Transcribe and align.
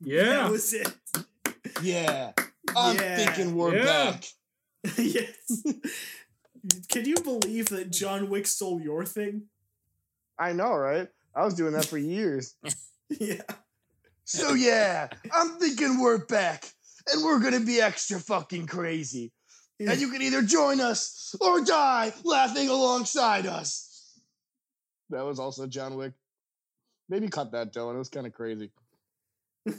back. 0.00 0.08
Yeah. 0.08 0.24
That 0.24 0.50
was 0.50 0.72
it. 0.72 0.92
Yeah. 1.82 2.32
I'm 2.76 2.96
Yeah. 2.96 3.16
thinking 3.16 3.54
we're 3.56 3.76
Yeah. 3.76 3.84
back. 3.84 4.24
yes. 4.98 5.62
Can 6.88 7.04
you 7.06 7.16
believe 7.16 7.68
that 7.70 7.90
John 7.90 8.28
Wick 8.28 8.46
stole 8.46 8.80
your 8.80 9.04
thing? 9.04 9.44
I 10.38 10.52
know, 10.52 10.74
right? 10.74 11.08
I 11.34 11.44
was 11.44 11.54
doing 11.54 11.72
that 11.74 11.84
for 11.86 11.98
years. 11.98 12.54
Yeah. 13.18 13.42
So 14.24 14.54
yeah, 14.54 15.08
I'm 15.32 15.58
thinking 15.58 15.98
we're 16.00 16.24
back. 16.26 16.64
And 17.12 17.24
we're 17.24 17.40
gonna 17.40 17.58
be 17.58 17.80
extra 17.80 18.20
fucking 18.20 18.68
crazy. 18.68 19.32
And 19.80 20.00
you 20.00 20.12
can 20.12 20.22
either 20.22 20.42
join 20.42 20.80
us 20.80 21.34
or 21.40 21.60
die 21.64 22.12
laughing 22.22 22.68
alongside 22.68 23.46
us. 23.46 24.12
That 25.08 25.24
was 25.24 25.40
also 25.40 25.66
John 25.66 25.96
Wick. 25.96 26.12
Maybe 27.08 27.26
cut 27.26 27.50
that, 27.50 27.72
Dylan. 27.72 27.96
It 27.96 27.98
was 27.98 28.08
kind 28.10 28.28
of 28.28 28.32
crazy. 28.32 28.70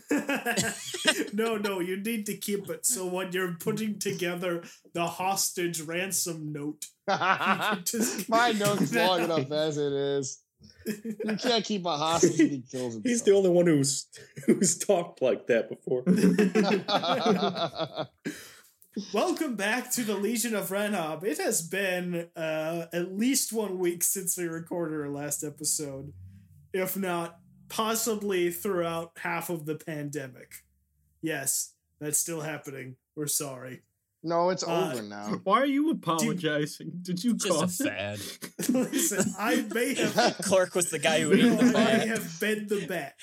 no, 1.33 1.57
no, 1.57 1.79
you 1.79 1.97
need 1.97 2.25
to 2.27 2.37
keep 2.37 2.69
it. 2.69 2.85
So 2.85 3.05
when 3.05 3.31
you're 3.31 3.53
putting 3.53 3.99
together 3.99 4.63
the 4.93 5.05
hostage 5.05 5.81
ransom 5.81 6.51
note, 6.51 6.85
you 7.07 7.15
can 7.15 7.81
just 7.85 8.29
My 8.29 8.51
note's 8.51 8.93
long 8.95 9.21
enough 9.21 9.51
as 9.51 9.77
it 9.77 9.93
is. 9.93 10.43
You 10.85 11.37
can't 11.37 11.63
keep 11.63 11.85
a 11.85 11.95
hostage 11.97 12.39
if 12.39 12.49
he 12.51 12.63
kills 12.71 12.93
himself. 12.93 13.03
He's 13.03 13.21
the 13.23 13.33
only 13.33 13.49
one 13.49 13.67
who's 13.67 14.07
who's 14.45 14.77
talked 14.77 15.21
like 15.21 15.47
that 15.47 15.69
before. 15.69 16.03
Welcome 19.13 19.55
back 19.55 19.91
to 19.93 20.03
the 20.03 20.15
Legion 20.15 20.53
of 20.53 20.69
Renob. 20.69 21.23
It 21.23 21.37
has 21.37 21.61
been 21.61 22.27
uh, 22.35 22.87
at 22.91 23.17
least 23.17 23.53
one 23.53 23.79
week 23.79 24.03
since 24.03 24.37
we 24.37 24.45
recorded 24.45 24.99
our 24.99 25.09
last 25.09 25.43
episode, 25.43 26.11
if 26.73 26.97
not 26.97 27.40
possibly 27.71 28.51
throughout 28.51 29.13
half 29.17 29.49
of 29.49 29.65
the 29.65 29.75
pandemic. 29.75 30.51
Yes, 31.21 31.73
that's 31.99 32.19
still 32.19 32.41
happening. 32.41 32.97
We're 33.15 33.27
sorry. 33.27 33.81
no, 34.23 34.49
it's 34.49 34.63
Uh, 34.63 34.91
over 34.93 35.01
now. 35.01 35.39
Why 35.45 35.61
are 35.61 35.65
you 35.65 35.89
apologizing? 35.91 36.91
Did 37.01 37.23
you 37.23 37.33
Just 37.35 37.49
cause 37.59 37.79
a 37.81 37.85
fad. 37.85 38.19
Listen, 38.69 39.33
I 39.39 39.65
may 39.73 39.93
have, 40.15 40.37
Clark 40.39 40.75
was 40.75 40.89
the 40.91 40.99
guy 40.99 41.21
who 41.21 41.33
ate 41.33 41.41
the 41.59 41.73
I 41.77 42.05
have 42.07 42.39
been 42.39 42.67
the 42.67 42.85
bat. 42.87 43.15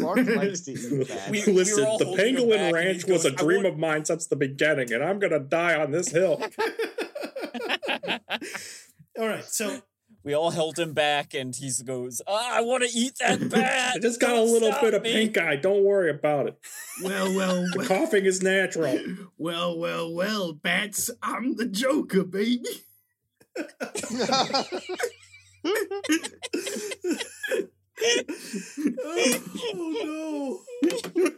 Clark 0.00 0.26
likes 0.36 0.62
to 0.62 0.72
eat 0.72 1.08
that. 1.08 1.30
We- 1.30 1.44
we 1.46 1.52
Listen, 1.52 1.84
were 1.84 1.88
all 1.90 1.98
the 1.98 2.06
holding 2.06 2.26
him 2.26 2.34
back 2.36 2.44
Pangolin 2.44 2.72
Ranch 2.72 3.04
he 3.04 3.12
was 3.12 3.24
a 3.26 3.30
dream 3.30 3.64
of 3.66 3.78
mine 3.78 4.04
since 4.06 4.26
the 4.26 4.36
beginning, 4.36 4.92
and 4.92 5.04
I'm 5.04 5.18
gonna 5.18 5.38
die 5.40 5.74
on 5.80 5.90
this 5.90 6.08
hill. 6.10 6.42
All 9.18 9.26
right, 9.26 9.44
so 9.44 9.80
we 10.22 10.34
all 10.34 10.50
held 10.50 10.78
him 10.78 10.92
back, 10.92 11.34
and 11.34 11.54
he 11.54 11.70
goes, 11.84 12.20
"Ah, 12.26 12.58
"I 12.58 12.60
want 12.60 12.82
to 12.84 12.90
eat 12.90 13.14
that 13.20 13.48
bat." 13.50 13.92
I 13.96 13.98
just 13.98 14.20
got 14.20 14.32
a 14.32 14.36
Don't 14.36 14.52
little 14.52 14.72
bit 14.80 14.94
of 14.94 15.02
me." 15.02 15.12
pink 15.12 15.38
eye. 15.38 15.56
Don't 15.56 15.84
worry 15.84 16.10
about 16.10 16.46
it. 16.46 16.58
Well, 17.02 17.34
well, 17.34 17.62
The 17.72 17.78
well, 17.78 17.86
coughing 17.86 18.24
is 18.26 18.42
natural. 18.42 18.98
well, 19.38 19.78
well, 19.78 20.12
well, 20.12 20.52
bats. 20.52 21.10
I'm 21.22 21.56
the 21.56 21.66
Joker, 21.66 22.24
baby. 22.24 22.84
oh, 29.74 30.60
no. 30.82 31.30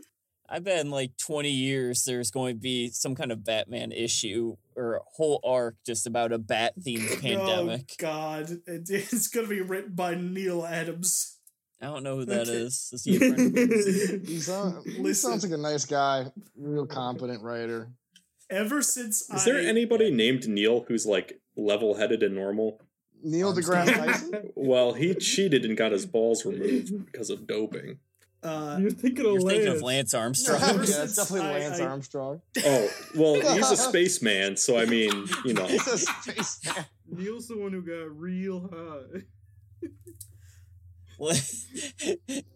I 0.53 0.59
bet 0.59 0.85
in 0.85 0.91
like 0.91 1.17
20 1.17 1.49
years 1.49 2.05
there's 2.05 2.31
going 2.31 2.57
to 2.57 2.61
be 2.61 2.91
some 2.91 3.15
kind 3.15 3.33
of 3.33 3.43
Batman 3.43 3.91
issue 3.91 4.57
or 4.77 4.97
a 4.97 5.01
whole 5.17 5.41
arc 5.43 5.77
just 5.87 6.07
about 6.07 6.31
a 6.31 6.39
bat 6.39 6.75
themed 6.79 7.11
oh, 7.11 7.21
pandemic. 7.21 7.93
Oh 7.93 8.03
God, 8.03 8.51
it's 8.67 9.29
gonna 9.29 9.47
be 9.47 9.63
written 9.63 9.95
by 9.95 10.15
Neal 10.15 10.67
Adams. 10.67 11.39
I 11.81 11.87
don't 11.87 12.03
know 12.05 12.17
who 12.17 12.27
that 12.27 12.49
is. 12.49 12.91
Is. 12.93 12.93
Is 12.93 13.05
he 13.05 13.17
a? 13.17 14.21
He, 14.27 14.39
sound, 14.39 14.87
he 14.87 15.15
sounds 15.15 15.43
like 15.43 15.53
a 15.53 15.61
nice 15.61 15.87
guy, 15.87 16.27
real 16.55 16.87
competent 16.87 17.43
writer. 17.43 17.89
Ever 18.51 18.83
since 18.83 19.29
Is 19.31 19.47
there 19.47 19.59
anybody 19.59 20.11
named 20.11 20.47
Neil 20.47 20.85
who's 20.87 21.07
like 21.07 21.41
level 21.57 21.95
headed 21.95 22.23
and 22.23 22.35
normal? 22.35 22.79
Neil 23.23 23.55
deGrasse 23.55 23.95
Tyson. 23.95 24.51
Well, 24.55 24.93
he 24.93 25.15
cheated 25.15 25.65
and 25.65 25.77
got 25.77 25.93
his 25.93 26.05
balls 26.05 26.45
removed 26.45 27.07
because 27.07 27.31
of 27.31 27.47
doping. 27.47 27.99
Uh, 28.43 28.77
You're 28.81 28.91
thinking 28.91 29.25
of 29.27 29.33
You're 29.33 29.41
thinking 29.51 29.69
of 29.69 29.83
Lance. 29.83 30.13
Lance 30.13 30.15
Armstrong. 30.15 30.61
yeah, 30.61 31.05
it's 31.05 31.17
definitely 31.17 31.49
Lance 31.49 31.81
I- 31.81 31.85
Armstrong. 31.87 32.41
Oh, 32.65 32.89
well, 33.15 33.35
he's 33.55 33.71
a 33.71 33.77
spaceman, 33.77 34.57
so 34.57 34.79
I 34.79 34.85
mean, 34.87 35.11
you 35.45 35.55
know. 35.55 35.67
He's 35.67 35.87
a 35.87 35.99
spaceman. 35.99 36.85
Neil's 37.09 37.49
the 37.49 37.57
one 37.59 37.73
who 37.73 37.83
got 37.83 38.19
real 38.19 38.69
high. 38.73 39.23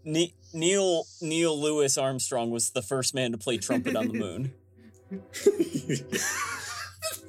Ne- 0.05 0.35
Neil 0.53 1.05
Neil 1.21 1.61
Lewis 1.61 1.97
Armstrong 1.97 2.51
was 2.51 2.71
the 2.71 2.83
first 2.83 3.15
man 3.15 3.31
to 3.33 3.39
play 3.39 3.59
trumpet 3.59 3.95
on 3.95 4.09
the 4.09 4.15
moon. 4.15 4.53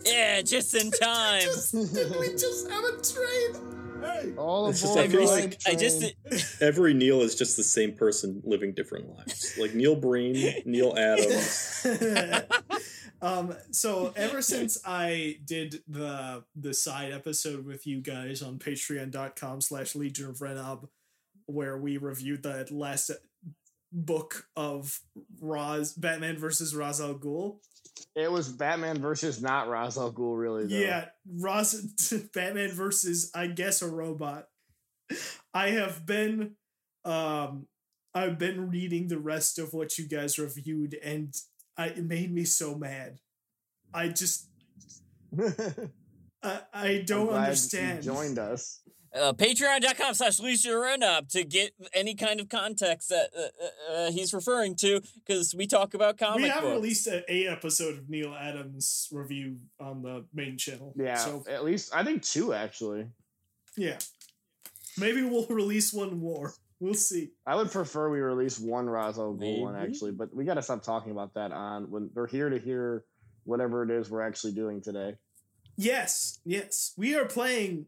Yeah, 0.06 0.42
just 0.42 0.74
in 0.74 0.90
time. 0.90 1.44
did 1.72 2.16
we 2.20 2.30
just 2.32 2.68
have 2.72 2.84
a 2.84 3.02
train? 3.04 3.77
Hey. 4.08 4.34
All 4.38 4.70
It's 4.70 4.82
just 4.82 4.94
aboard 4.94 5.06
I 5.10 5.12
feel 5.12 5.26
like- 5.28 5.62
I 5.68 5.76
just. 5.76 6.14
Every 6.62 6.94
Neil 6.94 7.22
is 7.22 7.36
just 7.36 7.58
the 7.58 7.64
same 7.64 7.94
person 7.94 8.42
living 8.46 8.74
different 8.74 9.10
lives. 9.10 9.58
Like 9.60 9.74
Neil 9.74 9.96
Breen, 9.96 10.62
Neal 10.66 10.94
Adams. 10.98 11.86
um 13.22 13.56
so 13.72 14.14
ever 14.16 14.44
since 14.44 14.78
i 14.86 15.38
did 15.44 15.82
the 15.88 16.44
the 16.56 16.72
side 16.72 17.12
episode 17.12 17.66
with 17.66 17.88
you 17.88 18.00
guys 18.00 18.44
on 18.44 18.60
patreon.com 18.60 19.60
slash 19.60 19.96
legion 19.96 20.30
of 20.30 20.36
renob 20.38 20.88
where 21.48 21.80
we 21.80 21.98
reviewed 21.98 22.44
the 22.44 22.68
last 22.70 23.10
book 23.92 24.48
of 24.56 25.00
Raz 25.42 25.94
Batman 25.94 26.38
versus 26.38 26.76
Ra's 26.76 27.00
al 27.02 27.16
Ghul. 27.16 27.58
It 28.16 28.32
was 28.32 28.50
Batman 28.50 29.00
versus 29.00 29.42
not 29.42 29.70
Ra's 29.70 29.98
al 29.98 30.12
Ghul, 30.12 30.38
really. 30.38 30.66
Though. 30.68 30.76
Yeah, 30.76 31.06
Raz 31.40 31.74
Batman 32.34 32.72
versus 32.72 33.32
I 33.36 33.48
guess 33.48 33.82
a 33.82 33.88
robot. 33.88 34.48
I 35.54 35.70
have 35.70 36.06
been 36.06 36.56
um 37.06 37.68
I've 38.14 38.38
been 38.38 38.70
reading 38.70 39.08
the 39.08 39.20
rest 39.20 39.60
of 39.60 39.74
what 39.74 39.98
you 39.98 40.08
guys 40.08 40.40
reviewed 40.40 40.98
and 41.04 41.36
I, 41.78 41.88
it 41.88 42.04
made 42.04 42.34
me 42.34 42.44
so 42.44 42.76
mad. 42.76 43.20
I 43.94 44.08
just 44.10 44.50
I, 46.44 46.60
I 46.74 47.04
don't 47.06 47.30
understand. 47.30 48.04
You 48.04 48.12
joined 48.12 48.40
us. 48.40 48.82
Uh, 49.18 49.34
Patreon.com 49.34 50.14
slash 50.14 50.40
Legion 50.40 50.72
of 50.74 50.78
Renob 50.78 51.30
to 51.32 51.44
get 51.44 51.72
any 51.94 52.14
kind 52.16 52.40
of 52.40 52.50
context 52.50 53.10
that 53.10 53.30
uh, 53.36 53.42
uh, 53.42 54.08
uh, 54.08 54.12
he's 54.12 54.34
referring 54.34 54.76
to 54.76 55.02
because 55.16 55.56
we 55.56 55.66
talk 55.66 55.94
about 55.94 56.18
comic 56.18 56.44
we 56.44 56.50
have 56.50 56.62
books. 56.62 56.74
released 56.76 57.08
a, 57.08 57.32
a 57.32 57.48
episode 57.48 57.98
of 57.98 58.10
Neal 58.10 58.34
Adams 58.34 59.08
review 59.12 59.58
on 59.80 60.02
the 60.04 60.26
main 60.34 60.58
channel. 60.58 60.94
Yeah, 60.96 61.16
So 61.16 61.44
at 61.50 61.64
least 61.66 61.94
I 61.96 62.04
think 62.04 62.22
two 62.24 62.54
actually. 62.54 63.08
yeah. 63.76 63.98
Maybe 65.00 65.24
we'll 65.24 65.46
release 65.50 65.94
one 65.94 66.20
more. 66.20 66.54
We'll 66.80 66.94
see. 66.94 67.32
I 67.46 67.56
would 67.56 67.72
prefer 67.72 68.10
we 68.10 68.20
release 68.20 68.60
one 68.60 68.88
Ra's 68.88 69.18
al 69.18 69.34
Ghul 69.36 69.62
one 69.62 69.76
actually, 69.76 70.12
but 70.12 70.36
we 70.36 70.46
got 70.46 70.56
to 70.56 70.62
stop 70.62 70.84
talking 70.84 71.12
about 71.12 71.34
that 71.34 71.52
on 71.52 71.90
when 71.90 72.12
we're 72.14 72.28
here 72.28 72.50
to 72.50 72.60
hear 72.60 73.04
whatever 73.46 73.84
it 73.84 73.90
is 73.90 74.12
we're 74.12 74.22
actually 74.22 74.54
doing 74.54 74.82
today. 74.82 75.16
Yes, 75.76 76.40
yes. 76.46 76.94
We 76.98 77.16
are 77.16 77.26
playing 77.26 77.86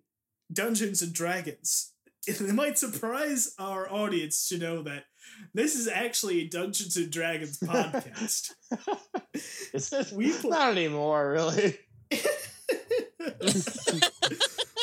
Dungeons 0.52 1.02
and 1.02 1.14
Dragons. 1.14 1.94
It 2.28 2.42
might 2.54 2.78
surprise 2.78 3.56
our 3.58 3.92
audience 3.92 4.50
to 4.50 4.58
know 4.60 4.84
that 4.84 5.06
this 5.54 5.74
is 5.74 5.88
actually 5.88 6.42
a 6.42 6.48
Dungeons 6.48 6.96
and 6.98 7.10
Dragons 7.10 7.58
podcast. 7.64 8.52
Is 9.74 9.92
it? 9.94 10.12
We 10.12 10.34
pl- 10.34 10.52
Not 10.52 10.72
anymore, 10.72 11.32
really. 11.32 11.80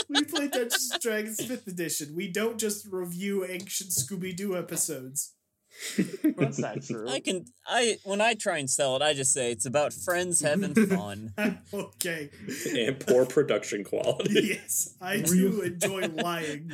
we 0.09 0.25
play 0.25 0.49
Dungeons 0.49 0.91
and 0.93 1.03
Dragons 1.03 1.39
5th 1.41 1.67
edition. 1.69 2.17
We 2.17 2.33
don't 2.33 2.59
just 2.59 2.87
review 2.91 3.45
ancient 3.45 3.91
Scooby 3.91 4.35
Doo 4.35 4.57
episodes. 4.57 5.35
That's 6.37 6.59
not 6.59 6.83
true. 6.87 7.09
I 7.09 7.21
can 7.21 7.45
I 7.67 7.99
when 8.05 8.21
I 8.21 8.35
try 8.35 8.59
and 8.59 8.69
sell 8.69 8.97
it, 8.97 9.03
I 9.03 9.15
just 9.15 9.33
say 9.33 9.51
it's 9.53 9.67
about 9.67 9.93
friends 9.93 10.41
having 10.41 10.75
fun. 10.87 11.33
okay. 11.73 12.31
and 12.75 12.99
poor 13.01 13.27
production 13.27 13.85
quality. 13.85 14.57
Yes, 14.61 14.95
I 15.01 15.21
do 15.21 15.63
enjoy 15.63 16.09
lying. 16.09 16.73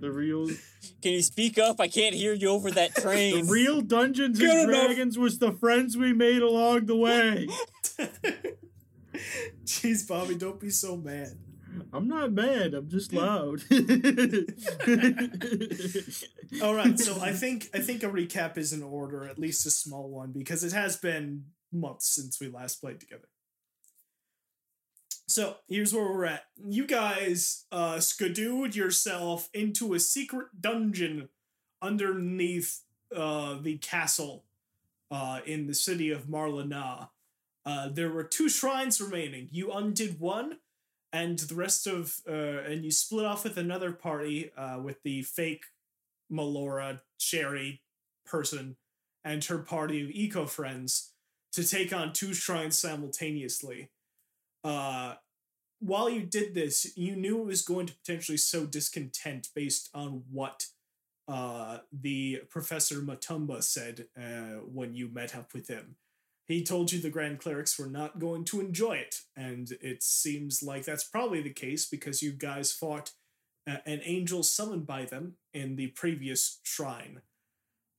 The 0.00 0.10
real, 0.10 0.48
Can 1.00 1.12
you 1.12 1.22
speak 1.22 1.60
up? 1.60 1.80
I 1.80 1.86
can't 1.86 2.12
hear 2.16 2.32
you 2.32 2.48
over 2.48 2.72
that 2.72 2.92
the 2.96 3.02
train. 3.02 3.46
real 3.46 3.80
Dungeons 3.82 4.36
Good 4.36 4.50
and 4.50 4.68
enough. 4.70 4.86
Dragons 4.86 5.16
was 5.16 5.38
the 5.38 5.52
friends 5.52 5.96
we 5.96 6.12
made 6.12 6.42
along 6.42 6.86
the 6.86 6.96
way. 6.96 7.46
Jeez, 9.64 10.08
Bobby, 10.08 10.34
don't 10.34 10.58
be 10.58 10.70
so 10.70 10.96
mad. 10.96 11.38
I'm 11.92 12.08
not 12.08 12.32
mad. 12.32 12.74
I'm 12.74 12.88
just 12.88 13.12
loud. 13.12 13.62
All 16.62 16.74
right, 16.74 16.98
so 16.98 17.20
I 17.20 17.32
think 17.32 17.68
I 17.74 17.78
think 17.78 18.02
a 18.02 18.08
recap 18.08 18.58
is 18.58 18.72
in 18.72 18.82
order, 18.82 19.26
at 19.26 19.38
least 19.38 19.66
a 19.66 19.70
small 19.70 20.08
one, 20.08 20.32
because 20.32 20.64
it 20.64 20.72
has 20.72 20.96
been 20.96 21.44
months 21.72 22.08
since 22.08 22.40
we 22.40 22.48
last 22.48 22.80
played 22.80 23.00
together. 23.00 23.28
So 25.28 25.56
here's 25.68 25.94
where 25.94 26.04
we're 26.04 26.24
at. 26.26 26.44
You 26.64 26.86
guys 26.86 27.64
uh 27.72 27.96
skadooed 27.96 28.74
yourself 28.74 29.48
into 29.54 29.94
a 29.94 30.00
secret 30.00 30.60
dungeon 30.60 31.28
underneath 31.80 32.82
uh, 33.14 33.58
the 33.60 33.78
castle 33.78 34.44
uh, 35.10 35.40
in 35.44 35.66
the 35.66 35.74
city 35.74 36.10
of 36.10 36.26
Marlana, 36.26 37.08
uh, 37.66 37.88
there 37.88 38.10
were 38.10 38.24
two 38.24 38.48
shrines 38.48 39.00
remaining. 39.00 39.48
You 39.50 39.70
undid 39.72 40.18
one, 40.18 40.58
and 41.12 41.38
the 41.38 41.54
rest 41.54 41.86
of 41.86 42.20
uh, 42.28 42.32
and 42.32 42.84
you 42.84 42.90
split 42.90 43.26
off 43.26 43.44
with 43.44 43.56
another 43.56 43.92
party 43.92 44.50
uh, 44.56 44.78
with 44.82 45.02
the 45.02 45.22
fake 45.22 45.64
Melora 46.30 47.00
Sherry 47.18 47.82
person 48.24 48.76
and 49.24 49.44
her 49.44 49.58
party 49.58 50.02
of 50.02 50.10
eco 50.10 50.46
friends 50.46 51.12
to 51.52 51.68
take 51.68 51.92
on 51.92 52.12
two 52.12 52.32
shrines 52.32 52.78
simultaneously. 52.78 53.90
Uh, 54.64 55.14
while 55.80 56.08
you 56.08 56.22
did 56.22 56.54
this, 56.54 56.96
you 56.96 57.16
knew 57.16 57.40
it 57.40 57.46
was 57.46 57.62
going 57.62 57.86
to 57.86 57.94
potentially 57.94 58.38
sow 58.38 58.64
discontent 58.64 59.48
based 59.54 59.90
on 59.92 60.22
what 60.30 60.66
uh, 61.28 61.78
the 61.92 62.42
Professor 62.48 63.00
Matumba 63.00 63.62
said 63.62 64.06
uh, 64.16 64.60
when 64.64 64.94
you 64.94 65.08
met 65.08 65.36
up 65.36 65.52
with 65.52 65.68
him. 65.68 65.96
He 66.46 66.64
told 66.64 66.92
you 66.92 67.00
the 67.00 67.10
Grand 67.10 67.38
Clerics 67.38 67.78
were 67.78 67.86
not 67.86 68.18
going 68.18 68.44
to 68.46 68.60
enjoy 68.60 68.96
it, 68.96 69.20
and 69.36 69.70
it 69.80 70.02
seems 70.02 70.62
like 70.62 70.84
that's 70.84 71.04
probably 71.04 71.40
the 71.40 71.52
case 71.52 71.86
because 71.88 72.22
you 72.22 72.32
guys 72.32 72.72
fought 72.72 73.12
uh, 73.68 73.76
an 73.86 74.00
angel 74.04 74.42
summoned 74.42 74.86
by 74.86 75.04
them 75.04 75.34
in 75.54 75.76
the 75.76 75.88
previous 75.88 76.58
shrine. 76.64 77.20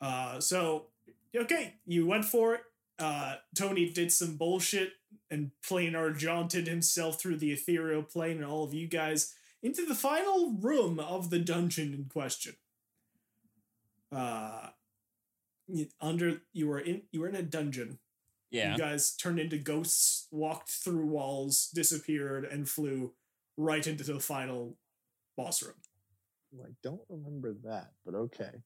Uh, 0.02 0.40
so, 0.40 0.88
okay, 1.36 1.76
you 1.86 2.06
went 2.06 2.26
for 2.26 2.56
it. 2.56 2.62
Uh, 3.00 3.36
Tony 3.56 3.90
did 3.90 4.12
some 4.12 4.36
bullshit 4.36 4.92
and 5.32 5.52
planar 5.68 6.16
jaunted 6.16 6.68
himself 6.68 7.20
through 7.20 7.38
the 7.38 7.52
ethereal 7.52 8.04
plane 8.04 8.38
and 8.38 8.46
all 8.46 8.64
of 8.64 8.74
you 8.74 8.88
guys 8.88 9.34
into 9.62 9.86
the 9.86 9.96
final 9.96 10.52
room 10.60 11.00
of 11.00 11.30
the 11.30 11.40
dungeon 11.40 11.94
in 11.94 12.06
question. 12.06 12.56
Uh, 14.12 14.70
under 16.02 16.42
you 16.52 16.68
were 16.68 16.80
in 16.80 17.04
you 17.12 17.22
were 17.22 17.30
in 17.30 17.36
a 17.36 17.42
dungeon. 17.42 17.98
Yeah. 18.54 18.74
You 18.74 18.78
guys 18.78 19.16
turned 19.16 19.40
into 19.40 19.58
ghosts, 19.58 20.28
walked 20.32 20.70
through 20.70 21.08
walls, 21.08 21.70
disappeared, 21.74 22.46
and 22.46 22.70
flew 22.70 23.14
right 23.58 23.86
into 23.86 24.04
the 24.04 24.20
final 24.20 24.78
boss 25.36 25.62
room. 25.62 25.74
I 26.64 26.70
don't 26.84 27.02
remember 27.10 27.56
that, 27.64 27.94
but 28.06 28.14
okay. 28.16 28.62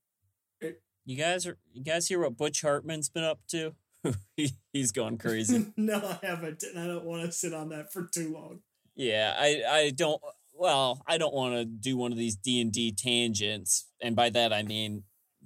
You 1.05 1.15
guys 1.15 1.47
are 1.47 1.57
you 1.71 1.85
guys 1.85 2.09
hear 2.09 2.19
what 2.19 2.35
Butch 2.35 2.61
Hartman's 2.61 3.07
been 3.07 3.23
up 3.23 3.39
to? 3.51 3.75
he, 4.35 4.51
he's 4.73 4.91
gone 4.91 5.17
crazy. 5.17 5.67
no, 5.77 5.95
I 5.95 6.25
haven't, 6.25 6.63
and 6.63 6.77
I 6.77 6.85
don't 6.85 7.05
want 7.05 7.23
to 7.23 7.31
sit 7.31 7.53
on 7.53 7.69
that 7.69 7.93
for 7.93 8.09
too 8.13 8.33
long. 8.33 8.59
yeah, 8.95 9.33
I 9.39 9.63
I 9.69 9.89
don't 9.91 10.21
well, 10.53 11.01
I 11.07 11.17
don't 11.17 11.33
want 11.33 11.55
to 11.55 11.63
do 11.63 11.95
one 11.95 12.11
of 12.11 12.17
these 12.17 12.35
D&D 12.35 12.91
tangents, 12.93 13.85
and 14.01 14.17
by 14.17 14.29
that 14.31 14.51
I 14.51 14.63
mean 14.63 15.03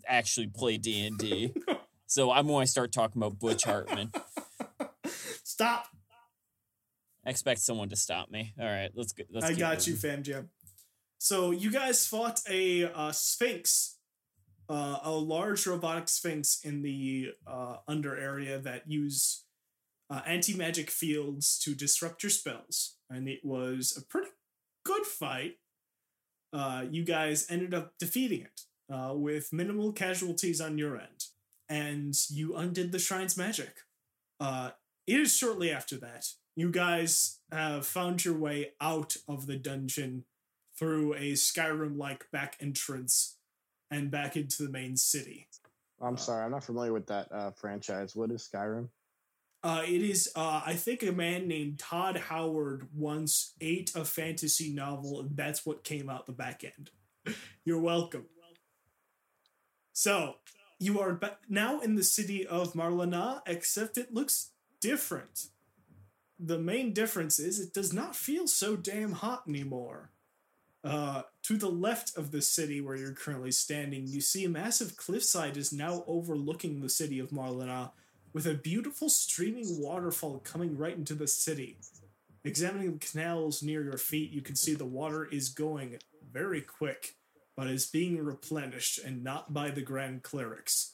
actually 0.08 0.48
play 0.48 0.78
D&D. 0.78 1.54
so 2.08 2.32
I'm 2.32 2.48
going 2.48 2.66
to 2.66 2.72
start 2.72 2.92
talking 2.92 3.22
about 3.22 3.38
Butch 3.38 3.64
Hartman. 3.64 4.12
Stop! 5.62 5.90
I 7.24 7.30
expect 7.30 7.60
someone 7.60 7.90
to 7.90 7.96
stop 7.96 8.32
me. 8.32 8.52
All 8.60 8.66
right, 8.66 8.90
let's 8.96 9.14
go. 9.14 9.26
Let's 9.32 9.46
I 9.46 9.54
got 9.54 9.86
you. 9.86 9.96
Fam 9.96 10.24
Jam. 10.24 10.50
So 11.20 11.52
you 11.52 11.70
guys 11.70 12.08
fought 12.08 12.40
a 12.50 12.86
uh, 12.86 13.12
sphinx, 13.12 13.98
uh, 14.68 14.98
a 15.04 15.12
large 15.12 15.68
robotic 15.68 16.10
sphinx 16.10 16.62
in 16.64 16.82
the 16.82 17.34
uh, 17.46 17.76
under 17.88 18.18
area 18.18 18.58
that 18.58 18.90
used 18.90 19.44
uh, 20.10 20.22
anti 20.26 20.56
magic 20.56 20.90
fields 20.90 21.60
to 21.60 21.76
disrupt 21.76 22.24
your 22.24 22.32
spells, 22.32 22.96
and 23.08 23.30
it 23.30 23.42
was 23.44 23.96
a 23.96 24.04
pretty 24.04 24.32
good 24.84 25.06
fight. 25.06 25.60
Uh, 26.52 26.86
you 26.90 27.06
guys 27.06 27.46
ended 27.52 27.76
up 27.76 27.94
defeating 28.00 28.42
it 28.42 28.62
uh, 28.92 29.14
with 29.14 29.54
minimal 29.54 29.94
casualties 29.94 30.60
on 30.60 30.80
your 30.80 30.98
end, 30.98 31.26
and 31.70 32.16
you 32.32 32.56
undid 32.56 32.92
the 32.92 32.98
shrine's 32.98 33.38
magic. 33.38 33.76
It 35.08 35.20
is 35.20 35.36
shortly 35.36 35.72
after 35.72 35.98
that 35.98 36.28
you 36.56 36.70
guys 36.70 37.40
have 37.52 37.86
found 37.86 38.26
your 38.26 38.38
way 38.38 38.72
out 38.82 39.16
of 39.28 39.48
the 39.48 39.56
dungeon 39.56 40.26
through 40.78 41.14
a 41.14 41.34
Skyrim 41.34 41.98
like 41.98 42.30
back 42.32 42.58
entrance 42.60 43.38
and 43.90 44.12
back 44.12 44.36
into 44.36 44.64
the 44.64 44.70
main 44.70 44.98
city. 44.98 45.48
I'm 46.02 46.18
sorry, 46.18 46.44
I'm 46.44 46.52
not 46.52 46.64
familiar 46.64 46.94
with 46.94 47.08
that 47.08 47.32
uh, 47.32 47.52
franchise. 47.52 48.16
What 48.16 48.32
is 48.32 48.50
Skyrim? 48.52 48.90
Uh, 49.64 49.84
it 49.86 50.02
is, 50.02 50.32
uh, 50.36 50.64
I 50.66 50.74
think, 50.74 51.04
a 51.04 51.12
man 51.12 51.48
named 51.48 51.78
Todd 51.78 52.18
Howard 52.18 52.88
once 52.96 53.54
ate 53.62 53.92
a 53.96 54.04
fantasy 54.04 54.74
novel, 54.74 55.22
and 55.22 55.38
that's 55.38 55.66
what 55.66 55.84
came 55.84 56.10
out 56.10 56.26
the 56.26 56.32
back 56.32 56.64
end. 56.64 56.90
You're 57.64 57.80
welcome. 57.80 58.26
So, 59.94 60.36
you 60.80 61.00
are 61.00 61.20
now 61.48 61.80
in 61.82 61.94
the 61.94 62.04
city 62.04 62.48
of 62.48 62.74
Marlana, 62.74 63.42
except 63.46 64.00
it 64.00 64.12
looks 64.12 64.52
different. 64.82 65.48
The 66.40 66.60
main 66.60 66.94
difference 66.94 67.40
is 67.40 67.60
it 67.60 67.74
does 67.74 67.94
not 67.94 68.16
feel 68.16 68.48
so 68.48 68.76
damn 68.76 69.14
hot 69.14 69.44
anymore. 69.48 70.10
Uh, 70.84 71.22
to 71.44 71.58
the 71.58 71.70
left 71.70 72.18
of 72.18 72.32
the 72.32 72.42
city 72.42 72.82
where 72.82 72.96
you're 72.96 73.12
currently 73.12 73.52
standing, 73.52 74.08
you 74.08 74.20
see 74.20 74.44
a 74.46 74.50
massive 74.50 74.98
cliffside 74.98 75.56
is 75.56 75.72
now 75.72 76.04
overlooking 76.08 76.82
the 76.82 76.90
city 76.90 77.20
of 77.20 77.30
Marlana, 77.30 77.92
with 78.34 78.48
a 78.48 78.54
beautiful 78.56 79.10
streaming 79.10 79.80
waterfall 79.80 80.40
coming 80.40 80.76
right 80.78 80.98
into 80.98 81.14
the 81.14 81.28
city. 81.28 81.78
Examining 82.44 82.94
the 82.94 83.06
canals 83.06 83.62
near 83.62 83.84
your 83.84 83.98
feet, 83.98 84.32
you 84.32 84.42
can 84.42 84.56
see 84.56 84.74
the 84.74 84.86
water 84.86 85.26
is 85.26 85.50
going 85.50 86.00
very 86.32 86.62
quick, 86.62 87.16
but 87.56 87.68
is 87.68 87.86
being 87.86 88.24
replenished 88.24 88.98
and 88.98 89.24
not 89.24 89.54
by 89.54 89.70
the 89.70 89.82
Grand 89.82 90.24
Clerics. 90.24 90.94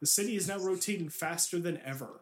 The 0.00 0.06
city 0.06 0.36
is 0.36 0.48
now 0.48 0.58
rotating 0.58 1.10
faster 1.10 1.58
than 1.58 1.80
ever. 1.84 2.20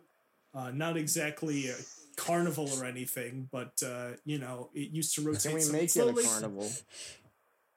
Uh, 0.57 0.71
not 0.71 0.97
exactly 0.97 1.69
a 1.69 1.75
carnival 2.17 2.69
or 2.79 2.85
anything, 2.87 3.49
but 3.53 3.75
uh, 3.85 4.13
you 4.25 4.39
know 4.39 4.71
it 4.75 4.91
used 4.91 5.15
to 5.17 5.21
rotate 5.21 5.43
Can 5.43 5.55
we 5.55 5.71
make 5.71 5.91
slowly, 5.91 6.23
it 6.23 6.27
a 6.27 6.29
carnival? 6.31 6.71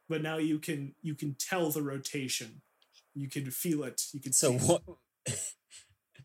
but 0.08 0.22
now 0.22 0.38
you 0.38 0.60
can 0.60 0.94
you 1.02 1.14
can 1.14 1.36
tell 1.38 1.70
the 1.72 1.82
rotation. 1.82 2.62
You 3.14 3.28
can 3.28 3.52
feel 3.52 3.84
it. 3.84 4.04
You 4.14 4.22
can 4.22 4.32
So 4.32 4.58
see 4.58 4.66
what? 4.66 4.82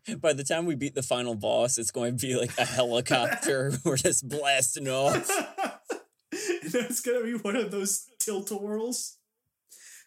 By 0.21 0.33
the 0.33 0.43
time 0.43 0.65
we 0.65 0.75
beat 0.75 0.95
the 0.95 1.01
final 1.03 1.35
boss, 1.35 1.77
it's 1.77 1.91
going 1.91 2.17
to 2.17 2.27
be 2.27 2.35
like 2.35 2.57
a 2.57 2.65
helicopter. 2.65 3.73
We're 3.83 3.97
just 3.97 4.29
blasting 4.29 4.87
off. 4.87 5.27
That's 6.71 7.01
gonna 7.01 7.23
be 7.23 7.33
one 7.33 7.55
of 7.55 7.71
those 7.71 8.07
tilt 8.19 8.51
a 8.51 8.55
whirls. 8.55 9.17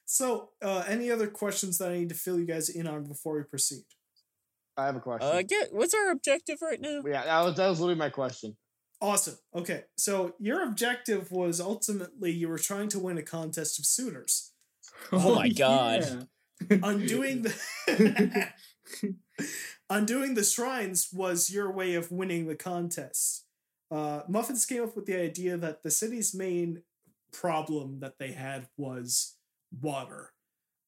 So, 0.05 0.51
uh, 0.63 0.85
any 0.89 1.11
other 1.11 1.27
questions 1.27 1.79
that 1.79 1.91
I 1.91 1.99
need 1.99 2.09
to 2.09 2.15
fill 2.15 2.39
you 2.39 2.47
guys 2.47 2.69
in 2.71 2.87
on 2.87 3.05
before 3.05 3.37
we 3.37 3.43
proceed? 3.43 3.85
I 4.79 4.87
have 4.87 4.97
a 4.97 5.01
question. 5.01 5.29
Uh, 5.29 5.43
get 5.43 5.73
what's 5.73 5.93
our 5.93 6.11
objective 6.11 6.63
right 6.63 6.81
now? 6.81 7.03
yeah, 7.05 7.25
that 7.25 7.45
was 7.45 7.57
that 7.57 7.69
was 7.69 7.81
literally 7.81 7.99
my 7.99 8.11
question. 8.11 8.57
Awesome. 9.01 9.37
Okay, 9.55 9.85
so 9.97 10.35
your 10.39 10.63
objective 10.63 11.31
was 11.31 11.61
ultimately 11.61 12.31
you 12.31 12.49
were 12.49 12.59
trying 12.59 12.89
to 12.91 12.99
win 12.99 13.19
a 13.19 13.23
contest 13.23 13.79
of 13.79 13.85
suitors. 13.85 14.53
Oh 15.13 15.37
my 15.37 15.49
God. 15.49 16.27
Undoing 16.71 17.43
the 17.43 17.55
undoing 19.91 20.35
the 20.35 20.43
shrines 20.43 21.09
was 21.13 21.51
your 21.51 21.71
way 21.71 21.95
of 21.95 22.11
winning 22.11 22.47
the 22.47 22.57
contest. 22.57 23.45
Uh, 23.93 24.23
Muffins 24.29 24.67
came 24.67 24.83
up 24.83 24.97
with 24.97 25.07
the 25.07 25.21
idea 25.21 25.57
that 25.57 25.85
the 25.85 25.91
city's 25.91 26.35
main 26.35 26.83
problem 27.33 28.01
that 28.01 28.19
they 28.19 28.33
had 28.33 28.67
was 28.77 29.37
water, 29.81 30.33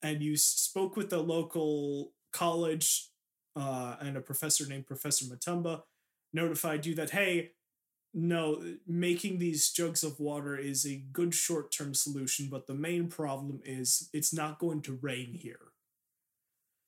and 0.02 0.20
you 0.20 0.36
spoke 0.36 0.96
with 0.96 1.10
the 1.10 1.22
local 1.22 2.12
college 2.32 3.09
uh, 3.60 3.96
and 4.00 4.16
a 4.16 4.20
professor 4.20 4.66
named 4.66 4.86
Professor 4.86 5.26
Matumba 5.26 5.82
notified 6.32 6.86
you 6.86 6.94
that 6.94 7.10
hey, 7.10 7.52
no, 8.12 8.62
making 8.86 9.38
these 9.38 9.70
jugs 9.70 10.02
of 10.02 10.18
water 10.18 10.56
is 10.56 10.84
a 10.84 11.02
good 11.12 11.34
short 11.34 11.70
term 11.70 11.94
solution, 11.94 12.48
but 12.50 12.66
the 12.66 12.74
main 12.74 13.08
problem 13.08 13.60
is 13.64 14.08
it's 14.12 14.32
not 14.32 14.58
going 14.58 14.82
to 14.82 14.98
rain 15.00 15.34
here. 15.34 15.72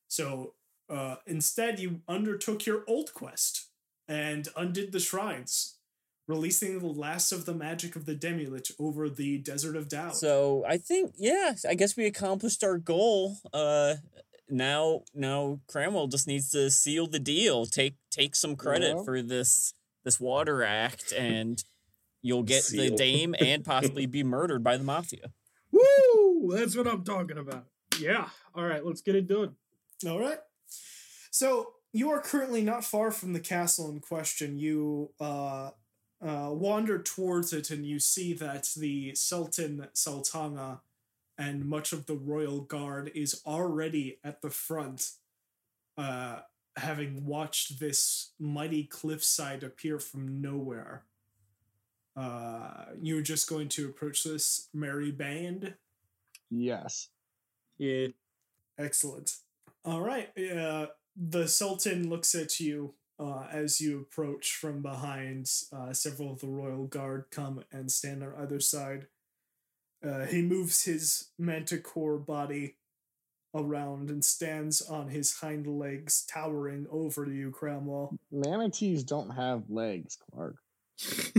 So 0.09 0.55
uh, 0.91 1.17
instead, 1.27 1.79
you 1.79 2.01
undertook 2.09 2.67
your 2.67 2.85
old 2.89 3.15
quest 3.15 3.69
and 4.09 4.49
undid 4.57 4.93
the 4.93 5.01
shrines, 5.01 5.77
releasing 6.27 6.79
the 6.79 6.87
last 6.87 7.33
of 7.33 7.47
the 7.47 7.55
magic 7.55 7.95
of 7.95 8.05
the 8.05 8.15
Demilich 8.15 8.73
over 8.79 9.09
the 9.09 9.39
Desert 9.39 9.77
of 9.77 9.89
Doubt. 9.89 10.17
So 10.17 10.65
I 10.67 10.79
think, 10.79 11.15
yeah, 11.17 11.55
I 11.69 11.75
guess 11.75 11.97
we 11.97 12.07
accomplished 12.07 12.65
our 12.65 12.79
goal. 12.79 13.37
Uh, 13.53 13.95
now, 14.53 15.03
now 15.15 15.61
Cramwell 15.67 16.09
just 16.09 16.27
needs 16.27 16.51
to 16.51 16.71
seal 16.71 17.07
the 17.07 17.19
deal. 17.19 17.67
Take 17.67 17.95
take 18.11 18.37
some 18.37 18.55
credit 18.55 18.97
Yeah. 18.97 19.03
for 19.05 19.23
this 19.23 19.75
this 20.05 20.21
water 20.21 20.63
act, 20.63 21.13
and 21.13 21.63
you'll 22.21 22.43
get 22.43 22.65
the 22.67 22.91
dame 22.91 23.35
and 23.41 23.65
possibly 23.65 24.07
be 24.07 24.23
murdered 24.23 24.63
by 24.63 24.77
the 24.77 24.85
mafia. 24.85 25.33
Woo! 25.71 26.55
That's 26.55 26.77
what 26.77 26.87
I'm 26.87 27.03
talking 27.03 27.39
about. 27.39 27.65
Yeah. 27.99 28.29
All 28.55 28.65
right, 28.65 28.85
let's 28.85 29.01
get 29.01 29.15
it 29.17 29.27
done. 29.27 29.57
All 30.07 30.21
right. 30.21 30.39
So 31.31 31.73
you 31.93 32.11
are 32.11 32.21
currently 32.21 32.63
not 32.63 32.85
far 32.85 33.11
from 33.11 33.33
the 33.33 33.41
castle 33.41 33.91
in 33.91 34.01
question. 34.01 34.59
You 34.59 35.13
uh, 35.19 35.71
uh, 36.21 36.51
wander 36.53 36.99
towards 36.99 37.53
it, 37.53 37.71
and 37.71 37.87
you 37.87 37.99
see 37.99 38.35
that 38.35 38.69
the 38.77 39.15
Sultan 39.15 39.89
Sultana 39.95 40.83
and 41.39 41.65
much 41.65 41.93
of 41.93 42.07
the 42.07 42.17
royal 42.17 42.61
guard 42.61 43.11
is 43.15 43.43
already 43.47 44.19
at 44.23 44.43
the 44.43 44.51
front 44.51 45.13
uh, 45.97 46.41
having 46.77 47.25
watched 47.25 47.81
this 47.81 48.33
mighty 48.39 48.85
cliffside 48.85 49.63
appear 49.63 49.99
from 49.99 50.41
nowhere. 50.41 51.05
Uh, 52.17 52.87
you're 53.01 53.23
just 53.23 53.49
going 53.49 53.69
to 53.69 53.89
approach 53.89 54.25
this 54.25 54.69
merry 54.75 55.11
band. 55.11 55.75
Yes. 56.51 57.09
Yeah. 57.79 58.09
Excellent. 58.79 59.37
All 59.85 60.03
right. 60.03 60.29
Uh, 60.39 60.87
the 61.17 61.49
Sultan 61.49 62.09
looks 62.09 62.35
at 62.35 62.61
you 62.61 62.95
uh, 63.19 63.47
as 63.51 63.81
you 63.81 64.01
approach 64.01 64.53
from 64.53 64.83
behind. 64.83 65.51
Uh, 65.73 65.93
several 65.93 66.33
of 66.33 66.41
the 66.41 66.49
royal 66.49 66.87
guard 66.87 67.27
come 67.31 67.65
and 67.73 67.91
stand 67.91 68.23
on 68.23 68.35
either 68.39 68.61
side. 68.61 69.07
Uh, 70.05 70.25
he 70.27 70.43
moves 70.43 70.85
his 70.85 71.29
manticore 71.39 72.19
body 72.19 72.77
around 73.55 74.11
and 74.11 74.25
stands 74.25 74.81
on 74.83 75.09
his 75.09 75.35
hind 75.35 75.67
legs, 75.67 76.25
towering 76.27 76.87
over 76.91 77.27
you, 77.31 77.51
Cramwell. 77.51 78.17
Manatees 78.31 79.05
don't 79.05 79.31
have 79.31 79.65
legs, 79.69 80.17
Clark. 80.33 80.57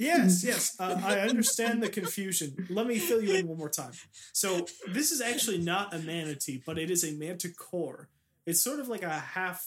Yes, 0.00 0.44
yes, 0.44 0.76
uh, 0.78 1.00
I 1.04 1.18
understand 1.20 1.82
the 1.82 1.88
confusion. 1.88 2.66
Let 2.70 2.86
me 2.86 2.98
fill 3.00 3.20
you 3.20 3.34
in 3.34 3.48
one 3.48 3.58
more 3.58 3.68
time. 3.68 3.90
So, 4.32 4.64
this 4.92 5.10
is 5.10 5.20
actually 5.20 5.58
not 5.58 5.92
a 5.92 5.98
manatee, 5.98 6.62
but 6.64 6.78
it 6.78 6.88
is 6.88 7.02
a 7.02 7.12
manticore. 7.16 8.08
It's 8.46 8.62
sort 8.62 8.78
of 8.78 8.86
like 8.86 9.02
a 9.02 9.10
half, 9.10 9.66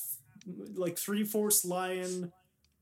like 0.74 0.98
three 0.98 1.26
fourths 1.26 1.66
lion, 1.66 2.32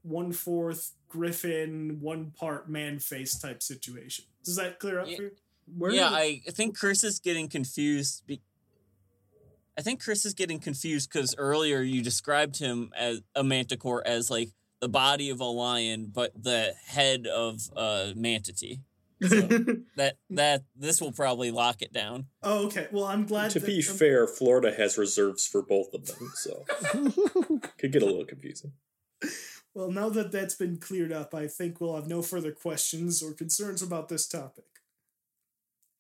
one 0.04 0.32
fourth 0.32 0.94
griffin, 1.08 1.98
one 2.02 2.32
part 2.40 2.70
man 2.70 3.00
face 3.00 3.38
type 3.40 3.64
situation. 3.64 4.26
Does 4.46 4.56
that 4.58 4.78
clear 4.80 5.00
up 5.00 5.08
Yeah. 5.10 5.16
for 5.16 5.22
you? 5.24 5.32
Where 5.78 5.92
yeah, 5.92 6.10
I 6.10 6.42
I 6.48 6.52
think 6.52 6.78
Chris 6.78 7.04
is 7.04 7.20
getting 7.20 7.48
confused. 7.48 8.24
Be- 8.26 8.42
I 9.78 9.82
think 9.82 10.04
Chris 10.04 10.26
is 10.26 10.34
getting 10.34 10.60
confused 10.60 11.10
because 11.12 11.36
earlier 11.38 11.82
you 11.82 12.02
described 12.02 12.60
him 12.60 12.92
as 12.98 13.22
a 13.36 13.44
manticore 13.44 14.06
as 14.06 14.30
like 14.30 14.50
the 14.82 14.90
body 14.90 15.30
of 15.30 15.40
a 15.40 15.46
lion, 15.46 16.12
but 16.14 16.32
the 16.42 16.74
head 16.86 17.28
of 17.28 17.62
a 17.76 18.14
manatee. 18.16 18.80
That 19.98 20.16
that 20.30 20.64
this 20.78 21.02
will 21.02 21.12
probably 21.12 21.52
lock 21.52 21.82
it 21.82 21.92
down. 21.92 22.28
Oh, 22.42 22.68
okay. 22.68 22.88
Well, 22.90 23.04
I'm 23.04 23.26
glad. 23.26 23.52
To 23.52 23.60
that- 23.60 23.66
be 23.66 23.78
um, 23.78 23.96
fair, 23.98 24.28
Florida 24.28 24.74
has 24.74 24.98
reserves 24.98 25.46
for 25.46 25.62
both 25.62 25.94
of 25.94 26.06
them, 26.06 26.32
so 26.36 26.64
could 27.78 27.92
get 27.92 28.02
a 28.02 28.06
little 28.06 28.24
confusing. 28.24 28.72
Well, 29.74 29.92
now 29.92 30.08
that 30.10 30.32
that's 30.32 30.56
been 30.56 30.78
cleared 30.78 31.12
up, 31.12 31.34
I 31.34 31.48
think 31.48 31.80
we'll 31.80 31.96
have 31.96 32.08
no 32.08 32.22
further 32.22 32.52
questions 32.54 33.22
or 33.22 33.34
concerns 33.34 33.82
about 33.82 34.08
this 34.08 34.28
topic. 34.28 34.66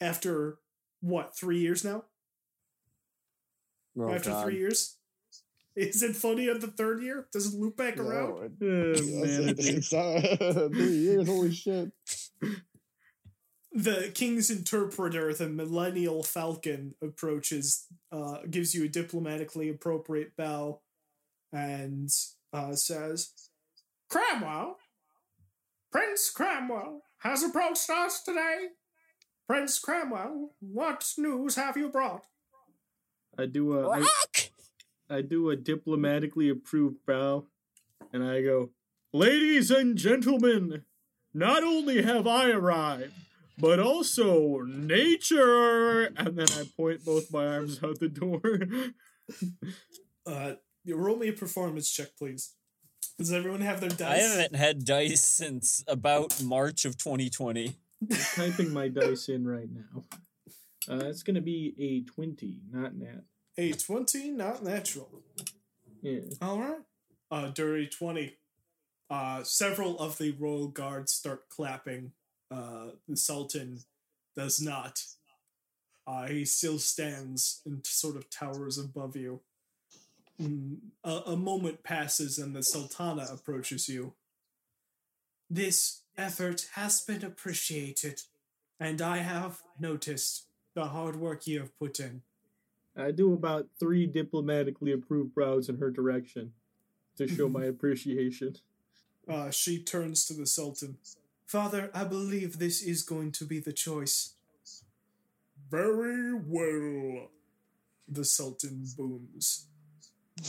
After 0.01 0.57
what, 1.01 1.35
three 1.35 1.59
years 1.59 1.83
now? 1.83 2.03
Oh, 3.97 4.09
After 4.13 4.29
God. 4.29 4.43
three 4.45 4.57
years? 4.57 4.95
Is 5.75 6.03
it 6.03 6.15
funny 6.15 6.49
at 6.49 6.61
the 6.61 6.67
third 6.67 7.01
year? 7.01 7.27
Does 7.31 7.53
it 7.53 7.57
loop 7.59 7.77
back 7.77 7.97
No, 7.97 8.03
around? 8.03 8.43
it- 8.61 9.01
Oh, 9.01 9.25
man. 9.25 9.55
it's 9.57 9.91
not- 9.93 10.71
three 10.71 10.97
years, 10.97 11.27
holy 11.27 11.53
shit. 11.53 11.91
The 13.71 14.11
king's 14.15 14.49
interpreter, 14.49 15.31
the 15.33 15.47
millennial 15.47 16.23
falcon, 16.23 16.95
approaches, 17.03 17.85
uh, 18.11 18.39
gives 18.49 18.73
you 18.73 18.85
a 18.85 18.89
diplomatically 18.89 19.69
appropriate 19.69 20.35
bow, 20.35 20.81
and 21.53 22.09
uh, 22.51 22.73
says, 22.73 23.31
Cramwell, 24.09 24.77
Prince 25.91 26.31
Cramwell 26.31 27.01
has 27.19 27.43
approached 27.43 27.89
us 27.91 28.23
today. 28.23 28.69
Prince 29.49 29.79
Cramwell, 29.79 30.51
what 30.59 31.11
news 31.17 31.55
have 31.55 31.75
you 31.75 31.89
brought? 31.89 32.23
I 33.35 33.47
do 33.47 33.79
a 33.79 34.05
I, 35.09 35.21
do 35.21 35.49
a 35.49 35.55
diplomatically 35.55 36.49
approved 36.49 36.97
bow, 37.07 37.47
and 38.13 38.23
I 38.23 38.43
go, 38.43 38.69
"Ladies 39.11 39.71
and 39.71 39.97
gentlemen, 39.97 40.83
not 41.33 41.63
only 41.63 42.03
have 42.03 42.27
I 42.27 42.51
arrived, 42.51 43.13
but 43.57 43.79
also 43.79 44.59
nature." 44.59 46.03
And 46.15 46.37
then 46.37 46.47
I 46.51 46.69
point 46.77 47.03
both 47.03 47.33
my 47.33 47.47
arms 47.47 47.83
out 47.83 47.99
the 47.99 48.09
door. 48.09 48.59
Uh, 50.27 50.55
you 50.83 50.95
roll 50.95 51.17
me 51.17 51.29
a 51.29 51.33
performance 51.33 51.89
check, 51.89 52.09
please. 52.19 52.53
Does 53.17 53.33
everyone 53.33 53.61
have 53.61 53.81
their 53.81 53.89
dice? 53.89 54.01
I 54.01 54.17
haven't 54.17 54.55
had 54.55 54.85
dice 54.85 55.23
since 55.23 55.83
about 55.87 56.39
March 56.43 56.85
of 56.85 56.97
2020. 56.97 57.75
Typing 58.35 58.71
my 58.73 58.87
dice 58.87 59.29
in 59.29 59.47
right 59.47 59.69
now. 59.71 60.03
Uh, 60.89 61.05
it's 61.05 61.23
gonna 61.23 61.41
be 61.41 61.75
a 61.79 62.01
twenty, 62.11 62.61
not 62.71 62.95
nat. 62.95 63.23
A 63.59 63.73
20, 63.73 64.31
not 64.31 64.63
natural. 64.63 65.21
Yeah. 66.01 66.21
All 66.41 66.59
right. 66.59 66.79
Uh, 67.29 67.49
dirty 67.49 67.87
20. 67.87 68.37
Uh, 69.09 69.43
several 69.43 69.99
of 69.99 70.17
the 70.17 70.31
royal 70.31 70.69
guards 70.69 71.11
start 71.11 71.49
clapping. 71.49 72.13
Uh, 72.49 72.91
the 73.05 73.17
Sultan 73.17 73.79
does 74.33 74.61
not. 74.61 75.03
Uh, 76.07 76.27
he 76.27 76.45
still 76.45 76.79
stands 76.79 77.61
and 77.65 77.85
sort 77.85 78.15
of 78.15 78.29
towers 78.29 78.77
above 78.77 79.17
you. 79.17 79.41
Mm, 80.41 80.77
a, 81.03 81.11
a 81.27 81.35
moment 81.35 81.83
passes 81.83 82.37
and 82.37 82.55
the 82.55 82.63
Sultana 82.63 83.27
approaches 83.29 83.89
you. 83.89 84.13
This 85.49 86.03
effort 86.19 86.67
has 86.73 87.01
been 87.01 87.23
appreciated, 87.23 88.21
and 88.79 89.01
I 89.01 89.17
have 89.17 89.61
noticed 89.79 90.47
the 90.73 90.85
hard 90.85 91.15
work 91.15 91.47
you 91.47 91.59
have 91.59 91.77
put 91.79 91.99
in. 91.99 92.21
I 92.95 93.11
do 93.11 93.33
about 93.33 93.67
three 93.79 94.05
diplomatically 94.05 94.91
approved 94.91 95.33
bows 95.33 95.69
in 95.69 95.77
her 95.77 95.89
direction 95.89 96.51
to 97.17 97.27
show 97.27 97.47
my 97.47 97.65
appreciation. 97.73 98.57
Uh, 99.27 99.49
she 99.49 99.81
turns 99.81 100.25
to 100.25 100.33
the 100.33 100.45
Sultan. 100.45 100.97
Father, 101.45 101.89
I 101.93 102.03
believe 102.03 102.59
this 102.59 102.81
is 102.81 103.01
going 103.01 103.31
to 103.33 103.45
be 103.45 103.59
the 103.59 103.73
choice. 103.73 104.33
Very 105.71 106.33
well, 106.33 107.29
the 108.07 108.25
Sultan 108.25 108.85
booms. 108.97 109.67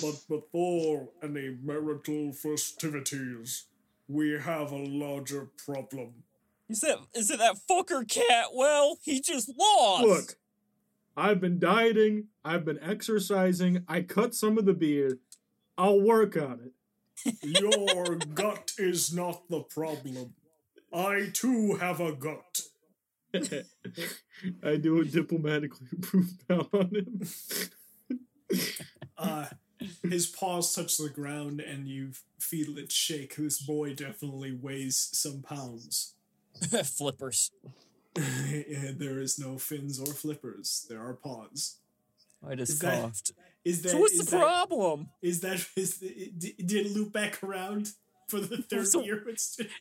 But 0.00 0.22
before 0.28 1.10
any 1.22 1.56
marital 1.62 2.32
festivities, 2.32 3.66
we 4.10 4.38
have 4.38 4.72
a 4.72 4.76
larger 4.76 5.48
problem. 5.64 6.24
Is 6.68 6.80
that 6.80 6.98
is 7.14 7.30
it 7.30 7.38
that 7.38 7.56
fucker 7.68 8.08
cat? 8.08 8.46
Well, 8.54 8.98
he 9.02 9.20
just 9.20 9.50
lost. 9.56 10.04
Look, 10.04 10.36
I've 11.16 11.40
been 11.40 11.58
dieting, 11.58 12.26
I've 12.44 12.64
been 12.64 12.78
exercising, 12.82 13.84
I 13.88 14.02
cut 14.02 14.34
some 14.34 14.58
of 14.58 14.66
the 14.66 14.74
beard. 14.74 15.18
I'll 15.78 16.00
work 16.00 16.36
on 16.36 16.60
it. 16.60 17.34
Your 17.42 18.16
gut 18.16 18.72
is 18.78 19.14
not 19.14 19.48
the 19.48 19.60
problem. 19.60 20.34
I 20.92 21.30
too 21.32 21.76
have 21.76 22.00
a 22.00 22.12
gut. 22.12 22.62
I 24.64 24.76
do 24.76 25.00
a 25.00 25.04
diplomatically 25.04 25.86
approved 25.98 26.46
bow 26.48 26.68
on 26.72 26.90
him. 26.94 27.22
Uh, 29.16 29.46
his 30.02 30.26
paws 30.26 30.74
touch 30.74 30.96
the 30.98 31.08
ground 31.08 31.60
and 31.60 31.88
you 31.88 32.12
feel 32.38 32.78
it 32.78 32.90
shake. 32.92 33.36
This 33.36 33.60
boy 33.60 33.94
definitely 33.94 34.52
weighs 34.52 34.96
some 35.12 35.42
pounds. 35.42 36.14
Flippers. 36.84 37.50
and 38.16 38.98
there 38.98 39.20
is 39.20 39.38
no 39.38 39.56
fins 39.58 40.00
or 40.00 40.06
flippers. 40.12 40.86
There 40.88 41.00
are 41.00 41.14
paws. 41.14 41.76
I 42.46 42.54
just 42.56 42.72
Is 42.72 42.78
coughed. 42.80 43.32
Is 43.64 43.82
that 43.82 43.90
So 43.90 43.98
what's 43.98 44.18
the 44.18 44.24
that- 44.30 44.40
problem? 44.40 45.08
Is 45.22 45.40
that 45.40 45.64
is 45.76 45.98
did 45.98 46.72
it 46.72 46.92
loop 46.92 47.12
back 47.12 47.42
around 47.44 47.92
for 48.30 48.40
the 48.40 48.58
third 48.70 48.86
So- 48.86 49.02
year? 49.04 49.24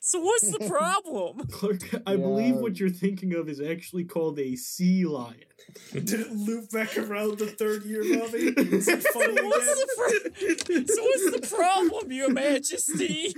So 0.02 0.20
what's 0.22 0.52
the 0.52 0.60
problem? 0.68 1.48
Clark, 1.52 1.82
I 2.06 2.16
believe 2.16 2.56
what 2.56 2.80
you're 2.80 2.90
thinking 2.90 3.34
of 3.36 3.48
is 3.50 3.62
actually 3.62 4.04
called 4.06 4.40
a 4.40 4.56
sea 4.56 5.06
lion. 5.06 5.36
Did 5.94 6.12
it 6.14 6.32
loop 6.32 6.72
back 6.72 6.98
around 6.98 7.38
the 7.38 7.46
third 7.48 7.84
year, 7.84 8.02
Bobby? 8.02 8.54
Is 8.76 8.88
it 8.88 9.04
funny 9.04 9.36
So 9.38 9.46
what's 9.48 9.72
again? 9.72 9.86
the 9.86 10.86
fr- 10.86 10.94
so 10.94 11.04
what's 11.04 11.32
the 11.50 11.56
problem, 11.56 12.12
Your 12.12 12.32
Majesty? 12.32 13.34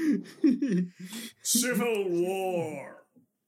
Civil 1.44 2.06
War. 2.10 2.98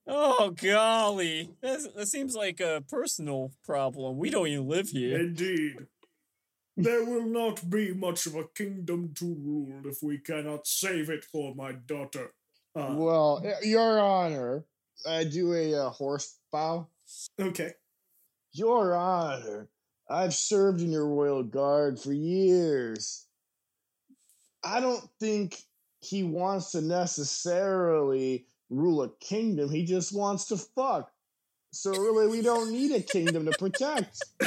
Oh 0.06 0.50
golly, 0.52 1.50
That's, 1.62 1.88
that 1.94 2.08
seems 2.08 2.36
like 2.36 2.60
a 2.60 2.84
personal 2.90 3.52
problem. 3.64 4.18
We 4.18 4.30
don't 4.30 4.48
even 4.48 4.68
live 4.68 4.90
here. 4.90 5.18
Indeed. 5.18 5.88
There 6.76 7.06
will 7.06 7.26
not 7.26 7.70
be 7.70 7.94
much 7.94 8.26
of 8.26 8.36
a 8.36 8.46
kingdom 8.56 9.14
to 9.16 9.26
rule 9.26 9.82
if 9.86 10.02
we 10.02 10.18
cannot 10.18 10.66
save 10.66 11.10
it 11.10 11.24
for 11.24 11.54
my 11.54 11.74
daughter. 11.74 12.34
Uh, 12.76 12.96
Well, 12.98 13.46
Your 13.62 14.00
Honor, 14.00 14.66
I 15.08 15.24
do 15.24 15.54
a 15.54 15.76
uh, 15.76 15.90
horse 15.92 16.38
bow. 16.52 16.88
okay. 17.40 17.74
Your 18.54 18.96
Honor, 18.96 19.70
I've 20.10 20.34
served 20.34 20.82
in 20.82 20.92
your 20.92 21.08
royal 21.08 21.44
guard 21.44 22.00
for 22.00 22.12
years. 22.14 23.28
I 24.64 24.80
don't 24.80 25.08
think 25.20 25.62
he 26.00 26.24
wants 26.24 26.72
to 26.72 26.82
necessarily 26.82 28.48
rule 28.70 29.04
a 29.04 29.10
kingdom. 29.20 29.70
He 29.70 29.86
just 29.86 30.16
wants 30.16 30.46
to 30.46 30.58
fuck. 30.58 31.12
So 31.72 31.92
really, 31.92 32.28
we 32.28 32.42
don't 32.42 32.72
need 32.72 32.92
a 32.94 33.02
kingdom 33.02 33.46
to 33.46 33.52
protect. 33.58 34.24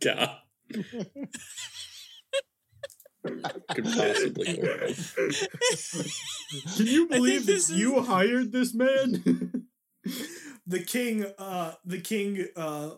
God. 0.00 0.38
Could 3.24 3.84
possibly 3.84 4.56
go 4.56 4.68
wrong. 4.68 4.94
Can 6.76 6.86
you 6.86 7.06
believe 7.08 7.46
this 7.46 7.68
that 7.68 7.74
is- 7.74 7.80
you 7.80 8.02
hired 8.02 8.52
this 8.52 8.74
man? 8.74 9.66
the 10.66 10.80
king 10.80 11.24
uh 11.38 11.72
the 11.84 12.00
king 12.00 12.46
uh 12.56 12.90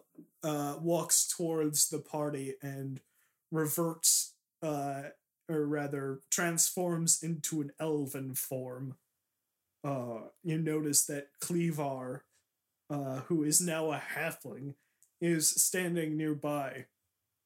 uh 0.42 0.76
walks 0.80 1.26
towards 1.28 1.88
the 1.90 1.98
party 1.98 2.54
and 2.62 3.00
reverts 3.50 4.32
uh 4.62 5.02
or 5.48 5.66
rather 5.66 6.20
transforms 6.30 7.22
into 7.22 7.60
an 7.60 7.70
elven 7.78 8.34
form 8.34 8.96
uh 9.84 10.20
you 10.42 10.56
notice 10.58 11.04
that 11.04 11.28
cleavar 11.42 12.20
uh 12.90 13.16
who 13.28 13.44
is 13.44 13.60
now 13.60 13.92
a 13.92 14.02
halfling 14.16 14.74
is 15.20 15.48
standing 15.48 16.16
nearby 16.16 16.86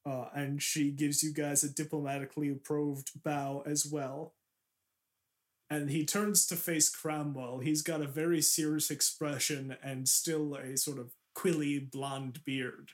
uh 0.06 0.26
and 0.34 0.62
she 0.62 0.90
gives 0.90 1.22
you 1.22 1.32
guys 1.32 1.62
a 1.62 1.68
diplomatically 1.68 2.50
approved 2.50 3.10
bow 3.22 3.62
as 3.66 3.87
well 3.87 4.34
and 5.70 5.90
he 5.90 6.04
turns 6.04 6.46
to 6.46 6.56
face 6.56 6.88
Cramwell. 6.88 7.58
He's 7.58 7.82
got 7.82 8.00
a 8.00 8.06
very 8.06 8.40
serious 8.40 8.90
expression 8.90 9.76
and 9.82 10.08
still 10.08 10.54
a 10.54 10.76
sort 10.76 10.98
of 10.98 11.12
quilly 11.34 11.78
blonde 11.78 12.40
beard. 12.44 12.92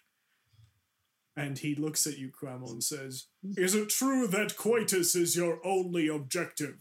And 1.37 1.59
he 1.59 1.75
looks 1.75 2.07
at 2.07 2.17
you, 2.17 2.31
Cramwell, 2.31 2.71
and 2.71 2.85
says, 2.85 3.27
Is 3.57 3.75
it 3.75 3.89
true 3.89 4.29
that 4.29 4.57
coitus 4.57 5.17
is 5.17 5.35
your 5.37 5.59
only 5.65 6.07
objective? 6.09 6.77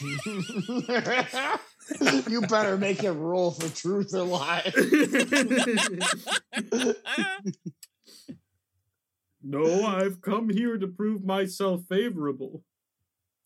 you 2.28 2.40
better 2.42 2.76
make 2.76 3.00
him 3.02 3.20
roll 3.20 3.52
for 3.52 3.68
truth 3.68 4.12
or 4.14 4.24
lie. 4.24 4.72
no, 9.42 9.86
I've 9.86 10.20
come 10.20 10.50
here 10.50 10.76
to 10.76 10.88
prove 10.88 11.24
myself 11.24 11.82
favorable. 11.88 12.64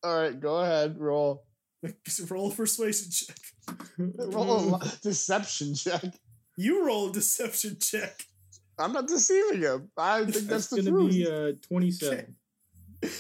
All 0.02 0.19
right, 0.19 0.40
go 0.40 0.57
ahead, 0.59 0.99
roll. 0.99 1.45
roll 2.31 2.50
persuasion 2.52 3.11
check. 3.11 3.37
Roll 3.99 4.76
a 4.76 4.93
deception 5.02 5.75
check. 5.75 6.05
You 6.57 6.87
roll 6.87 7.11
a 7.11 7.12
deception 7.12 7.76
check. 7.81 8.27
I'm 8.78 8.92
not 8.92 9.08
deceiving 9.08 9.62
him. 9.62 9.90
I 9.97 10.20
think 10.25 10.47
that's, 10.49 10.68
That's 10.68 10.68
the 10.68 10.76
gonna 10.82 10.90
truth. 10.90 11.11
be 11.12 11.26
uh, 11.28 11.52
27. 11.68 12.37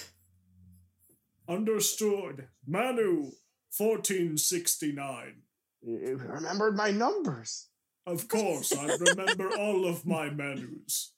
Understood. 1.48 2.48
Manu, 2.66 3.30
1469. 3.76 5.42
You 5.82 6.16
remembered 6.16 6.76
my 6.76 6.90
numbers. 6.90 7.68
Of 8.06 8.28
course, 8.28 8.72
I 8.76 8.86
remember 8.96 9.50
all 9.58 9.86
of 9.86 10.06
my 10.06 10.30
Manus. 10.30 11.12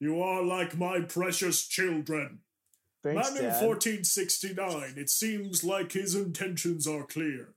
You 0.00 0.20
are 0.22 0.42
like 0.42 0.76
my 0.76 1.00
precious 1.00 1.66
children. 1.66 2.40
Thanks, 3.02 3.30
Manu 3.30 3.42
Dad. 3.42 3.64
1469, 3.66 4.94
it 4.96 5.10
seems 5.10 5.64
like 5.64 5.92
his 5.92 6.14
intentions 6.14 6.86
are 6.86 7.04
clear. 7.04 7.54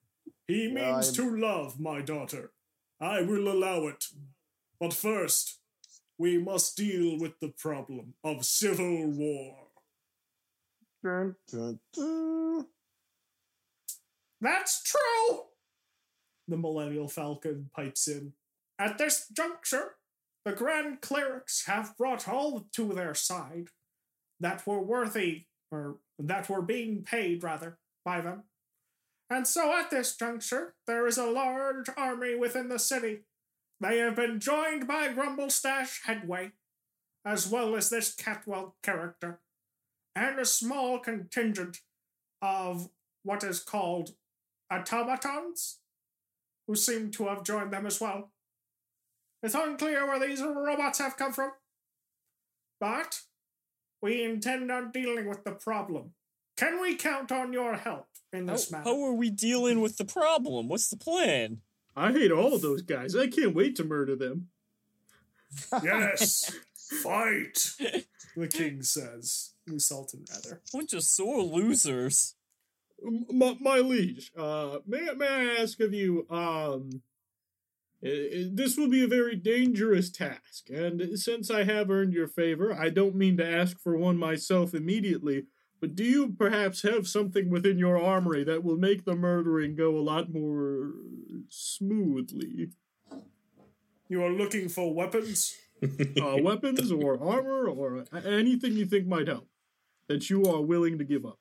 He 0.48 0.68
Yeah, 0.68 0.74
means 0.94 1.08
I'm- 1.20 1.30
to 1.30 1.38
love 1.38 1.80
my 1.80 2.02
daughter. 2.02 2.52
I 3.00 3.22
will 3.22 3.48
allow 3.52 3.88
it. 3.88 4.06
But 4.80 4.94
first, 4.94 5.60
we 6.18 6.38
must 6.38 6.78
deal 6.78 7.20
with 7.20 7.40
the 7.40 7.50
problem 7.50 8.14
of 8.24 8.46
civil 8.46 9.08
war. 9.08 9.56
Dun, 11.04 11.36
dun, 11.52 11.80
dun. 11.94 12.66
That's 14.42 14.84
true! 14.84 15.42
The 16.48 16.58
Millennial 16.58 17.08
Falcon 17.08 17.70
pipes 17.76 18.08
in. 18.08 18.34
At 18.78 18.98
this 18.98 19.28
juncture, 19.30 19.96
the 20.44 20.52
Grand 20.52 21.02
Clerics 21.02 21.66
have 21.66 21.98
brought 21.98 22.28
all 22.28 22.68
to 22.74 22.94
their 22.94 23.14
side 23.16 23.70
that 24.40 24.66
were 24.68 24.82
worthy, 24.82 25.46
or 25.72 25.98
that 26.20 26.50
were 26.50 26.62
being 26.62 27.04
paid, 27.04 27.44
rather, 27.44 27.78
by 28.04 28.22
them. 28.22 28.44
And 29.30 29.48
so 29.48 29.74
at 29.74 29.90
this 29.90 30.16
juncture, 30.16 30.76
there 30.86 31.08
is 31.08 31.18
a 31.18 31.26
large 31.26 31.90
army 31.98 32.36
within 32.36 32.70
the 32.70 32.78
city. 32.78 33.22
They 33.82 33.98
have 34.00 34.16
been 34.16 34.40
joined 34.40 34.88
by 34.88 35.10
Grumblestash 35.10 36.06
Headway, 36.06 36.52
as 37.26 37.48
well 37.48 37.76
as 37.76 37.90
this 37.90 38.14
Catwell 38.16 38.76
character, 38.82 39.42
and 40.16 40.40
a 40.40 40.46
small 40.46 41.00
contingent 41.00 41.82
of 42.42 42.90
what 43.24 43.44
is 43.44 43.60
called 43.60 44.12
automatons, 44.72 45.80
who 46.68 46.76
seem 46.76 47.12
to 47.12 47.28
have 47.28 47.44
joined 47.44 47.74
them 47.74 47.86
as 47.86 48.00
well. 48.00 48.32
It's 49.44 49.56
unclear 49.56 50.08
where 50.08 50.20
these 50.20 50.42
robots 50.42 51.00
have 51.00 51.18
come 51.18 51.34
from, 51.34 51.52
but 52.80 53.22
we 54.02 54.24
intend 54.24 54.72
on 54.72 54.92
dealing 54.92 55.28
with 55.28 55.44
the 55.44 55.52
problem. 55.52 56.14
Can 56.58 56.82
we 56.82 56.96
count 56.96 57.32
on 57.32 57.52
your 57.52 57.76
help 57.76 58.08
in 58.32 58.48
How, 58.48 58.54
this 58.54 58.72
matter? 58.72 58.86
how 58.86 59.04
are 59.04 59.14
we 59.14 59.30
dealing 59.30 59.82
with 59.82 59.98
the 59.98 60.06
problem? 60.06 60.70
What's 60.70 60.90
the 60.90 60.98
plan? 60.98 61.62
I 61.96 62.12
hate 62.12 62.32
all 62.32 62.54
of 62.54 62.62
those 62.62 62.82
guys. 62.82 63.16
I 63.16 63.28
can't 63.28 63.56
wait 63.56 63.76
to 63.78 63.84
murder 63.84 64.16
them. 64.16 64.50
yes, 65.84 66.52
fight! 67.04 67.74
The 68.36 68.48
king 68.48 68.84
says. 68.84 69.52
The 69.68 69.80
Sultan, 69.80 70.26
rather. 70.32 70.62
Bunch 70.74 70.94
of 70.94 71.04
sore 71.04 71.42
losers. 71.42 72.36
My, 73.32 73.58
my 73.60 73.80
liege, 73.80 74.32
uh, 74.38 74.78
may, 74.86 75.08
may 75.18 75.28
I 75.28 75.62
ask 75.62 75.80
of 75.80 75.94
you, 75.94 76.26
um, 76.30 77.02
i- 78.04 78.08
i- 78.08 78.50
this 78.52 78.78
will 78.78 78.90
be 78.90 79.04
a 79.04 79.08
very 79.08 79.36
dangerous 79.36 80.10
task, 80.10 80.70
and 80.70 81.18
since 81.20 81.50
I 81.52 81.64
have 81.64 81.90
earned 81.90 82.14
your 82.14 82.28
favor, 82.28 82.74
I 82.74 82.90
don't 82.90 83.16
mean 83.16 83.38
to 83.38 83.46
ask 83.48 83.80
for 83.80 83.98
one 83.98 84.18
myself 84.18 84.74
immediately, 84.74 85.46
but 85.80 85.96
do 85.96 86.04
you 86.04 86.30
perhaps 86.38 86.82
have 86.84 87.08
something 87.08 87.50
within 87.50 87.78
your 87.78 88.02
armory 88.02 88.44
that 88.44 88.64
will 88.64 88.78
make 88.78 89.06
the 89.06 89.16
murdering 89.16 89.76
go 89.76 89.98
a 89.98 90.00
lot 90.00 90.34
more 90.34 90.92
smoothly? 91.50 92.70
You 94.08 94.24
are 94.24 94.32
looking 94.32 94.70
for 94.70 94.94
weapons? 94.94 95.56
Uh, 96.20 96.38
weapons 96.42 96.90
or 96.90 97.22
armor 97.22 97.68
or 97.68 98.06
anything 98.26 98.72
you 98.74 98.86
think 98.86 99.06
might 99.06 99.28
help 99.28 99.48
that 100.08 100.30
you 100.30 100.46
are 100.46 100.62
willing 100.62 100.98
to 100.98 101.04
give 101.04 101.26
up? 101.26 101.38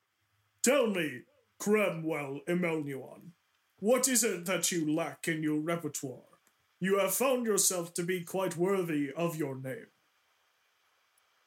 Tell 0.62 0.88
me, 0.88 1.20
Cramwell 1.58 2.40
Emelnuon, 2.48 3.32
what 3.78 4.08
is 4.08 4.24
it 4.24 4.44
that 4.46 4.72
you 4.72 4.92
lack 4.92 5.28
in 5.28 5.42
your 5.42 5.60
repertoire? 5.60 6.40
You 6.80 6.98
have 6.98 7.14
found 7.14 7.46
yourself 7.46 7.94
to 7.94 8.02
be 8.02 8.22
quite 8.22 8.56
worthy 8.56 9.12
of 9.16 9.36
your 9.36 9.56
name. 9.56 9.86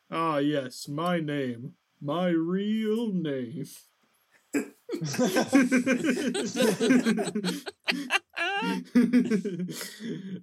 Ah, 0.09 0.37
yes, 0.37 0.87
my 0.87 1.19
name. 1.19 1.73
My 2.01 2.29
real 2.29 3.11
name. 3.11 3.65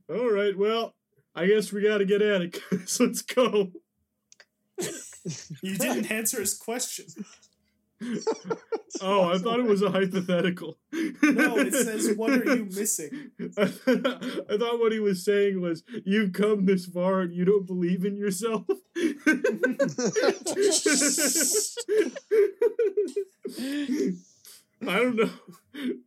All 0.08 0.30
right, 0.30 0.56
well, 0.56 0.94
I 1.34 1.46
guess 1.46 1.72
we 1.72 1.82
gotta 1.82 2.04
get 2.04 2.22
at 2.22 2.42
it. 2.42 2.60
Let's 3.00 3.22
go. 3.22 3.72
You 5.62 5.76
didn't 5.76 6.10
answer 6.10 6.40
his 6.40 6.56
question. 6.56 7.06
Oh, 9.00 9.32
I 9.32 9.38
thought 9.38 9.58
it 9.58 9.66
was 9.66 9.82
a 9.82 9.90
hypothetical. 9.90 10.78
No, 10.92 11.58
it 11.58 11.74
says, 11.74 12.16
What 12.16 12.30
are 12.30 12.56
you 12.56 12.66
missing? 12.66 13.32
I 13.58 13.66
thought 13.66 14.78
what 14.78 14.92
he 14.92 15.00
was 15.00 15.24
saying 15.24 15.60
was, 15.60 15.82
You've 16.04 16.32
come 16.32 16.64
this 16.64 16.86
far 16.86 17.20
and 17.20 17.34
you 17.34 17.44
don't 17.44 17.66
believe 17.66 18.04
in 18.04 18.16
yourself. 18.16 18.64
I 24.86 24.96
don't 24.96 25.16
know. 25.16 25.30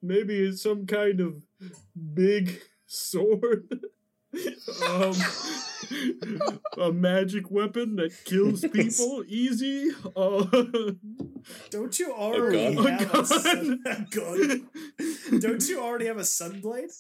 Maybe 0.02 0.40
it's 0.40 0.64
some 0.64 0.86
kind 0.86 1.20
of 1.20 1.44
big 2.14 2.62
sword. 2.86 3.68
Um, 4.88 5.14
a 6.78 6.92
magic 6.92 7.50
weapon 7.50 7.96
that 7.96 8.12
kills 8.26 8.62
people 8.74 9.24
easy. 9.28 9.90
Uh, 10.16 10.46
Don't 11.70 11.98
you 11.98 12.12
already 12.14 12.76
gun? 12.76 12.86
have 12.98 13.14
A 13.14 13.20
a, 13.22 13.26
sun- 13.26 13.80
gun? 13.84 14.08
a 14.12 14.16
gun? 14.16 15.40
Don't 15.40 15.68
you 15.70 15.82
already 15.82 16.06
have 16.08 16.18
a 16.18 16.22
sunblade? 16.22 16.92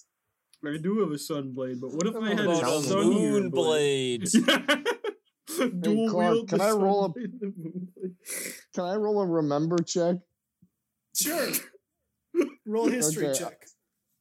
I 0.65 0.77
do 0.81 0.99
have 1.01 1.11
a 1.11 1.15
sunblade, 1.15 1.79
but 1.81 1.91
what 1.93 2.07
if 2.07 2.15
I 2.15 2.29
had 2.29 2.39
a 2.39 2.49
a 2.51 2.81
sun 2.81 3.09
moon 3.13 3.49
blade. 3.49 4.27
Dual 5.81 6.09
Clark, 6.09 6.33
wield 6.33 6.49
can 6.49 6.61
I 6.61 6.71
roll 6.71 7.05
a- 7.05 7.09
sunblade 7.09 7.23
and 7.25 7.39
the 7.41 7.53
moon 7.57 7.87
blade. 7.95 8.15
Can 8.73 8.83
I 8.85 8.95
roll 8.95 9.21
a 9.21 9.27
remember 9.27 9.77
check? 9.79 10.15
Sure. 11.15 11.49
Roll 12.65 12.87
history 12.89 13.27
Okay. 13.27 13.39
check. 13.39 13.65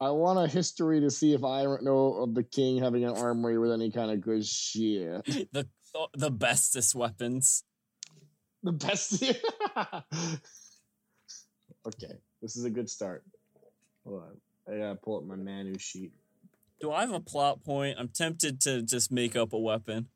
I 0.00 0.10
want 0.10 0.38
a 0.38 0.46
history 0.46 1.00
to 1.00 1.10
see 1.10 1.32
if 1.32 1.42
I 1.42 1.64
know 1.80 2.14
of 2.14 2.34
the 2.34 2.42
king 2.42 2.78
having 2.78 3.04
an 3.04 3.16
armory 3.16 3.58
with 3.58 3.72
any 3.72 3.90
kind 3.90 4.10
of 4.10 4.20
good 4.20 4.44
shit. 4.44 5.26
The 5.52 5.66
the 6.14 6.30
bestest 6.30 6.94
weapons. 6.94 7.64
The 8.62 8.72
best. 8.72 9.22
okay, 11.86 12.18
this 12.42 12.56
is 12.56 12.66
a 12.66 12.70
good 12.70 12.90
start. 12.90 13.24
Hold 14.04 14.24
on. 14.24 14.36
I 14.68 14.78
gotta 14.78 14.96
pull 14.96 15.16
up 15.16 15.24
my 15.24 15.36
Manu 15.36 15.78
sheet. 15.78 16.12
Do 16.80 16.92
I 16.92 17.00
have 17.00 17.12
a 17.14 17.20
plot 17.20 17.64
point? 17.64 17.96
I'm 17.98 18.08
tempted 18.08 18.60
to 18.62 18.82
just 18.82 19.10
make 19.10 19.36
up 19.36 19.54
a 19.54 19.58
weapon. 19.58 20.08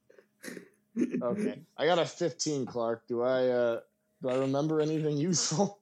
Okay, 1.23 1.63
I 1.79 1.87
got 1.87 1.99
a 1.99 2.05
15, 2.05 2.67
Clark. 2.67 3.09
Do 3.09 3.23
I 3.23 3.49
uh 3.49 3.81
do 4.21 4.29
I 4.29 4.37
remember 4.37 4.83
anything 4.83 5.17
useful? 5.17 5.80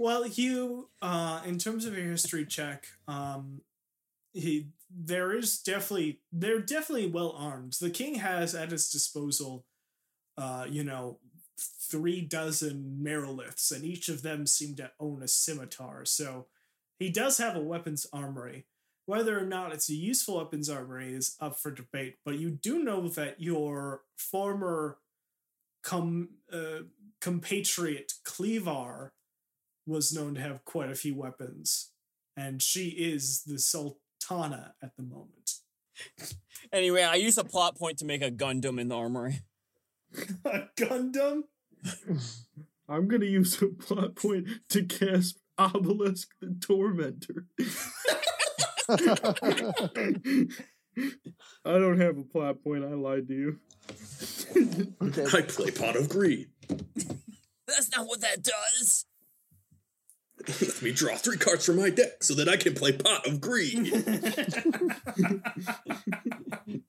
Well, 0.00 0.26
you, 0.26 0.88
uh, 1.02 1.42
in 1.44 1.58
terms 1.58 1.84
of 1.84 1.92
a 1.92 2.00
history 2.00 2.46
check, 2.46 2.86
um, 3.06 3.60
he 4.32 4.68
there 4.90 5.36
is 5.36 5.58
definitely 5.58 6.20
they're 6.32 6.62
definitely 6.62 7.08
well 7.08 7.34
armed. 7.36 7.74
The 7.78 7.90
king 7.90 8.14
has 8.14 8.54
at 8.54 8.70
his 8.70 8.88
disposal, 8.88 9.66
uh, 10.38 10.64
you 10.66 10.84
know, 10.84 11.18
three 11.58 12.22
dozen 12.22 13.00
Mariliths, 13.02 13.70
and 13.70 13.84
each 13.84 14.08
of 14.08 14.22
them 14.22 14.46
seem 14.46 14.74
to 14.76 14.90
own 14.98 15.22
a 15.22 15.28
scimitar. 15.28 16.06
So 16.06 16.46
he 16.98 17.10
does 17.10 17.36
have 17.36 17.54
a 17.54 17.60
weapons 17.60 18.06
armory. 18.10 18.64
Whether 19.04 19.38
or 19.38 19.44
not 19.44 19.74
it's 19.74 19.90
a 19.90 19.94
useful 19.94 20.38
weapons 20.38 20.70
armory 20.70 21.12
is 21.12 21.36
up 21.40 21.58
for 21.58 21.70
debate, 21.70 22.16
but 22.24 22.38
you 22.38 22.48
do 22.48 22.82
know 22.82 23.06
that 23.08 23.42
your 23.42 24.00
former 24.16 24.96
com, 25.82 26.30
uh, 26.50 26.84
compatriot 27.20 28.14
Cleavar 28.24 29.10
was 29.90 30.12
known 30.12 30.34
to 30.34 30.40
have 30.40 30.64
quite 30.64 30.90
a 30.90 30.94
few 30.94 31.14
weapons, 31.14 31.90
and 32.36 32.62
she 32.62 32.88
is 32.88 33.42
the 33.42 33.58
Sultana 33.58 34.74
at 34.82 34.96
the 34.96 35.02
moment. 35.02 35.52
Anyway, 36.72 37.02
I 37.02 37.16
use 37.16 37.36
a 37.36 37.44
plot 37.44 37.76
point 37.76 37.98
to 37.98 38.04
make 38.04 38.22
a 38.22 38.30
Gundam 38.30 38.80
in 38.80 38.88
the 38.88 38.96
armory. 38.96 39.40
a 40.44 40.68
Gundam? 40.76 41.42
I'm 42.88 43.08
gonna 43.08 43.26
use 43.26 43.60
a 43.62 43.68
plot 43.68 44.16
point 44.16 44.48
to 44.70 44.84
cast 44.84 45.38
Obelisk 45.58 46.28
the 46.40 46.56
Tormentor. 46.60 47.46
I 51.64 51.78
don't 51.78 52.00
have 52.00 52.18
a 52.18 52.24
plot 52.24 52.62
point. 52.64 52.84
I 52.84 52.94
lied 52.94 53.28
to 53.28 53.34
you. 53.34 53.58
okay. 55.02 55.38
I 55.38 55.42
play 55.42 55.70
Pot 55.70 55.96
of 55.96 56.08
Greed. 56.08 56.48
That's 57.66 57.94
not 57.96 58.06
what 58.06 58.20
that 58.22 58.42
does. 58.42 59.04
Let 60.48 60.82
me 60.82 60.92
draw 60.92 61.16
three 61.16 61.36
cards 61.36 61.66
from 61.66 61.76
my 61.76 61.90
deck 61.90 62.22
so 62.22 62.34
that 62.34 62.48
I 62.48 62.56
can 62.56 62.74
play 62.74 62.92
Pot 62.92 63.26
of 63.26 63.40
Greed. 63.40 63.92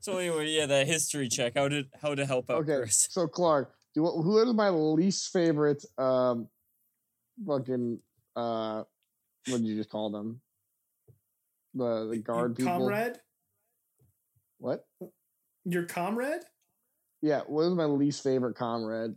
So 0.00 0.18
anyway, 0.18 0.48
yeah, 0.50 0.66
that 0.66 0.86
history 0.86 1.28
check. 1.28 1.54
How 1.56 1.68
did 1.68 1.86
how 2.00 2.14
to 2.14 2.24
help 2.26 2.50
out 2.50 2.58
Okay, 2.62 2.76
Chris? 2.82 3.08
so 3.10 3.26
Clark, 3.26 3.72
do 3.94 4.04
who 4.06 4.38
is 4.38 4.52
my 4.54 4.68
least 4.68 5.32
favorite 5.32 5.84
um 5.96 6.48
fucking 7.46 7.98
uh 8.36 8.84
what 9.48 9.58
did 9.58 9.66
you 9.66 9.76
just 9.76 9.90
call 9.90 10.10
them? 10.10 10.40
The 11.74 12.08
the 12.10 12.18
guard 12.18 12.58
Your 12.58 12.66
people. 12.66 12.72
comrade? 12.88 13.16
What? 14.58 14.84
Your 15.64 15.84
comrade? 15.84 16.42
Yeah, 17.22 17.40
what 17.46 17.62
is 17.62 17.74
my 17.74 17.86
least 17.86 18.22
favorite 18.22 18.54
comrade? 18.54 19.16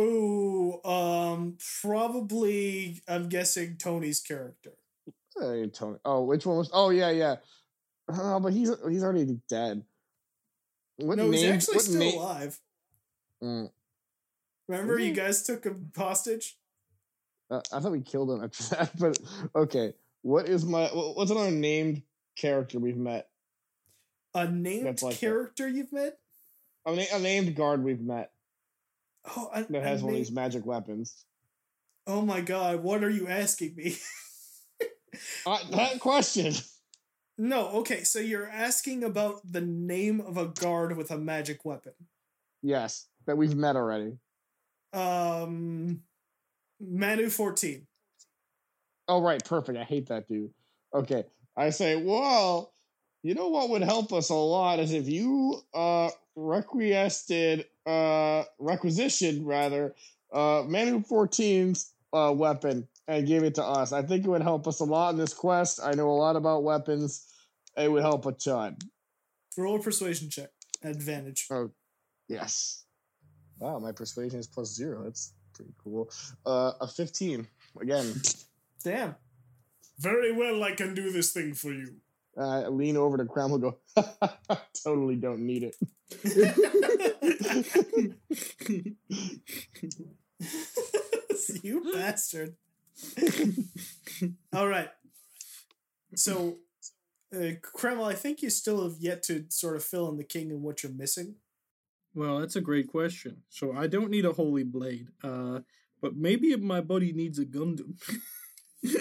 Ooh, 0.00 0.82
um, 0.84 1.56
probably. 1.82 3.00
I'm 3.06 3.28
guessing 3.28 3.76
Tony's 3.76 4.20
character. 4.20 4.72
Hey, 5.38 5.68
Tony. 5.68 5.98
Oh, 6.04 6.22
which 6.24 6.46
one 6.46 6.56
was? 6.58 6.70
Oh, 6.72 6.90
yeah, 6.90 7.10
yeah. 7.10 7.36
Oh, 8.08 8.38
but 8.40 8.52
he's 8.52 8.70
he's 8.88 9.02
already 9.02 9.38
dead. 9.48 9.84
What 10.96 11.16
no, 11.18 11.30
he's 11.30 11.44
actually 11.44 11.74
what 11.76 11.84
still 11.84 11.98
name- 12.00 12.18
alive. 12.18 12.60
Mm, 13.42 13.70
Remember, 14.68 14.98
you 14.98 15.12
guys 15.12 15.42
took 15.42 15.64
him 15.64 15.90
hostage. 15.96 16.56
uh, 17.50 17.60
I 17.72 17.80
thought 17.80 17.92
we 17.92 18.00
killed 18.02 18.30
him 18.30 18.44
after 18.44 18.62
that, 18.76 18.90
but 18.98 19.18
okay. 19.54 19.94
What 20.22 20.48
is 20.48 20.64
my 20.64 20.86
what's 20.88 21.30
another 21.30 21.50
named 21.50 22.02
character 22.36 22.78
we've 22.78 22.96
met? 22.96 23.28
A 24.34 24.48
named 24.48 24.84
like 25.02 25.14
that. 25.14 25.18
character 25.20 25.66
you've 25.68 25.92
met. 25.92 26.18
A, 26.86 26.94
na- 26.94 27.02
a 27.16 27.18
named 27.20 27.54
guard 27.56 27.82
we've 27.82 28.00
met 28.00 28.32
Oh, 29.36 29.50
I, 29.52 29.62
that 29.62 29.82
I 29.82 29.88
has 29.88 30.02
one 30.02 30.12
of 30.12 30.18
these 30.18 30.32
magic 30.32 30.66
weapons. 30.66 31.24
Oh 32.06 32.22
my 32.22 32.40
god, 32.40 32.82
what 32.82 33.02
are 33.02 33.10
you 33.10 33.28
asking 33.28 33.74
me? 33.76 33.96
Uh, 35.46 35.58
that 35.70 36.00
question. 36.00 36.52
no, 37.38 37.68
okay, 37.68 38.02
so 38.02 38.18
you're 38.18 38.48
asking 38.48 39.04
about 39.04 39.40
the 39.48 39.60
name 39.60 40.20
of 40.20 40.36
a 40.36 40.46
guard 40.46 40.96
with 40.96 41.12
a 41.12 41.16
magic 41.16 41.64
weapon. 41.64 41.92
Yes, 42.62 43.06
that 43.26 43.36
we've 43.36 43.54
met 43.54 43.76
already. 43.76 44.18
Um, 44.92 46.02
Manu 46.80 47.30
14. 47.30 47.86
Oh, 49.06 49.22
right, 49.22 49.42
perfect. 49.44 49.78
I 49.78 49.84
hate 49.84 50.08
that 50.08 50.26
dude. 50.26 50.50
Okay, 50.92 51.24
I 51.56 51.70
say, 51.70 51.94
well, 51.94 52.72
you 53.22 53.34
know 53.34 53.48
what 53.48 53.70
would 53.70 53.82
help 53.82 54.12
us 54.12 54.30
a 54.30 54.34
lot 54.34 54.80
is 54.80 54.92
if 54.92 55.08
you 55.08 55.60
uh 55.72 56.10
requiested, 56.36 57.66
uh 57.86 58.44
requisitioned 58.58 59.46
rather, 59.46 59.94
uh 60.32 60.62
Manu 60.66 61.00
14's 61.00 61.92
uh 62.12 62.32
weapon 62.34 62.88
and 63.06 63.26
gave 63.26 63.42
it 63.42 63.54
to 63.56 63.64
us. 63.64 63.92
I 63.92 64.02
think 64.02 64.24
it 64.24 64.28
would 64.30 64.42
help 64.42 64.66
us 64.66 64.80
a 64.80 64.84
lot 64.84 65.10
in 65.10 65.18
this 65.18 65.34
quest. 65.34 65.80
I 65.82 65.92
know 65.92 66.08
a 66.10 66.12
lot 66.12 66.36
about 66.36 66.62
weapons. 66.62 67.26
It 67.76 67.90
would 67.90 68.02
help 68.02 68.24
a 68.26 68.32
ton. 68.32 68.78
Roll 69.56 69.76
a 69.76 69.82
persuasion 69.82 70.30
check. 70.30 70.50
Advantage. 70.82 71.46
Oh, 71.50 71.70
yes. 72.28 72.84
Wow, 73.58 73.78
my 73.78 73.92
persuasion 73.92 74.38
is 74.38 74.46
plus 74.46 74.74
zero. 74.74 75.04
That's 75.04 75.32
pretty 75.54 75.74
cool. 75.82 76.10
Uh, 76.46 76.72
a 76.80 76.88
15. 76.88 77.46
Again, 77.80 78.14
Damn. 78.84 79.16
Very 79.98 80.32
well, 80.32 80.62
I 80.62 80.72
can 80.72 80.94
do 80.94 81.10
this 81.10 81.32
thing 81.32 81.54
for 81.54 81.72
you. 81.72 81.96
Uh, 82.36 82.68
lean 82.68 82.96
over 82.96 83.16
to 83.16 83.24
Cramwell 83.24 83.58
go, 83.58 83.78
totally 84.84 85.16
don't 85.16 85.40
need 85.40 85.62
it. 85.62 85.76
you 91.62 91.92
bastard. 91.92 92.56
All 94.52 94.66
right. 94.66 94.90
So, 96.16 96.58
uh, 97.34 97.52
Cramwell, 97.62 98.08
I 98.08 98.14
think 98.14 98.42
you 98.42 98.50
still 98.50 98.84
have 98.84 98.98
yet 98.98 99.22
to 99.24 99.44
sort 99.48 99.76
of 99.76 99.84
fill 99.84 100.08
in 100.08 100.16
the 100.16 100.24
king 100.24 100.50
and 100.50 100.62
what 100.62 100.82
you're 100.82 100.92
missing. 100.92 101.36
Well, 102.14 102.38
that's 102.38 102.56
a 102.56 102.60
great 102.60 102.88
question. 102.88 103.42
So 103.48 103.72
I 103.72 103.88
don't 103.88 104.10
need 104.10 104.24
a 104.24 104.32
holy 104.32 104.62
blade, 104.62 105.08
uh, 105.22 105.60
but 106.00 106.16
maybe 106.16 106.52
if 106.52 106.60
my 106.60 106.80
buddy 106.80 107.12
needs 107.12 107.38
a 107.38 107.44
Gundam. 107.44 107.96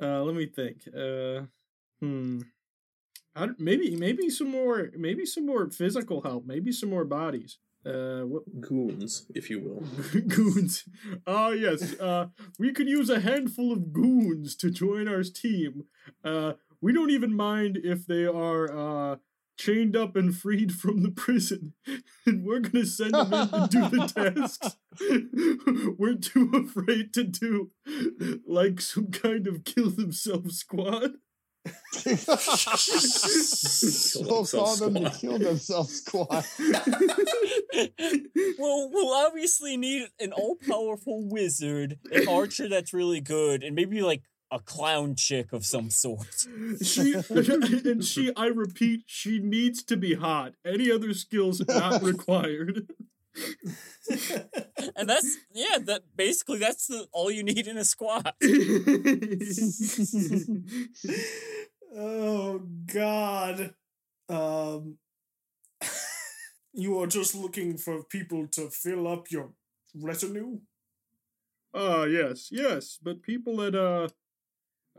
uh, 0.00 0.22
let 0.22 0.34
me 0.34 0.46
think. 0.46 0.88
Uh, 0.88 1.42
hmm. 2.00 2.40
I 3.34 3.48
maybe 3.58 3.94
maybe 3.96 4.30
some 4.30 4.50
more 4.50 4.90
maybe 4.96 5.26
some 5.26 5.46
more 5.46 5.70
physical 5.70 6.22
help. 6.22 6.46
Maybe 6.46 6.72
some 6.72 6.90
more 6.90 7.04
bodies. 7.04 7.58
Uh, 7.84 8.22
what 8.22 8.42
Goons, 8.60 9.26
if 9.34 9.48
you 9.50 9.60
will. 9.60 10.20
goons? 10.26 10.84
Ah, 11.26 11.50
yes. 11.50 11.94
Uh, 12.00 12.28
we 12.58 12.72
could 12.72 12.88
use 12.88 13.10
a 13.10 13.20
handful 13.20 13.72
of 13.72 13.92
goons 13.92 14.56
to 14.56 14.70
join 14.70 15.06
our 15.06 15.22
team. 15.22 15.84
Uh, 16.24 16.54
we 16.80 16.92
don't 16.92 17.10
even 17.10 17.34
mind 17.34 17.78
if 17.82 18.06
they 18.06 18.24
are 18.24 19.12
uh 19.12 19.16
chained 19.58 19.96
up 19.96 20.16
and 20.16 20.36
freed 20.36 20.74
from 20.74 21.02
the 21.02 21.10
prison, 21.10 21.72
and 22.26 22.44
we're 22.44 22.60
gonna 22.60 22.84
send 22.84 23.14
them 23.14 23.32
in 23.32 23.48
to 23.48 23.68
do 23.70 23.88
the 23.88 24.06
tasks 24.06 24.76
we're 25.98 26.14
too 26.14 26.50
afraid 26.54 27.12
to 27.14 27.24
do, 27.24 27.70
like 28.46 28.80
some 28.80 29.10
kind 29.10 29.46
of 29.46 29.64
kill 29.64 29.90
themselves 29.90 30.58
squad. 30.58 31.14
We'll 34.26 34.46
call 34.46 34.76
them 34.76 34.94
the 34.94 35.16
Kill 35.18 35.38
Themselves 35.38 36.02
Squad. 36.02 36.44
well, 38.58 38.90
we'll 38.92 39.14
obviously 39.14 39.76
need 39.76 40.08
an 40.20 40.32
all-powerful 40.32 41.28
wizard, 41.28 41.98
an 42.12 42.28
archer 42.28 42.68
that's 42.68 42.92
really 42.92 43.20
good, 43.20 43.62
and 43.62 43.74
maybe 43.74 44.02
like 44.02 44.22
a 44.50 44.60
clown 44.60 45.14
chick 45.16 45.52
of 45.52 45.64
some 45.64 45.90
sort. 45.90 46.46
She 46.82 47.14
and 47.30 48.04
she, 48.04 48.32
I 48.36 48.46
repeat, 48.46 49.02
she 49.06 49.38
needs 49.38 49.82
to 49.84 49.96
be 49.96 50.14
hot. 50.14 50.54
Any 50.64 50.90
other 50.90 51.14
skills 51.14 51.62
not 51.66 52.02
required. 52.02 52.88
And 54.96 55.08
that's 55.08 55.36
yeah, 55.52 55.78
that 55.84 56.02
basically 56.16 56.58
that's 56.58 56.86
the, 56.86 57.06
all 57.12 57.30
you 57.30 57.42
need 57.42 57.66
in 57.66 57.76
a 57.76 57.84
squad. 57.84 58.32
oh 61.96 62.60
God. 62.92 63.74
Um 64.28 64.98
You 66.72 67.00
are 67.02 67.06
just 67.06 67.34
looking 67.34 67.78
for 67.78 68.04
people 68.04 68.46
to 68.48 68.68
fill 68.70 69.08
up 69.08 69.30
your 69.30 69.52
retinue? 69.94 70.60
Ah, 71.74 72.04
yes, 72.04 72.48
yes, 72.50 72.98
but 73.02 73.22
people 73.22 73.56
that 73.56 73.74
uh 73.74 74.08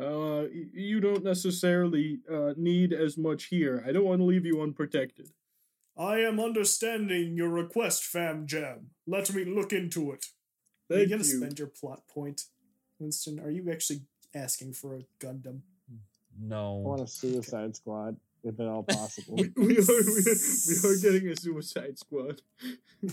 uh 0.01 0.47
you 0.51 0.99
don't 0.99 1.23
necessarily 1.23 2.19
uh 2.31 2.53
need 2.57 2.93
as 2.93 3.17
much 3.17 3.45
here. 3.45 3.83
I 3.87 3.91
don't 3.91 4.05
want 4.05 4.21
to 4.21 4.25
leave 4.25 4.45
you 4.45 4.61
unprotected. 4.61 5.29
I 5.97 6.19
am 6.19 6.39
understanding 6.39 7.35
your 7.35 7.49
request, 7.49 8.03
Fam 8.03 8.45
Jam. 8.45 8.91
Let 9.07 9.33
me 9.33 9.45
look 9.45 9.73
into 9.73 10.11
it. 10.11 10.25
are 10.91 10.97
Thank 10.97 11.09
you 11.09 11.17
gonna 11.17 11.27
you. 11.27 11.37
spend 11.37 11.59
your 11.59 11.69
plot 11.69 12.03
point, 12.07 12.43
Winston? 12.99 13.39
Are 13.39 13.49
you 13.49 13.71
actually 13.71 14.01
asking 14.35 14.73
for 14.73 14.95
a 14.95 15.05
Gundam? 15.19 15.61
No. 16.39 16.83
I 16.85 16.87
want 16.87 17.01
a 17.01 17.07
Suicide 17.07 17.75
Squad. 17.75 18.17
if 18.43 18.59
at 18.59 18.67
all 18.67 18.83
possible. 18.83 19.35
we, 19.37 19.51
we, 19.55 19.77
are, 19.77 19.85
we, 19.87 20.21
are, 20.21 20.35
we 20.67 20.89
are 20.89 20.97
getting 21.01 21.29
a 21.29 21.35
Suicide 21.35 21.97
Squad. 21.97 22.41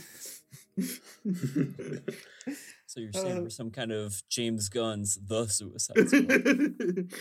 So 2.95 3.01
you're 3.01 3.13
saying 3.13 3.39
Uh, 3.39 3.41
we're 3.41 3.51
some 3.51 3.73
kind 3.73 3.91
of 3.91 4.23
James 4.29 4.69
Gunn's 4.69 5.19
The 5.27 5.49
Suicide 5.49 6.09
Squad. 6.09 6.29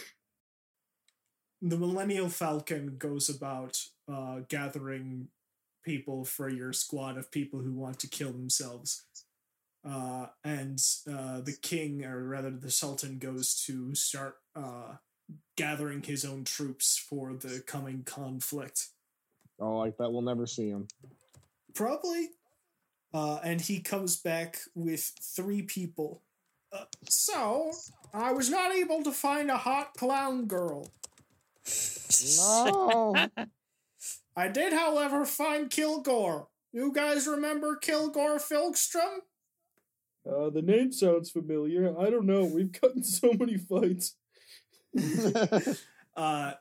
the 1.64 1.78
Millennial 1.78 2.30
Falcon 2.30 2.98
goes 3.00 3.28
about 3.28 3.80
uh, 4.08 4.42
gathering 4.50 5.30
people 5.84 6.26
for 6.26 6.50
your 6.50 6.74
squad 6.74 7.18
of 7.18 7.32
people 7.32 7.60
who 7.60 7.74
want 7.74 8.00
to 8.00 8.08
kill 8.08 8.32
themselves. 8.32 9.04
Uh, 9.86 10.28
and 10.44 10.82
uh, 11.12 11.42
the 11.42 11.56
king, 11.62 12.06
or 12.06 12.24
rather 12.24 12.52
the 12.52 12.72
sultan, 12.72 13.18
goes 13.20 13.54
to 13.66 13.94
start 13.94 14.38
uh, 14.56 14.94
gathering 15.58 16.02
his 16.02 16.24
own 16.24 16.44
troops 16.44 16.98
for 16.98 17.34
the 17.34 17.62
coming 17.68 18.04
conflict. 18.04 18.88
oh, 19.60 19.78
like 19.80 19.98
that, 19.98 20.12
we'll 20.12 20.22
never 20.22 20.48
see 20.48 20.70
him. 20.70 20.88
Probably. 21.74 22.30
Uh, 23.14 23.40
and 23.44 23.62
he 23.62 23.80
comes 23.80 24.18
back 24.18 24.58
with 24.74 25.12
three 25.22 25.62
people. 25.62 26.22
Uh, 26.72 26.86
so, 27.08 27.72
I 28.14 28.32
was 28.32 28.50
not 28.50 28.74
able 28.74 29.04
to 29.04 29.12
find 29.12 29.52
a 29.52 29.58
hot 29.58 29.94
clown 29.96 30.46
girl. 30.46 30.90
No. 32.38 33.16
I 34.36 34.48
did, 34.48 34.74
however, 34.74 35.26
find 35.26 35.70
Kilgore. 35.70 36.48
You 36.72 36.92
guys 36.92 37.28
remember 37.28 37.76
Kilgore 37.76 38.40
Filkstrom? 38.40 39.20
uh, 40.28 40.50
the 40.50 40.62
name 40.62 40.92
sounds 40.92 41.30
familiar. 41.30 41.98
I 42.00 42.10
don't 42.10 42.26
know. 42.26 42.46
We've 42.46 42.72
gotten 42.72 43.04
so 43.04 43.34
many 43.34 43.58
fights. 43.58 44.16
Uh, 46.16 46.54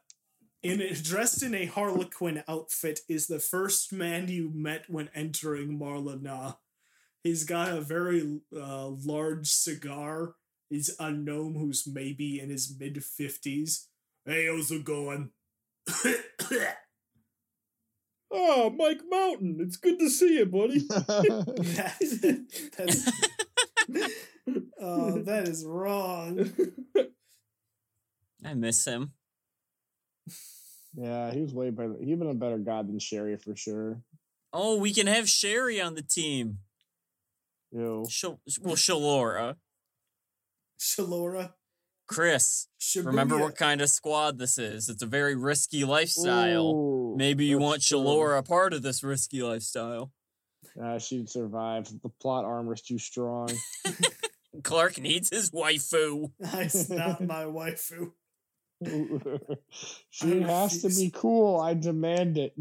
in 0.62 0.80
dressed 1.02 1.42
in 1.42 1.54
a 1.54 1.66
Harlequin 1.66 2.42
outfit 2.48 3.00
is 3.06 3.26
the 3.26 3.38
first 3.38 3.92
man 3.92 4.28
you 4.28 4.50
met 4.54 4.85
when 4.88 5.11
entering 5.14 5.78
Marlana. 5.78 6.56
He's 7.22 7.44
got 7.44 7.68
a 7.68 7.82
very 7.82 8.40
uh, 8.56 8.88
large 8.88 9.48
cigar. 9.48 10.37
He's 10.70 10.96
a 10.98 11.11
gnome 11.11 11.54
who's 11.54 11.87
maybe 11.87 12.40
in 12.40 12.48
his 12.48 12.74
mid 12.78 13.04
fifties. 13.04 13.88
Hey, 14.24 14.46
how's 14.46 14.70
it 14.70 14.85
going? 14.85 15.32
Oh, 18.33 18.71
Mike 18.71 19.01
Mountain. 19.11 19.59
It's 19.61 19.77
good 19.77 19.99
to 19.99 20.09
see 20.09 20.38
you, 20.38 20.47
buddy. 20.47 20.79
that, 20.81 22.47
that's, 22.79 23.11
oh, 24.81 25.23
that 25.23 25.49
is 25.49 25.64
wrong. 25.66 26.51
I 28.45 28.55
miss 28.55 28.85
him. 28.87 29.12
yeah, 30.95 31.31
he 31.33 31.42
was 31.42 31.53
way 31.53 31.71
better. 31.71 31.95
He'd 32.01 32.18
been 32.18 32.31
a 32.31 32.35
better 32.35 32.59
god 32.59 32.88
than 32.88 32.99
Sherry 32.99 33.37
for 33.37 33.55
sure. 33.55 34.01
Oh, 34.53 34.77
we 34.79 34.92
can 34.92 35.07
have 35.07 35.29
Sherry 35.29 35.81
on 35.81 35.95
the 35.95 36.03
team. 36.03 36.59
Ew. 37.71 38.07
Shal- 38.09 38.40
well, 38.61 38.77
Shalora. 38.77 39.57
Shalora. 40.79 41.53
Chris, 42.07 42.69
Shibuya. 42.81 43.07
remember 43.07 43.38
what 43.38 43.57
kind 43.57 43.81
of 43.81 43.88
squad 43.88 44.38
this 44.38 44.59
is. 44.59 44.88
It's 44.88 45.03
a 45.03 45.07
very 45.07 45.35
risky 45.35 45.85
lifestyle. 45.85 46.67
Ooh, 46.67 47.15
Maybe 47.17 47.47
you 47.47 47.59
want 47.59 47.83
true. 47.83 47.99
Shalora 47.99 48.38
a 48.38 48.43
part 48.43 48.73
of 48.73 48.83
this 48.83 49.03
risky 49.03 49.43
lifestyle. 49.43 50.12
Uh, 50.83 50.99
she'd 50.99 51.29
survive. 51.29 51.88
The 52.03 52.09
plot 52.21 52.45
armor 52.45 52.75
is 52.75 52.83
too 52.83 52.99
strong. 52.99 53.51
Clark 54.62 54.99
needs 54.99 55.31
his 55.31 55.51
waifu. 55.51 56.33
That's 56.38 56.91
not 56.91 57.21
my 57.21 57.45
waifu. 57.45 58.12
she 60.11 60.45
I 60.45 60.47
has 60.47 60.83
to 60.83 60.88
be 60.88 61.11
cool. 61.15 61.61
I 61.61 61.75
demand 61.75 62.37
it. 62.38 62.55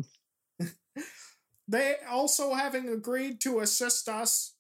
They 1.68 1.96
also 2.10 2.54
having 2.54 2.90
agreed 2.90 3.40
to 3.42 3.60
assist 3.62 4.10
us 4.10 4.56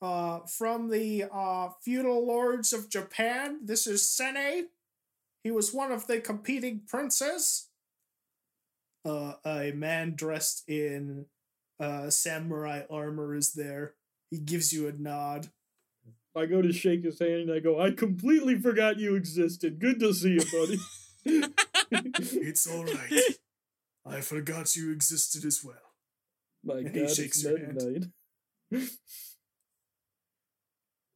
uh, 0.00 0.40
from 0.40 0.90
the 0.90 1.24
uh, 1.32 1.70
feudal 1.82 2.26
lords 2.26 2.72
of 2.72 2.88
Japan. 2.88 3.60
This 3.64 3.86
is 3.86 4.08
Sene. 4.08 4.68
He 5.42 5.50
was 5.50 5.72
one 5.72 5.92
of 5.92 6.06
the 6.06 6.20
competing 6.20 6.82
princes. 6.86 7.68
Uh, 9.04 9.34
a 9.44 9.72
man 9.72 10.14
dressed 10.16 10.68
in 10.68 11.26
uh, 11.80 12.10
samurai 12.10 12.82
armor 12.90 13.34
is 13.34 13.52
there. 13.52 13.94
He 14.30 14.38
gives 14.38 14.72
you 14.72 14.88
a 14.88 14.92
nod. 14.92 15.48
I 16.36 16.46
go 16.46 16.62
to 16.62 16.72
shake 16.72 17.04
his 17.04 17.18
hand 17.18 17.48
and 17.48 17.52
I 17.52 17.58
go, 17.60 17.80
I 17.80 17.90
completely 17.90 18.56
forgot 18.60 18.98
you 18.98 19.16
existed. 19.16 19.78
Good 19.78 19.98
to 20.00 20.12
see 20.12 20.38
you, 20.38 20.44
buddy. 20.52 20.78
It's 21.90 22.66
all 22.70 22.84
right. 22.84 23.12
I 24.04 24.20
forgot 24.20 24.76
you 24.76 24.92
existed 24.92 25.44
as 25.44 25.64
well. 25.64 25.76
My 26.64 26.78
And 26.78 26.94
he 26.94 27.00
God, 27.02 27.10
shakes 27.10 27.42
it's 27.42 27.44
your 27.44 27.58
midnight. 27.58 28.04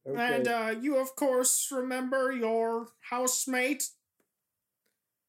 Okay. 0.07 0.35
And 0.35 0.47
uh, 0.47 0.75
you, 0.81 0.97
of 0.97 1.15
course, 1.15 1.69
remember 1.71 2.31
your 2.31 2.87
housemate, 3.09 3.89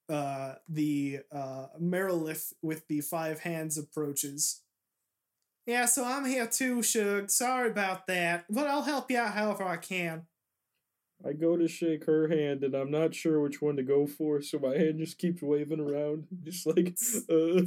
uh, 0.08 0.54
the 0.68 1.20
uh, 1.32 1.66
Marilith 1.80 2.52
with 2.60 2.86
the 2.88 3.00
five 3.00 3.40
hands 3.40 3.78
approaches. 3.78 4.62
Yeah, 5.66 5.86
so 5.86 6.04
I'm 6.04 6.26
here 6.26 6.46
too, 6.46 6.82
Shug. 6.82 7.30
Sorry 7.30 7.70
about 7.70 8.06
that, 8.08 8.44
but 8.50 8.66
I'll 8.66 8.82
help 8.82 9.10
you 9.10 9.18
out 9.18 9.32
however 9.32 9.64
I 9.64 9.78
can. 9.78 10.26
I 11.26 11.32
go 11.32 11.56
to 11.56 11.66
shake 11.68 12.04
her 12.04 12.28
hand 12.28 12.64
and 12.64 12.74
I'm 12.74 12.90
not 12.90 13.14
sure 13.14 13.40
which 13.40 13.62
one 13.62 13.76
to 13.76 13.82
go 13.82 14.06
for, 14.06 14.42
so 14.42 14.58
my 14.58 14.76
hand 14.76 14.98
just 14.98 15.16
keeps 15.16 15.40
waving 15.40 15.80
around, 15.80 16.26
just 16.44 16.66
like, 16.66 16.98
uh, 17.30 17.62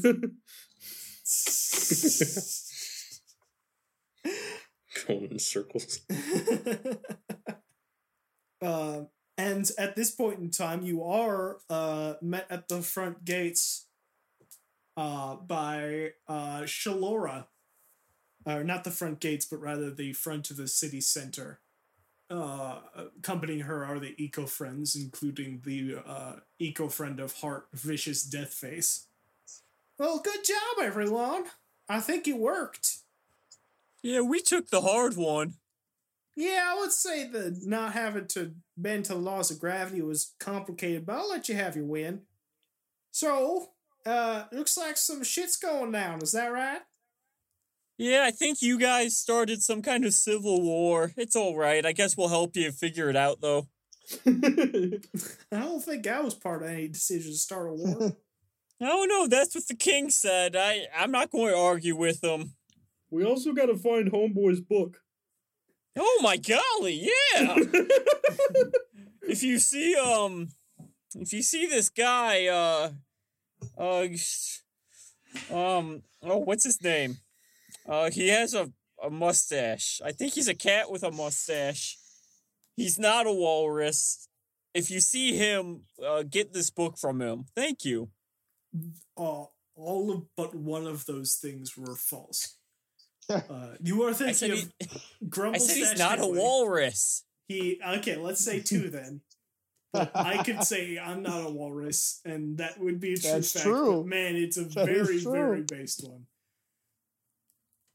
Going 5.08 5.32
in 5.32 5.40
circles. 5.40 6.02
uh, 8.62 9.02
and 9.38 9.72
at 9.78 9.96
this 9.96 10.12
point 10.12 10.40
in 10.40 10.50
time, 10.50 10.84
you 10.84 11.04
are 11.04 11.58
uh, 11.70 12.16
met 12.22 12.48
at 12.50 12.68
the 12.68 12.82
front 12.82 13.24
gates 13.24 13.86
uh, 14.98 15.36
by 15.36 16.12
uh, 16.28 16.62
Shalora. 16.62 17.46
Or 18.46 18.64
not 18.64 18.86
the 18.86 18.92
front 18.92 19.20
gates, 19.20 19.46
but 19.46 19.60
rather 19.60 19.92
the 19.92 20.14
front 20.14 20.50
of 20.52 20.58
the 20.58 20.70
city 20.70 21.02
center. 21.02 21.60
Uh, 22.30 22.80
accompanying 23.18 23.62
her 23.62 23.86
are 23.86 24.00
the 24.00 24.16
eco 24.22 24.46
friends, 24.46 24.96
including 24.96 25.62
the 25.66 25.98
uh, 26.06 26.34
eco 26.60 26.88
friend 26.88 27.20
of 27.20 27.34
Heart, 27.34 27.68
Vicious 27.74 28.26
Deathface. 28.26 29.06
Well, 29.98 30.20
good 30.20 30.44
job, 30.44 30.84
everyone. 30.84 31.46
I 31.90 32.00
think 32.00 32.28
it 32.28 32.38
worked. 32.38 32.98
Yeah, 34.04 34.22
we 34.22 34.42
took 34.42 34.70
the 34.70 34.82
hard 34.82 35.16
one. 35.18 35.56
Yeah, 36.36 36.72
I 36.72 36.80
would 36.80 36.92
say 36.92 37.28
the 37.28 37.60
not 37.64 37.94
having 37.94 38.28
to 38.28 38.54
bend 38.78 39.06
to 39.06 39.14
the 39.14 39.20
laws 39.20 39.50
of 39.50 39.60
gravity 39.60 40.02
was 40.02 40.36
complicated, 40.40 41.06
but 41.06 41.16
I'll 41.16 41.30
let 41.30 41.50
you 41.50 41.56
have 41.56 41.76
your 41.76 41.86
win. 41.86 42.22
So, 43.12 43.70
uh, 44.06 44.44
looks 44.52 44.78
like 44.78 44.98
some 44.98 45.24
shit's 45.24 45.58
going 45.58 45.92
down. 45.92 46.22
Is 46.22 46.34
that 46.34 46.52
right? 46.52 46.82
Yeah, 47.98 48.24
I 48.24 48.32
think 48.32 48.62
you 48.62 48.78
guys 48.78 49.18
started 49.18 49.64
some 49.64 49.82
kind 49.82 50.06
of 50.06 50.14
civil 50.14 50.62
war. 50.62 51.12
It's 51.18 51.36
all 51.36 51.58
right. 51.58 51.84
I 51.84 51.94
guess 51.94 52.16
we'll 52.16 52.28
help 52.28 52.56
you 52.56 52.72
figure 52.72 53.10
it 53.10 53.16
out, 53.16 53.42
though. 53.42 53.68
I 54.26 55.00
don't 55.52 55.84
think 55.84 56.06
I 56.06 56.22
was 56.22 56.36
part 56.36 56.62
of 56.62 56.70
any 56.70 56.88
decision 56.88 57.32
to 57.32 57.38
start 57.38 57.70
a 57.70 57.74
war. 57.74 58.16
I 58.80 58.86
don't 58.86 59.10
know. 59.10 59.28
That's 59.28 59.56
what 59.56 59.68
the 59.68 59.76
king 59.76 60.12
said. 60.12 60.56
I 60.56 60.86
I'm 60.96 61.12
not 61.12 61.32
going 61.32 61.52
to 61.52 61.58
argue 61.58 61.96
with 61.96 62.24
him. 62.24 62.54
We 63.10 63.24
also 63.24 63.54
gotta 63.54 63.76
find 63.76 64.12
Homeboy's 64.12 64.62
book. 64.62 65.02
Oh 65.98 66.20
my 66.22 66.38
golly, 66.38 67.10
yeah. 67.34 67.56
if 69.24 69.44
you 69.44 69.60
see 69.60 69.96
um, 69.96 70.50
if 71.16 71.34
you 71.34 71.42
see 71.42 71.66
this 71.66 71.90
guy, 71.90 72.48
uh, 72.48 72.92
uh, 73.78 74.08
um, 75.54 76.04
oh, 76.22 76.38
what's 76.38 76.64
his 76.64 76.82
name? 76.84 77.18
Uh, 77.88 78.12
he 78.12 78.28
has 78.30 78.54
a 78.54 78.72
a 79.04 79.10
mustache. 79.10 80.02
I 80.04 80.12
think 80.12 80.34
he's 80.34 80.48
a 80.48 80.56
cat 80.56 80.92
with 80.92 81.04
a 81.04 81.12
mustache. 81.12 81.98
He's 82.76 83.00
not 83.00 83.28
a 83.28 83.34
walrus. 83.34 84.28
If 84.74 84.92
you 84.92 85.00
see 85.00 85.36
him, 85.36 85.82
uh, 86.06 86.24
get 86.24 86.54
this 86.54 86.70
book 86.70 86.98
from 86.98 87.22
him. 87.22 87.46
Thank 87.56 87.86
you. 87.86 88.10
uh, 89.18 89.46
all 89.76 90.12
of 90.12 90.24
but 90.36 90.56
one 90.56 90.88
of 90.88 91.06
those 91.06 91.36
things 91.36 91.78
were 91.78 91.96
false. 91.96 92.58
Uh, 93.50 93.76
you 93.84 94.04
are 94.04 94.10
I 94.12 94.14
said, 94.14 94.36
thinking 94.36 94.72
he, 94.80 94.86
of 94.86 94.92
I 95.24 95.28
Grumble 95.28 95.60
said 95.60 95.76
he's 95.76 96.00
not 96.00 96.20
a 96.20 96.28
walrus. 96.28 97.24
He 97.48 97.80
okay, 97.86 98.16
let's 98.16 98.44
say 98.44 98.62
two 98.62 98.90
then. 98.90 99.22
But 99.94 100.12
I 100.16 100.44
could 100.44 100.64
say 100.64 100.98
I'm 100.98 101.24
not 101.24 101.46
a 101.46 101.50
walrus, 101.50 102.22
and 102.26 102.58
that 102.60 102.80
would 102.80 103.00
be 103.00 103.14
a 103.14 103.18
true 103.18 103.32
That's 103.32 103.52
fact. 103.54 103.66
true. 103.66 103.98
But 104.04 104.08
man, 104.08 104.36
it's 104.36 104.58
a 104.58 104.64
That 104.66 104.90
is 104.90 105.24
very, 105.24 105.40
very 105.40 105.62
based 105.64 106.08
one. 106.08 106.26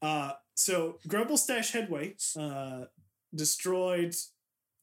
Uh 0.01 0.33
so 0.55 0.99
Grumble 1.07 1.37
Stash 1.37 1.73
Headway 1.73 2.15
uh 2.39 2.85
destroyed 3.35 4.15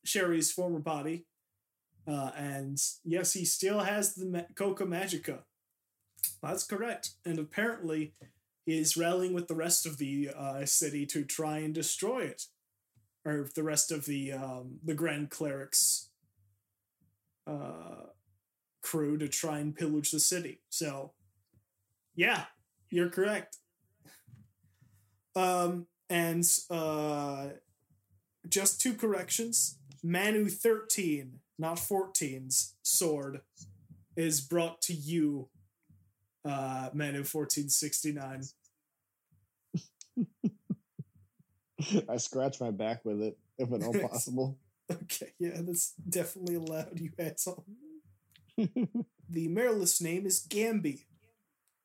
Sherry's 0.05 0.51
former 0.51 0.79
body. 0.79 1.25
Uh 2.07 2.31
and 2.35 2.77
yes, 3.03 3.33
he 3.33 3.45
still 3.45 3.79
has 3.81 4.15
the 4.15 4.25
ma- 4.25 4.41
Coca 4.55 4.85
Magica. 4.85 5.39
That's 6.41 6.63
correct. 6.63 7.11
And 7.25 7.37
apparently, 7.39 8.13
he 8.19 8.25
is 8.69 8.97
rallying 8.97 9.33
with 9.33 9.47
the 9.47 9.55
rest 9.55 9.85
of 9.85 9.97
the 9.97 10.29
uh, 10.37 10.65
city 10.65 11.05
to 11.07 11.23
try 11.23 11.59
and 11.59 11.73
destroy 11.73 12.21
it, 12.21 12.43
or 13.25 13.47
the 13.55 13.63
rest 13.63 13.91
of 13.91 14.05
the 14.05 14.31
um, 14.31 14.79
the 14.83 14.93
Grand 14.93 15.29
Cleric's 15.29 16.09
uh, 17.47 18.07
crew 18.81 19.17
to 19.17 19.27
try 19.27 19.59
and 19.59 19.75
pillage 19.75 20.11
the 20.11 20.19
city. 20.19 20.61
So, 20.69 21.13
yeah, 22.15 22.45
you're 22.89 23.09
correct. 23.09 23.57
Um, 25.35 25.87
and 26.09 26.43
uh, 26.69 27.47
just 28.47 28.81
two 28.81 28.93
corrections. 28.93 29.77
Manu 30.03 30.47
13, 30.47 31.39
not 31.57 31.77
14's 31.77 32.75
sword 32.81 33.41
is 34.15 34.41
brought 34.41 34.81
to 34.83 34.93
you, 34.93 35.49
uh, 36.45 36.89
Manu 36.93 37.19
1469. 37.19 38.43
I 42.09 42.17
scratch 42.17 42.59
my 42.59 42.71
back 42.71 43.05
with 43.05 43.21
it 43.21 43.37
if 43.57 43.71
at 43.71 43.83
all 43.83 43.93
possible. 43.93 44.57
Okay, 44.91 45.33
yeah, 45.37 45.61
that's 45.61 45.93
definitely 46.09 46.55
allowed, 46.55 46.99
you 46.99 47.11
asshole. 47.19 47.63
the 48.57 49.47
Marilith's 49.47 50.01
name 50.01 50.25
is 50.25 50.45
Gamby. 50.47 51.03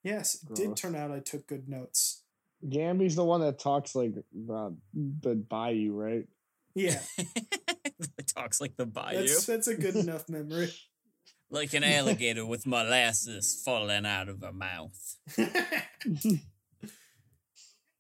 Yes, 0.03 0.43
it 0.43 0.55
did 0.55 0.77
turn 0.77 0.95
out 0.95 1.13
I 1.13 1.21
took 1.21 1.47
good 1.47 1.69
notes. 1.69 2.23
Gamby's 2.67 3.17
the 3.17 3.25
one 3.25 3.41
that 3.43 3.59
talks 3.59 3.95
like 3.95 4.15
uh, 4.51 4.71
the 4.95 5.35
bayou, 5.35 5.93
right? 5.93 6.27
Yeah, 6.75 7.01
it 7.19 8.27
talks 8.27 8.61
like 8.61 8.77
the 8.77 8.87
bayou. 8.87 9.19
that's 9.19 9.47
that's 9.47 9.69
a 9.69 9.75
good 9.75 9.97
enough 9.97 10.29
memory. 10.29 10.73
Like 11.51 11.75
an 11.75 11.85
alligator 11.85 12.45
with 12.45 12.67
molasses 12.67 13.61
falling 13.65 14.07
out 14.07 14.29
of 14.29 14.41
her 14.41 14.53
mouth. 14.53 15.17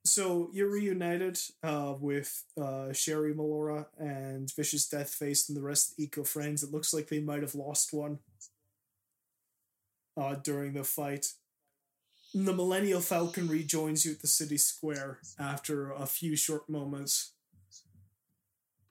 so 0.04 0.50
you're 0.52 0.70
reunited 0.70 1.38
uh, 1.62 1.94
with 1.98 2.44
uh, 2.60 2.92
Sherry 2.92 3.32
Melora 3.32 3.86
and 3.98 4.52
Vicious 4.54 4.88
Deathface 4.88 5.48
and 5.48 5.56
the 5.56 5.62
rest 5.62 5.90
of 5.90 5.96
the 5.96 6.04
Eco 6.04 6.24
Friends. 6.24 6.62
It 6.62 6.72
looks 6.72 6.92
like 6.92 7.08
they 7.08 7.20
might 7.20 7.42
have 7.42 7.54
lost 7.54 7.92
one 7.92 8.18
uh, 10.16 10.34
during 10.34 10.74
the 10.74 10.84
fight. 10.84 11.32
And 12.34 12.46
the 12.46 12.52
Millennial 12.52 13.00
Falcon 13.00 13.48
rejoins 13.48 14.04
you 14.04 14.12
at 14.12 14.20
the 14.20 14.26
city 14.26 14.58
square 14.58 15.20
after 15.38 15.90
a 15.92 16.06
few 16.06 16.36
short 16.36 16.68
moments. 16.68 17.32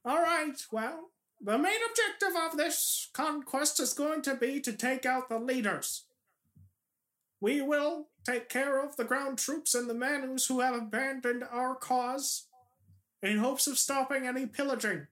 All 0.05 0.21
right, 0.21 0.55
well, 0.71 1.11
the 1.39 1.57
main 1.57 1.79
objective 1.89 2.41
of 2.41 2.57
this 2.57 3.09
conquest 3.13 3.79
is 3.79 3.93
going 3.93 4.21
to 4.23 4.35
be 4.35 4.59
to 4.61 4.73
take 4.73 5.05
out 5.05 5.29
the 5.29 5.39
leaders. 5.39 6.05
We 7.39 7.61
will 7.61 8.07
take 8.25 8.49
care 8.49 8.83
of 8.83 8.95
the 8.95 9.03
ground 9.03 9.37
troops 9.37 9.75
and 9.75 9.89
the 9.89 9.93
Manus 9.93 10.45
who 10.47 10.59
have 10.61 10.75
abandoned 10.75 11.43
our 11.51 11.75
cause 11.75 12.47
in 13.21 13.37
hopes 13.37 13.67
of 13.67 13.77
stopping 13.77 14.27
any 14.27 14.45
pillaging. 14.45 15.07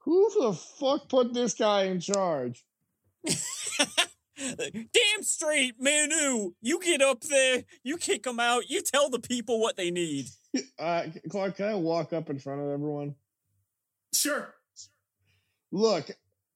Who 0.00 0.30
the 0.38 0.52
fuck 0.52 1.08
put 1.08 1.32
this 1.32 1.54
guy 1.54 1.84
in 1.84 2.00
charge? 2.00 2.64
Damn 4.36 5.22
straight, 5.22 5.76
Manu! 5.78 6.52
You 6.60 6.80
get 6.80 7.00
up 7.00 7.22
there, 7.22 7.64
you 7.82 7.96
kick 7.96 8.24
them 8.24 8.38
out, 8.40 8.68
you 8.68 8.82
tell 8.82 9.08
the 9.08 9.18
people 9.20 9.60
what 9.60 9.76
they 9.76 9.90
need. 9.90 10.26
Uh, 10.78 11.06
Clark, 11.30 11.56
can 11.56 11.66
I 11.66 11.74
walk 11.74 12.12
up 12.12 12.30
in 12.30 12.38
front 12.38 12.60
of 12.60 12.68
everyone? 12.68 13.16
Sure. 14.14 14.54
Look, 15.72 16.08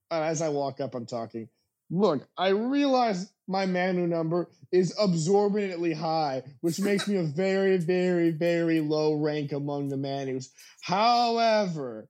as 0.08 0.40
I 0.40 0.50
walk 0.50 0.80
up, 0.80 0.94
I'm 0.94 1.04
talking. 1.04 1.48
Look, 1.90 2.28
I 2.36 2.50
realize 2.50 3.32
my 3.48 3.66
Manu 3.66 4.06
number 4.06 4.48
is 4.70 4.94
absorbently 5.00 5.94
high, 5.94 6.42
which 6.60 6.78
makes 6.78 7.08
me 7.08 7.16
a 7.16 7.22
very, 7.22 7.78
very, 7.78 8.30
very 8.30 8.80
low 8.80 9.14
rank 9.14 9.52
among 9.52 9.88
the 9.88 9.96
Manus. 9.96 10.50
However, 10.82 12.08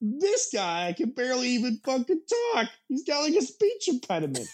this 0.00 0.48
guy 0.52 0.94
can 0.96 1.10
barely 1.10 1.48
even 1.48 1.80
fucking 1.84 2.22
talk. 2.54 2.68
He's 2.88 3.04
got 3.04 3.20
like 3.20 3.34
a 3.34 3.42
speech 3.42 3.88
impediment. 3.88 4.46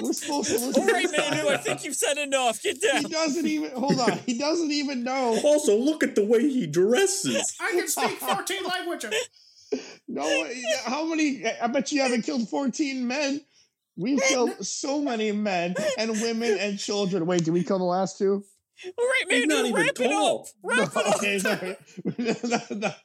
We're 0.00 0.12
supposed 0.12 0.48
to 0.48 0.54
listen 0.54 0.82
All 0.82 0.88
right, 0.88 1.06
Manu, 1.16 1.48
I 1.48 1.58
think 1.58 1.84
you've 1.84 1.96
said 1.96 2.18
enough. 2.18 2.62
Get 2.62 2.78
He 2.82 3.02
doesn't 3.04 3.46
even 3.46 3.70
hold 3.72 4.00
on. 4.00 4.18
He 4.26 4.38
doesn't 4.38 4.70
even 4.70 5.04
know. 5.04 5.38
Also, 5.44 5.76
look 5.76 6.02
at 6.02 6.14
the 6.14 6.24
way 6.24 6.40
he 6.40 6.66
dresses. 6.66 7.56
I 7.60 7.72
can 7.72 7.86
speak 7.86 8.18
14 8.18 8.64
languages. 8.64 9.14
No, 10.08 10.48
how 10.84 11.04
many? 11.06 11.44
I 11.46 11.66
bet 11.66 11.92
you 11.92 12.00
haven't 12.00 12.22
killed 12.22 12.48
14 12.48 13.06
men. 13.06 13.40
We've 13.96 14.20
killed 14.28 14.64
so 14.66 15.00
many 15.00 15.32
men 15.32 15.74
and 15.98 16.10
women 16.20 16.56
and 16.58 16.78
children. 16.78 17.26
Wait, 17.26 17.44
did 17.44 17.52
we 17.52 17.64
kill 17.64 17.78
the 17.78 17.84
last 17.84 18.18
two? 18.18 18.44
All 18.98 19.04
right, 19.06 19.24
He's 19.30 19.46
not 19.46 19.56
Manu, 19.64 19.68
even 19.68 19.74
wrap 19.86 20.00
it 20.00 20.06
up. 20.06 20.10
tall. 20.10 20.48
Wrap 20.62 20.88
it 20.94 20.96
up. 21.06 21.16
okay, 21.16 21.38
sorry. 21.38 21.76
not, 22.18 22.70
not- 22.70 22.96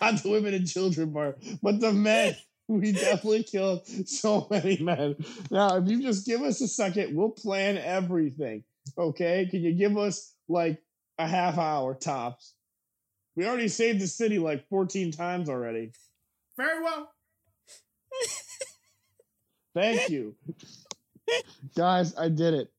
not 0.00 0.22
the 0.22 0.30
women 0.30 0.54
and 0.54 0.66
children 0.66 1.12
part, 1.12 1.38
but 1.62 1.78
the 1.80 1.92
men. 1.92 2.36
We 2.66 2.92
definitely 2.92 3.42
killed 3.42 3.84
so 4.06 4.46
many 4.48 4.78
men. 4.80 5.16
Now, 5.50 5.76
if 5.78 5.88
you 5.88 6.00
just 6.02 6.24
give 6.24 6.40
us 6.42 6.60
a 6.60 6.68
second, 6.68 7.16
we'll 7.16 7.30
plan 7.30 7.76
everything. 7.78 8.62
Okay? 8.96 9.48
Can 9.50 9.60
you 9.62 9.72
give 9.74 9.98
us 9.98 10.32
like 10.48 10.80
a 11.18 11.26
half 11.26 11.58
hour 11.58 11.94
tops? 11.96 12.54
We 13.34 13.44
already 13.44 13.66
saved 13.68 14.00
the 14.00 14.06
city 14.06 14.38
like 14.38 14.68
14 14.68 15.10
times 15.10 15.48
already. 15.48 15.90
Very 16.56 16.80
well. 16.82 17.10
Thank 19.74 20.10
you. 20.10 20.34
Guys, 21.76 22.14
I 22.16 22.28
did 22.28 22.54
it. 22.54 22.72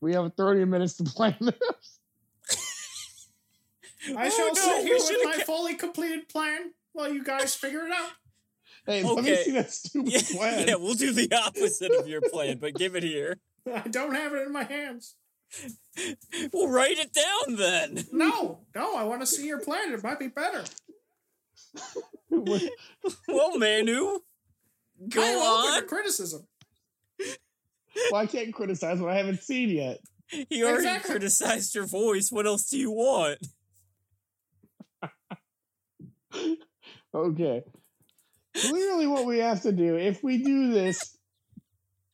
We 0.00 0.12
have 0.14 0.32
30 0.36 0.64
minutes 0.66 0.94
to 0.98 1.04
plan 1.04 1.36
this. 1.40 1.54
I 4.16 4.26
Oh, 4.26 4.30
shall 4.30 4.48
no, 4.48 4.54
sit 4.54 4.84
here 4.84 4.96
with 4.98 5.24
my 5.24 5.32
ca- 5.38 5.44
fully 5.44 5.74
completed 5.74 6.28
plan 6.28 6.72
while 6.92 7.12
you 7.12 7.24
guys 7.24 7.54
figure 7.54 7.86
it 7.86 7.92
out. 7.92 8.10
Hey, 8.86 9.02
let 9.02 9.24
me 9.24 9.34
see 9.36 9.50
that 9.52 9.72
stupid 9.72 10.12
Yeah, 10.12 10.20
plan. 10.36 10.68
yeah, 10.68 10.74
we'll 10.76 10.94
do 10.94 11.12
the 11.12 11.28
opposite 11.34 11.90
of 11.92 12.06
your 12.06 12.20
plan, 12.20 12.58
but 12.58 12.74
give 12.74 12.94
it 12.94 13.02
here. 13.02 13.38
I 13.74 13.80
don't 13.88 14.14
have 14.14 14.32
it 14.34 14.46
in 14.46 14.52
my 14.52 14.62
hands. 14.62 15.16
We'll 16.52 16.68
write 16.68 16.98
it 16.98 17.12
down 17.12 17.56
then. 17.56 18.04
No, 18.12 18.60
no, 18.76 18.94
I 18.96 19.02
want 19.04 19.22
to 19.22 19.26
see 19.26 19.46
your 19.46 19.58
plan. 19.60 19.92
It 19.92 20.04
might 20.04 20.18
be 20.20 20.28
better. 20.28 20.62
Well, 22.30 23.58
Manu, 23.58 24.18
go 25.08 25.22
I 25.22 25.26
am 25.26 25.38
open 25.38 25.82
on. 25.82 25.88
criticism. 25.88 26.46
well, 28.10 28.20
I 28.22 28.26
can't 28.26 28.52
criticize 28.54 28.98
what 29.00 29.10
I 29.10 29.16
haven't 29.16 29.42
seen 29.42 29.70
yet. 29.70 29.98
He 30.28 30.62
already 30.62 30.78
Exactly. 30.78 31.10
criticized 31.12 31.74
your 31.74 31.86
voice. 31.86 32.30
What 32.32 32.46
else 32.46 32.68
do 32.68 32.78
you 32.78 32.90
want? 32.90 33.38
Okay. 37.14 37.62
Clearly, 38.54 39.06
what 39.06 39.24
we 39.24 39.38
have 39.38 39.62
to 39.62 39.72
do, 39.72 39.96
if 39.96 40.22
we 40.22 40.42
do 40.42 40.70
this, 40.72 41.16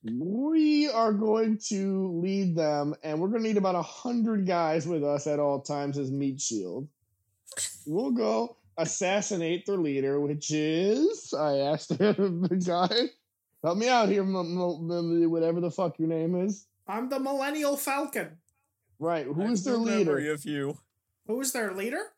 we 0.04 0.88
are 0.88 1.12
going 1.12 1.58
to 1.68 2.20
lead 2.22 2.54
them, 2.56 2.94
and 3.02 3.20
we're 3.20 3.28
going 3.28 3.42
to 3.42 3.48
need 3.48 3.56
about 3.56 3.74
a 3.74 3.82
hundred 3.82 4.46
guys 4.46 4.86
with 4.86 5.02
us 5.02 5.26
at 5.26 5.40
all 5.40 5.60
times 5.60 5.98
as 5.98 6.10
meat 6.10 6.40
shield. 6.40 6.88
We'll 7.86 8.12
go 8.12 8.56
assassinate 8.78 9.66
their 9.66 9.76
leader, 9.76 10.20
which 10.20 10.50
is 10.50 11.34
I 11.34 11.58
asked 11.58 11.88
the 11.98 12.62
guy, 12.66 13.08
help 13.62 13.78
me 13.78 13.88
out 13.88 14.08
here, 14.08 14.22
m- 14.22 14.36
m- 14.36 14.90
m- 14.90 15.30
whatever 15.30 15.60
the 15.60 15.70
fuck 15.70 15.98
your 15.98 16.08
name 16.08 16.34
is. 16.34 16.66
I'm 16.86 17.08
the 17.08 17.20
Millennial 17.20 17.76
Falcon. 17.76 18.38
Right, 18.98 19.26
who's 19.26 19.64
their 19.64 19.76
leader? 19.76 20.12
memory 20.12 20.30
of 20.30 20.44
you. 20.44 20.78
Who 21.26 21.40
is 21.40 21.52
their 21.52 21.72
leader? 21.72 22.12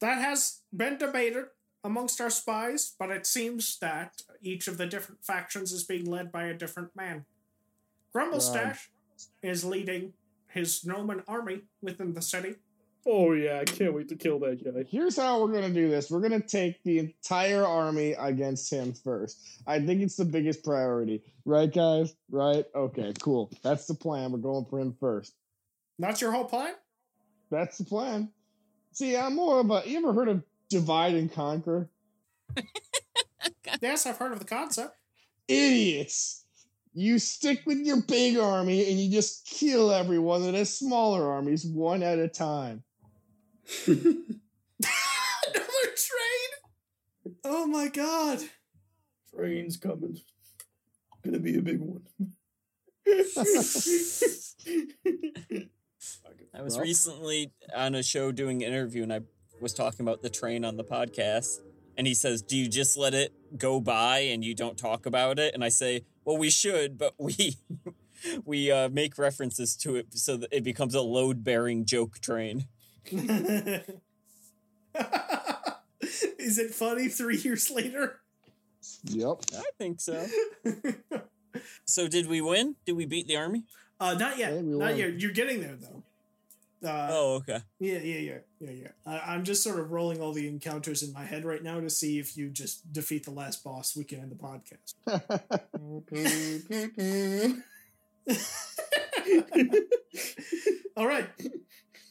That 0.00 0.20
has 0.22 0.60
been 0.74 0.98
debated 0.98 1.46
amongst 1.82 2.20
our 2.20 2.30
spies, 2.30 2.94
but 2.98 3.10
it 3.10 3.26
seems 3.26 3.78
that 3.78 4.22
each 4.42 4.68
of 4.68 4.76
the 4.76 4.86
different 4.86 5.24
factions 5.24 5.72
is 5.72 5.84
being 5.84 6.04
led 6.04 6.30
by 6.32 6.44
a 6.44 6.54
different 6.54 6.94
man. 6.96 7.24
Grumblestash 8.14 8.88
is 9.42 9.64
leading 9.64 10.12
his 10.48 10.84
Roman 10.86 11.22
army 11.28 11.62
within 11.82 12.14
the 12.14 12.22
city. 12.22 12.56
Oh 13.08 13.32
yeah, 13.32 13.60
I 13.60 13.64
can't 13.64 13.94
wait 13.94 14.08
to 14.08 14.16
kill 14.16 14.40
that 14.40 14.64
guy. 14.64 14.84
Here's 14.90 15.16
how 15.16 15.40
we're 15.40 15.52
gonna 15.52 15.70
do 15.70 15.88
this. 15.88 16.10
We're 16.10 16.20
gonna 16.20 16.40
take 16.40 16.82
the 16.82 16.98
entire 16.98 17.64
army 17.64 18.12
against 18.18 18.72
him 18.72 18.92
first. 18.92 19.38
I 19.66 19.78
think 19.78 20.02
it's 20.02 20.16
the 20.16 20.24
biggest 20.24 20.64
priority. 20.64 21.22
Right, 21.44 21.72
guys? 21.72 22.14
Right? 22.30 22.64
Okay, 22.74 23.12
cool. 23.20 23.52
That's 23.62 23.86
the 23.86 23.94
plan. 23.94 24.32
We're 24.32 24.38
going 24.38 24.66
for 24.68 24.80
him 24.80 24.96
first. 24.98 25.34
That's 26.00 26.20
your 26.20 26.32
whole 26.32 26.44
plan? 26.46 26.74
That's 27.50 27.78
the 27.78 27.84
plan. 27.84 28.30
See, 28.92 29.16
I'm 29.16 29.36
more 29.36 29.60
of 29.60 29.70
a 29.70 29.82
you 29.86 29.98
ever 29.98 30.12
heard 30.12 30.28
of 30.28 30.42
divide 30.68 31.14
and 31.14 31.32
conquer? 31.32 31.88
Yes, 33.82 34.06
I've 34.06 34.16
heard 34.16 34.32
of 34.32 34.38
the 34.38 34.44
concept. 34.44 34.96
Idiots. 35.48 36.44
You 36.94 37.18
stick 37.18 37.62
with 37.66 37.78
your 37.78 38.00
big 38.02 38.38
army 38.38 38.88
and 38.88 38.98
you 38.98 39.10
just 39.10 39.46
kill 39.46 39.92
everyone 39.92 40.42
in 40.42 40.54
his 40.54 40.76
smaller 40.76 41.30
armies 41.30 41.64
one 41.66 42.02
at 42.02 42.18
a 42.18 42.28
time. 42.28 42.82
Another 43.86 44.12
train? 45.96 46.50
Oh 47.44 47.66
my 47.66 47.88
god. 47.88 48.40
Train's 49.34 49.76
coming. 49.76 50.20
Gonna 51.24 51.38
be 51.38 51.58
a 51.58 51.62
big 51.62 51.80
one. 51.80 52.02
I 56.54 56.62
was 56.62 56.78
recently 56.78 57.52
on 57.74 57.94
a 57.94 58.02
show 58.02 58.32
doing 58.32 58.62
an 58.62 58.68
interview 58.68 59.02
and 59.02 59.12
I 59.12 59.20
was 59.60 59.72
talking 59.74 60.06
about 60.06 60.22
the 60.22 60.30
train 60.30 60.64
on 60.64 60.76
the 60.76 60.84
podcast. 60.84 61.60
And 61.98 62.06
he 62.06 62.14
says, 62.14 62.42
Do 62.42 62.56
you 62.56 62.68
just 62.68 62.96
let 62.96 63.14
it 63.14 63.32
go 63.58 63.80
by 63.80 64.18
and 64.18 64.44
you 64.44 64.54
don't 64.54 64.76
talk 64.76 65.06
about 65.06 65.38
it? 65.38 65.54
And 65.54 65.64
I 65.64 65.70
say, 65.70 66.04
Well, 66.24 66.36
we 66.36 66.50
should, 66.50 66.98
but 66.98 67.14
we 67.18 67.56
we 68.44 68.70
uh, 68.70 68.88
make 68.88 69.18
references 69.18 69.76
to 69.78 69.96
it 69.96 70.14
so 70.14 70.36
that 70.36 70.52
it 70.52 70.62
becomes 70.62 70.94
a 70.94 71.00
load 71.02 71.42
bearing 71.42 71.84
joke 71.84 72.20
train. 72.20 72.66
Is 76.38 76.58
it 76.58 76.74
funny 76.74 77.08
three 77.08 77.38
years 77.38 77.70
later? 77.70 78.20
Yep. 79.04 79.36
I 79.56 79.62
think 79.78 80.00
so. 80.00 80.26
So 81.84 82.08
did 82.08 82.28
we 82.28 82.40
win? 82.40 82.76
Did 82.84 82.96
we 82.96 83.06
beat 83.06 83.26
the 83.26 83.36
army? 83.36 83.64
Uh, 83.98 84.14
not 84.14 84.38
yet. 84.38 84.52
Hey, 84.52 84.62
we 84.62 84.76
not 84.76 84.90
won. 84.90 84.98
yet. 84.98 85.20
You're 85.20 85.32
getting 85.32 85.60
there 85.60 85.76
though. 85.76 86.02
Uh, 86.86 87.08
Oh, 87.10 87.34
okay. 87.36 87.60
Yeah, 87.78 87.98
yeah, 87.98 88.18
yeah, 88.18 88.38
yeah, 88.60 88.70
yeah. 88.70 88.88
I, 89.06 89.32
I'm 89.32 89.44
just 89.44 89.62
sort 89.62 89.80
of 89.80 89.90
rolling 89.90 90.20
all 90.20 90.32
the 90.32 90.46
encounters 90.46 91.02
in 91.02 91.12
my 91.12 91.24
head 91.24 91.44
right 91.44 91.62
now 91.62 91.80
to 91.80 91.88
see 91.88 92.18
if 92.18 92.36
you 92.36 92.50
just 92.50 92.92
defeat 92.92 93.24
the 93.24 93.30
last 93.30 93.64
boss, 93.64 93.96
we 93.96 94.04
can 94.04 94.20
end 94.20 94.30
the 94.30 94.36
podcast. 94.36 94.94
all 100.96 101.06
right. 101.06 101.28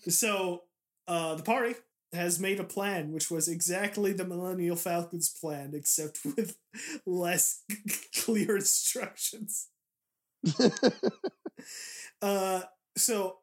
So 0.10 0.64
uh, 1.08 1.36
the 1.36 1.44
party 1.44 1.76
has 2.14 2.40
made 2.40 2.60
a 2.60 2.64
plan, 2.64 3.12
which 3.12 3.30
was 3.30 3.48
exactly 3.48 4.14
the 4.14 4.26
Millennial 4.26 4.76
Falcon's 4.76 5.30
plan, 5.30 5.74
except 5.74 6.20
with 6.26 6.58
less 7.06 7.64
clear 8.24 8.58
instructions. 8.58 9.68
Uh, 12.22 12.62
so 12.98 13.38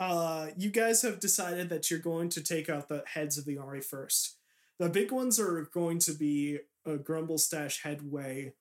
uh, 0.00 0.48
you 0.56 0.70
guys 0.70 1.02
have 1.02 1.20
decided 1.20 1.68
that 1.68 1.90
you're 1.90 2.00
going 2.00 2.28
to 2.30 2.42
take 2.42 2.68
out 2.68 2.88
the 2.88 3.04
heads 3.06 3.36
of 3.36 3.44
the 3.44 3.58
army 3.58 3.80
first. 3.80 4.36
The 4.78 4.88
big 4.88 5.12
ones 5.12 5.38
are 5.38 5.68
going 5.72 5.98
to 6.00 6.12
be 6.12 6.58
uh, 6.86 6.92
Grumblestash 6.92 7.82
Headway, 7.82 8.54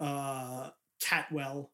uh, 0.00 0.70
Catwell, 1.00 1.70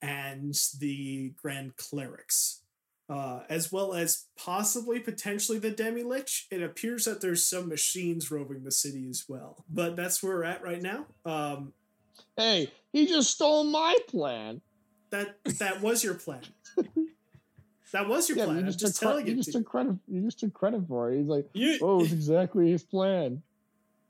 and 0.00 0.54
the 0.78 1.34
Grand 1.40 1.76
Clerics. 1.76 2.62
Uh, 3.08 3.40
as 3.50 3.70
well 3.70 3.92
as 3.92 4.24
possibly 4.36 4.98
potentially 4.98 5.58
the 5.58 5.70
Demi 5.70 6.02
Lich. 6.02 6.46
It 6.50 6.62
appears 6.62 7.04
that 7.04 7.20
there's 7.20 7.46
some 7.46 7.68
machines 7.68 8.30
roving 8.30 8.64
the 8.64 8.72
city 8.72 9.06
as 9.10 9.24
well. 9.28 9.62
But 9.68 9.94
that's 9.94 10.22
where 10.22 10.36
we're 10.36 10.44
at 10.44 10.62
right 10.62 10.80
now. 10.80 11.06
Um, 11.26 11.74
hey, 12.38 12.70
he 12.92 13.06
just 13.06 13.30
stole 13.30 13.64
my 13.64 13.94
plan. 14.08 14.62
that 15.10 15.36
that 15.58 15.82
was 15.82 16.02
your 16.02 16.14
plan. 16.14 16.40
That 17.92 18.08
was 18.08 18.28
your 18.28 18.38
Yeah, 18.38 18.46
plan. 18.46 18.56
you 18.56 18.60
I'm 18.62 18.66
just, 18.66 18.80
just 18.80 19.00
took, 19.00 19.12
cre- 19.12 19.20
you 19.20 19.26
you. 19.30 19.36
just 19.36 19.52
took 19.52 19.64
credit. 19.64 19.96
You 20.08 20.22
just 20.22 20.40
took 20.40 20.52
credit 20.52 20.82
for 20.88 21.12
it. 21.12 21.18
He's 21.18 21.26
like, 21.28 21.46
You, 21.54 21.78
oh, 21.80 22.02
it's 22.02 22.12
exactly 22.12 22.68
his 22.72 22.82
plan. 22.82 23.40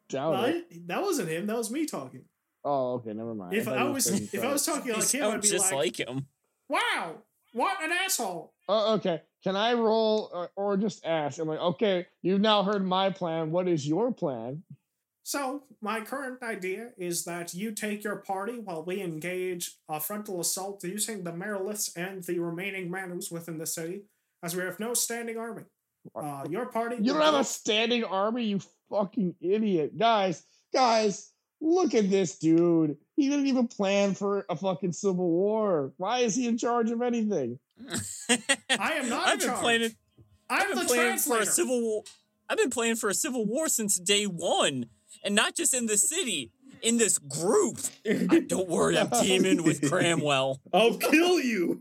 Doubt 0.09 0.33
No, 0.33 0.45
it. 0.45 0.67
I- 0.73 0.81
that 0.87 1.03
wasn't 1.03 1.29
him. 1.29 1.47
That 1.47 1.59
was 1.59 1.71
me 1.71 1.85
talking. 1.85 2.25
Oh, 2.65 2.95
okay, 2.95 3.13
never 3.13 3.35
mind. 3.35 3.53
If 3.53 3.65
thought 3.67 3.77
I 3.77 3.85
was 3.85 4.07
if 4.35 4.43
I 4.43 4.51
was 4.51 4.65
talking 4.65 4.85
He 4.87 4.93
like 5.01 5.11
him, 5.11 5.25
I'd 5.31 5.43
be 5.43 5.49
just 5.49 5.71
like, 5.71 5.99
like 5.99 6.09
him. 6.09 6.27
"Wow, 6.67 7.17
what 7.53 7.83
an 7.85 7.91
asshole!" 7.93 8.54
Oh, 8.69 8.95
okay. 8.95 9.23
Can 9.43 9.57
I 9.57 9.75
roll 9.75 10.31
or, 10.33 10.51
or 10.57 10.77
just 10.77 11.05
ask? 11.05 11.39
I'm 11.39 11.49
like, 11.49 11.61
okay, 11.61 12.07
you've 12.23 12.41
now 12.41 12.63
heard 12.63 12.85
my 12.85 13.11
plan. 13.11 13.51
What 13.51 13.69
is 13.69 13.87
your 13.87 14.11
plan? 14.13 14.63
So 15.23 15.65
my 15.81 16.01
current 16.01 16.43
idea 16.43 16.91
is 16.99 17.25
that 17.25 17.55
you 17.55 17.73
take 17.73 18.05
your 18.05 18.17
party 18.17 18.59
while 18.59 18.85
we 18.85 19.01
engage 19.01 19.77
a 19.89 19.99
frontal 20.01 20.41
assault 20.41 20.85
using 20.85 21.25
the 21.25 21.33
Mariliths 21.33 21.91
and 21.97 22.23
the 22.25 22.39
remaining 22.39 22.91
Manus 22.91 23.31
within 23.31 23.59
the 23.59 23.67
city, 23.67 24.03
as 24.43 24.55
we 24.55 24.63
have 24.63 24.81
no 24.81 24.95
standing 24.95 25.39
army. 25.39 25.65
Uh, 26.15 26.45
your 26.51 26.67
party. 26.67 26.97
You 26.97 27.15
don't 27.15 27.23
have 27.23 27.35
a 27.35 27.45
standing 27.45 28.05
army, 28.05 28.45
you 28.45 28.61
fucking 28.91 29.35
idiot. 29.41 29.99
Guys, 29.99 30.45
guys, 30.73 31.33
look 31.61 31.95
at 31.95 32.11
this 32.11 32.39
dude. 32.39 32.97
He 33.17 33.29
didn't 33.29 33.47
even 33.47 33.69
plan 33.69 34.15
for 34.15 34.45
a 34.49 34.57
fucking 34.57 34.93
civil 34.93 35.31
war. 35.31 35.93
Why 35.97 36.21
is 36.21 36.35
he 36.35 36.47
in 36.47 36.59
charge 36.59 36.91
of 36.91 37.03
anything? 37.03 37.59
I 38.71 38.95
am 38.95 39.09
not 39.09 39.27
in 39.27 39.33
I've 39.33 39.39
been 39.39 39.49
charge. 39.49 39.61
planning. 39.61 39.91
I'm 40.51 40.63
I've 40.63 40.69
been 40.69 40.79
the 40.79 40.85
planning 40.85 41.19
for 41.19 41.39
a 41.39 41.47
civil 41.47 41.81
war. 41.81 42.05
I've 42.49 42.59
been 42.59 42.71
planning 42.71 42.97
for 42.97 43.09
a 43.09 43.15
civil 43.15 43.47
war 43.47 43.69
since 43.69 43.99
day 43.99 44.25
one, 44.25 44.87
and 45.25 45.35
not 45.35 45.55
just 45.55 45.73
in 45.73 45.87
the 45.87 45.97
city, 45.97 46.53
in 46.83 46.99
this 46.99 47.19
group. 47.19 47.79
I, 48.07 48.41
don't 48.47 48.69
worry, 48.69 48.99
I'm 48.99 49.11
teaming 49.11 49.63
with 49.65 49.89
Cramwell. 49.89 50.61
I'll 50.73 50.99
kill 50.99 51.41
you. 51.41 51.81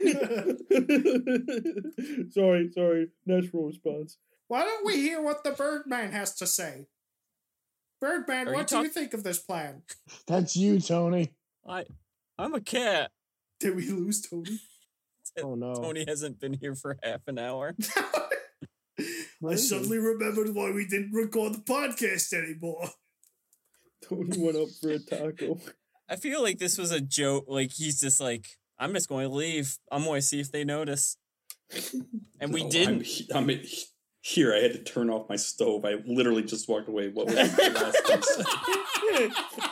sorry, 2.30 2.70
sorry. 2.72 3.08
Natural 3.26 3.66
response. 3.66 4.16
Why 4.46 4.64
don't 4.64 4.86
we 4.86 4.96
hear 4.96 5.20
what 5.20 5.44
the 5.44 5.50
Birdman 5.50 6.12
has 6.12 6.34
to 6.36 6.46
say? 6.46 6.86
Birdman, 8.00 8.48
Are 8.48 8.50
you 8.52 8.56
what 8.56 8.68
do 8.68 8.78
you 8.78 8.88
think 8.88 9.12
of 9.14 9.22
this 9.24 9.38
plan? 9.38 9.82
That's 10.26 10.56
you, 10.56 10.80
Tony. 10.80 11.32
I, 11.68 11.84
I'm 12.38 12.54
a 12.54 12.60
cat. 12.60 13.10
Did 13.60 13.74
we 13.76 13.88
lose 13.90 14.22
Tony? 14.22 14.60
Oh 15.40 15.54
no. 15.54 15.72
Tony 15.74 16.04
hasn't 16.08 16.40
been 16.40 16.54
here 16.54 16.74
for 16.74 16.98
half 17.02 17.20
an 17.28 17.38
hour. 17.38 17.76
I 19.48 19.54
suddenly 19.54 19.98
remembered 19.98 20.52
why 20.52 20.72
we 20.72 20.84
didn't 20.84 21.12
record 21.12 21.54
the 21.54 21.58
podcast 21.58 22.32
anymore. 22.32 22.88
Tony 24.08 24.36
went 24.36 24.56
up 24.56 24.68
for 24.80 24.90
a 24.90 24.98
taco. 24.98 25.60
I 26.08 26.16
feel 26.16 26.42
like 26.42 26.58
this 26.58 26.76
was 26.76 26.90
a 26.90 27.00
joke. 27.00 27.44
Like 27.46 27.70
he's 27.70 28.00
just 28.00 28.20
like, 28.20 28.46
I'm 28.80 28.92
just 28.94 29.08
going 29.08 29.28
to 29.28 29.32
leave. 29.34 29.76
I'm 29.92 30.02
going 30.04 30.20
to 30.20 30.26
see 30.26 30.40
if 30.40 30.50
they 30.50 30.64
notice. 30.64 31.16
And 32.40 32.52
we 32.52 32.64
No, 32.64 32.70
didn't. 32.70 33.06
I'm, 33.32 33.36
I'm 33.44 33.50
in- 33.50 33.64
here. 34.28 34.54
I 34.54 34.58
had 34.60 34.72
to 34.72 34.78
turn 34.78 35.10
off 35.10 35.28
my 35.28 35.36
stove. 35.36 35.84
I 35.84 35.96
literally 36.06 36.42
just 36.42 36.68
walked 36.68 36.88
away. 36.88 37.08
What 37.08 37.26
was 37.26 37.34
the 37.34 37.70
last 37.74 38.06
thing 38.06 38.22
said? 38.22 39.32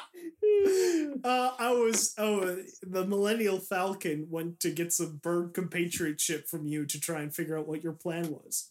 Uh, 1.25 1.51
I 1.59 1.73
was 1.73 2.15
oh 2.19 2.59
the 2.83 3.05
Millennial 3.05 3.59
Falcon 3.59 4.27
went 4.31 4.61
to 4.61 4.71
get 4.71 4.93
some 4.93 5.17
bird 5.23 5.55
compatriotship 5.55 6.47
from 6.49 6.67
you 6.67 6.87
to 6.87 7.01
try 7.01 7.21
and 7.21 7.35
figure 7.35 7.59
out 7.59 7.67
what 7.67 7.83
your 7.83 7.93
plan 7.93 8.31
was. 8.31 8.71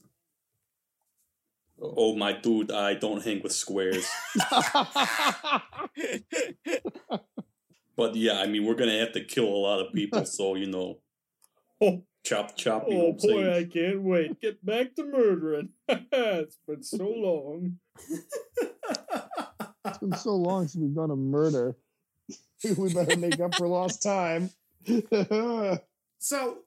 Oh 1.81 2.15
my 2.15 2.33
dude, 2.33 2.71
I 2.71 2.93
don't 2.93 3.23
hang 3.23 3.41
with 3.43 3.51
squares. 3.51 4.07
But 7.97 8.15
yeah, 8.15 8.39
I 8.39 8.47
mean, 8.47 8.65
we're 8.65 8.75
gonna 8.75 8.99
have 8.99 9.13
to 9.13 9.23
kill 9.23 9.45
a 9.45 9.63
lot 9.67 9.79
of 9.85 9.93
people. 9.93 10.25
So 10.25 10.55
you 10.55 10.67
know, 10.67 10.99
Oh, 11.81 12.03
chop 12.25 12.55
chop. 12.57 12.85
Oh 12.89 12.95
what 13.11 13.23
I'm 13.23 13.29
boy, 13.29 13.55
I 13.57 13.63
can't 13.65 14.01
wait. 14.01 14.41
Get 14.41 14.65
back 14.65 14.95
to 14.95 15.05
murdering. 15.05 15.69
it's 15.87 16.57
been 16.67 16.83
so 16.83 17.07
long. 17.15 17.77
it's 19.85 19.97
been 19.99 20.13
so 20.17 20.35
long 20.35 20.67
since 20.67 20.81
we've 20.83 20.95
done 20.95 21.11
a 21.11 21.15
murder. 21.15 21.75
we 22.77 22.93
better 22.93 23.15
make 23.17 23.39
up 23.39 23.55
for 23.55 23.67
lost 23.67 24.01
time. 24.03 24.49
So, 26.19 26.57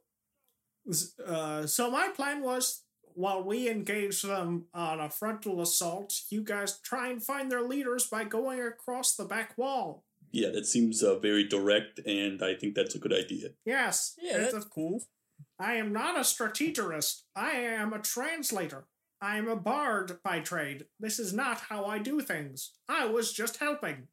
uh, 1.26 1.66
so 1.66 1.90
my 1.90 2.08
plan 2.14 2.42
was 2.42 2.82
while 3.14 3.42
we 3.42 3.68
engage 3.68 4.22
them 4.22 4.66
on 4.72 5.00
a 5.00 5.10
frontal 5.10 5.60
assault, 5.60 6.14
you 6.30 6.42
guys 6.42 6.78
try 6.84 7.08
and 7.08 7.20
find 7.22 7.50
their 7.50 7.62
leaders 7.62 8.06
by 8.06 8.22
going 8.24 8.60
across 8.60 9.16
the 9.16 9.24
back 9.24 9.58
wall. 9.58 10.04
Yeah, 10.30 10.50
that 10.50 10.66
seems 10.66 11.02
uh, 11.02 11.18
very 11.18 11.42
direct, 11.42 11.98
and 12.06 12.42
I 12.42 12.54
think 12.54 12.74
that's 12.74 12.94
a 12.94 12.98
good 12.98 13.14
idea. 13.14 13.48
Yes, 13.64 14.14
Yeah, 14.22 14.36
it's 14.42 14.52
that's 14.52 14.66
a- 14.66 14.68
cool. 14.68 15.02
I 15.58 15.74
am 15.74 15.92
not 15.92 16.18
a 16.18 16.24
strategist. 16.24 17.24
I 17.34 17.50
am 17.50 17.92
a 17.92 17.98
translator. 17.98 18.86
I 19.20 19.38
am 19.38 19.48
a 19.48 19.56
bard 19.56 20.18
by 20.22 20.40
trade. 20.40 20.86
This 21.00 21.18
is 21.18 21.32
not 21.32 21.62
how 21.68 21.84
I 21.84 21.98
do 21.98 22.20
things. 22.20 22.72
I 22.88 23.06
was 23.06 23.32
just 23.32 23.56
helping. 23.56 24.06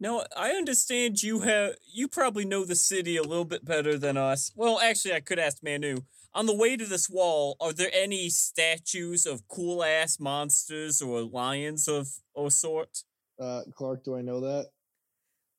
No, 0.00 0.24
I 0.36 0.50
understand 0.50 1.24
you 1.24 1.40
have 1.40 1.74
you 1.92 2.06
probably 2.06 2.44
know 2.44 2.64
the 2.64 2.76
city 2.76 3.16
a 3.16 3.22
little 3.22 3.44
bit 3.44 3.64
better 3.64 3.98
than 3.98 4.16
us. 4.16 4.52
Well, 4.54 4.78
actually, 4.78 5.14
I 5.14 5.20
could 5.20 5.40
ask 5.40 5.58
Manu. 5.62 6.02
On 6.34 6.46
the 6.46 6.54
way 6.54 6.76
to 6.76 6.84
this 6.84 7.10
wall, 7.10 7.56
are 7.58 7.72
there 7.72 7.90
any 7.92 8.28
statues 8.28 9.26
of 9.26 9.48
cool 9.48 9.82
ass 9.82 10.20
monsters 10.20 11.02
or 11.02 11.22
lions 11.22 11.88
of 11.88 12.08
or 12.34 12.50
sort? 12.52 13.02
uh, 13.40 13.62
Clark, 13.74 14.04
do 14.04 14.16
I 14.16 14.22
know 14.22 14.40
that? 14.40 14.66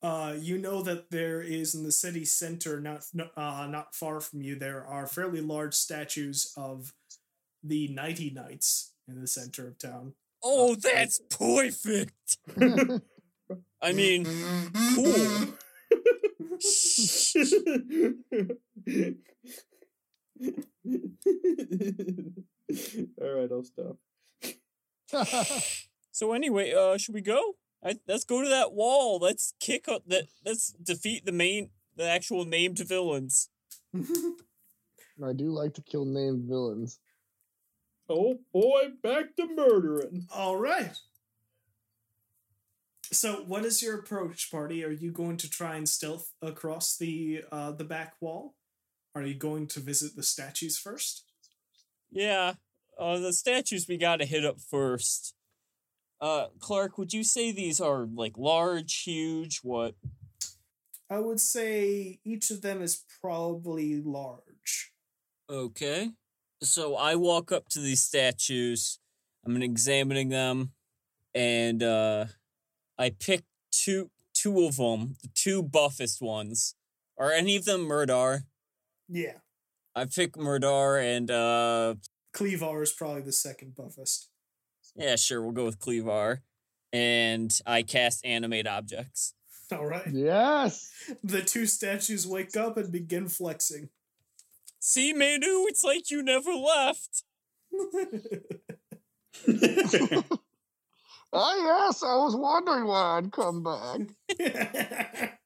Uh, 0.01 0.33
you 0.39 0.57
know 0.57 0.81
that 0.81 1.11
there 1.11 1.41
is 1.41 1.75
in 1.75 1.83
the 1.83 1.91
city 1.91 2.23
center, 2.23 2.79
not 2.79 3.03
uh, 3.35 3.67
not 3.69 3.93
far 3.93 4.21
from 4.21 4.41
you, 4.41 4.55
there 4.55 4.85
are 4.85 5.05
fairly 5.05 5.41
large 5.41 5.73
statues 5.73 6.53
of 6.55 6.93
the 7.63 7.89
Nighty 7.89 8.29
Knights 8.29 8.93
in 9.07 9.19
the 9.19 9.27
center 9.27 9.67
of 9.67 9.77
town. 9.77 10.13
Oh, 10.41 10.75
that's 10.75 11.19
perfect. 11.29 12.37
I 13.81 13.91
mean, 13.91 14.25
cool. 14.95 15.47
All 23.21 23.33
right, 23.35 23.51
I'll 23.51 23.63
stop. 23.63 23.97
So 26.11 26.33
anyway, 26.33 26.73
uh, 26.73 26.97
should 26.97 27.15
we 27.15 27.21
go? 27.21 27.55
I, 27.83 27.95
let's 28.07 28.25
go 28.25 28.41
to 28.41 28.49
that 28.49 28.73
wall. 28.73 29.19
Let's 29.19 29.53
kick 29.59 29.87
up 29.87 30.03
that. 30.07 30.27
Let's 30.45 30.71
defeat 30.71 31.25
the 31.25 31.31
main, 31.31 31.69
the 31.95 32.03
actual 32.03 32.45
named 32.45 32.79
villains. 32.79 33.49
I 33.95 35.33
do 35.33 35.51
like 35.51 35.73
to 35.75 35.81
kill 35.81 36.05
named 36.05 36.47
villains. 36.47 36.99
Oh 38.09 38.39
boy, 38.51 38.89
back 39.03 39.35
to 39.37 39.47
murdering. 39.55 40.27
All 40.33 40.57
right. 40.57 40.97
So, 43.11 43.43
what 43.47 43.65
is 43.65 43.81
your 43.81 43.99
approach, 43.99 44.51
party? 44.51 44.83
Are 44.83 44.91
you 44.91 45.11
going 45.11 45.37
to 45.37 45.49
try 45.49 45.75
and 45.75 45.89
stealth 45.89 46.31
across 46.41 46.97
the 46.97 47.43
uh, 47.51 47.71
the 47.71 47.83
back 47.83 48.13
wall? 48.21 48.55
Are 49.15 49.23
you 49.23 49.33
going 49.33 49.67
to 49.67 49.79
visit 49.79 50.15
the 50.15 50.23
statues 50.23 50.77
first? 50.77 51.23
Yeah, 52.11 52.53
uh, 52.99 53.19
the 53.19 53.33
statues 53.33 53.87
we 53.87 53.97
gotta 53.97 54.25
hit 54.25 54.45
up 54.45 54.59
first. 54.59 55.33
Uh, 56.21 56.47
Clark, 56.59 56.97
would 56.97 57.13
you 57.13 57.23
say 57.23 57.51
these 57.51 57.79
are 57.79 58.05
like 58.05 58.37
large, 58.37 59.03
huge? 59.03 59.59
What? 59.63 59.95
I 61.09 61.19
would 61.19 61.39
say 61.39 62.19
each 62.23 62.51
of 62.51 62.61
them 62.61 62.81
is 62.81 63.03
probably 63.21 64.01
large. 64.01 64.91
Okay. 65.49 66.11
So 66.61 66.95
I 66.95 67.15
walk 67.15 67.51
up 67.51 67.69
to 67.69 67.79
these 67.79 68.01
statues. 68.01 68.99
I'm 69.45 69.61
examining 69.61 70.29
them, 70.29 70.73
and 71.33 71.81
uh, 71.81 72.25
I 72.97 73.11
pick 73.11 73.43
two 73.71 74.11
two 74.33 74.65
of 74.65 74.77
them, 74.77 75.15
the 75.21 75.29
two 75.33 75.63
buffest 75.63 76.21
ones. 76.21 76.75
Are 77.17 77.31
any 77.31 77.55
of 77.55 77.65
them 77.65 77.81
Murdar? 77.81 78.43
Yeah. 79.07 79.39
I 79.95 80.05
pick 80.05 80.37
Murdar, 80.37 80.97
and 80.97 81.31
uh, 81.31 81.95
Cleavar 82.33 82.83
is 82.83 82.93
probably 82.93 83.21
the 83.21 83.31
second 83.31 83.75
buffest. 83.75 84.29
Yeah, 84.95 85.15
sure, 85.15 85.41
we'll 85.41 85.51
go 85.51 85.65
with 85.65 85.79
Cleavar. 85.79 86.39
And 86.91 87.57
I 87.65 87.83
cast 87.83 88.25
animate 88.25 88.67
objects. 88.67 89.33
All 89.71 89.85
right. 89.85 90.07
Yes. 90.11 90.89
The 91.23 91.41
two 91.41 91.67
statues 91.67 92.25
wake 92.25 92.57
up 92.57 92.77
and 92.77 92.91
begin 92.91 93.29
flexing. 93.29 93.89
See, 94.79 95.13
Manu, 95.13 95.67
it's 95.67 95.83
like 95.83 96.09
you 96.09 96.23
never 96.23 96.51
left. 96.51 97.23
Ah, 101.31 101.55
yes. 101.55 102.03
I 102.03 102.15
was 102.15 102.35
wondering 102.35 102.85
why 102.85 103.17
I'd 103.17 103.31
come 103.31 103.63
back. 103.63 104.01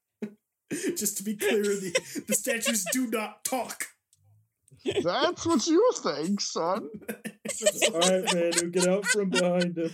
Just 0.72 1.18
to 1.18 1.24
be 1.24 1.36
clear, 1.36 1.62
the, 1.62 2.24
the 2.28 2.34
statues 2.34 2.86
do 2.92 3.08
not 3.08 3.44
talk. 3.44 3.88
That's 4.86 5.46
what 5.46 5.66
you 5.68 5.92
think, 5.96 6.42
son. 6.42 6.90
All 7.94 8.00
right, 8.00 8.34
man, 8.34 8.52
who 8.54 8.70
get 8.70 8.88
out 8.88 9.06
from 9.06 9.30
behind 9.30 9.78
him. 9.78 9.92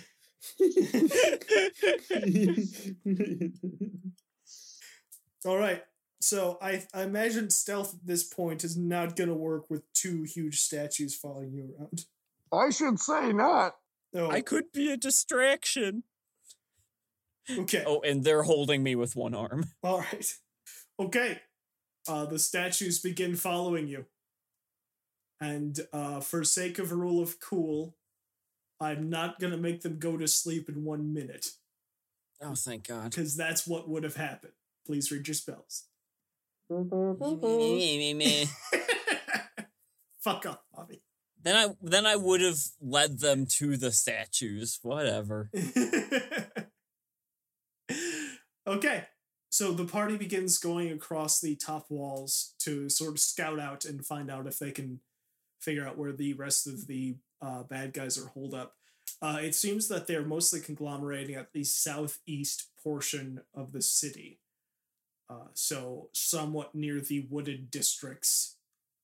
All 5.45 5.57
right. 5.57 5.83
So 6.21 6.57
I 6.61 6.83
I 6.93 7.03
imagine 7.03 7.49
stealth 7.49 7.93
at 7.93 8.05
this 8.05 8.23
point 8.23 8.63
is 8.63 8.75
not 8.75 9.15
going 9.15 9.29
to 9.29 9.35
work 9.35 9.69
with 9.69 9.83
two 9.93 10.23
huge 10.23 10.59
statues 10.59 11.15
following 11.15 11.53
you 11.53 11.73
around. 11.77 12.05
I 12.51 12.71
should 12.71 12.99
say 12.99 13.31
not. 13.31 13.75
Oh, 14.15 14.29
I 14.29 14.41
could 14.41 14.71
be 14.73 14.91
a 14.91 14.97
distraction. 14.97 16.03
okay. 17.49 17.83
Oh, 17.85 18.01
and 18.01 18.23
they're 18.23 18.43
holding 18.43 18.83
me 18.83 18.95
with 18.95 19.15
one 19.15 19.35
arm. 19.35 19.71
All 19.83 19.99
right. 19.99 20.33
Okay. 20.99 21.39
Uh, 22.07 22.25
the 22.25 22.39
statues 22.39 22.99
begin 22.99 23.35
following 23.35 23.87
you. 23.87 24.05
And 25.41 25.79
uh, 25.93 26.19
for 26.19 26.43
sake 26.43 26.79
of 26.79 26.91
a 26.91 26.95
rule 26.95 27.21
of 27.21 27.39
cool, 27.39 27.95
I'm 28.81 29.09
not 29.09 29.39
going 29.39 29.51
to 29.51 29.57
make 29.57 29.81
them 29.81 29.99
go 29.99 30.17
to 30.17 30.27
sleep 30.27 30.67
in 30.69 30.83
one 30.83 31.13
minute 31.13 31.47
Oh, 32.41 32.55
thank 32.55 32.87
God. 32.87 33.09
because 33.11 33.35
that's 33.35 33.67
what 33.67 33.89
would 33.89 34.03
have 34.03 34.15
happened. 34.15 34.53
Please 34.85 35.11
read 35.11 35.27
your 35.27 35.35
spells. 35.35 35.85
Fuck 40.21 40.45
off, 40.45 40.59
Bobby. 40.73 41.01
Then 41.41 41.55
I 41.55 41.73
then 41.81 42.05
I 42.05 42.15
would 42.17 42.41
have 42.41 42.59
led 42.81 43.19
them 43.19 43.45
to 43.57 43.77
the 43.77 43.91
statues. 43.91 44.79
Whatever. 44.81 45.49
okay. 48.67 49.05
So 49.51 49.71
the 49.71 49.85
party 49.85 50.15
begins 50.17 50.57
going 50.59 50.91
across 50.91 51.39
the 51.41 51.55
top 51.55 51.87
walls 51.89 52.53
to 52.59 52.87
sort 52.89 53.11
of 53.11 53.19
scout 53.19 53.59
out 53.59 53.83
and 53.85 54.05
find 54.05 54.29
out 54.29 54.45
if 54.47 54.59
they 54.59 54.71
can 54.71 54.99
figure 55.60 55.88
out 55.88 55.97
where 55.97 56.12
the 56.12 56.34
rest 56.34 56.68
of 56.68 56.88
the 56.88 57.16
uh, 57.41 57.64
bad 57.64 57.93
guys 57.93 58.18
are 58.18 58.28
holed 58.28 58.53
up. 58.53 58.76
Uh, 59.22 59.39
it 59.41 59.55
seems 59.55 59.88
that 59.88 60.07
they're 60.07 60.26
mostly 60.26 60.60
conglomerating 60.60 61.36
at 61.36 61.51
the 61.53 61.64
southeast 61.64 62.70
portion 62.82 63.41
of 63.53 63.72
the 63.72 63.82
city. 63.82 64.39
Uh, 65.30 65.47
so 65.53 66.10
somewhat 66.14 66.74
near 66.74 66.99
the 66.99 67.28
wooded 67.30 67.70
districts 67.70 68.57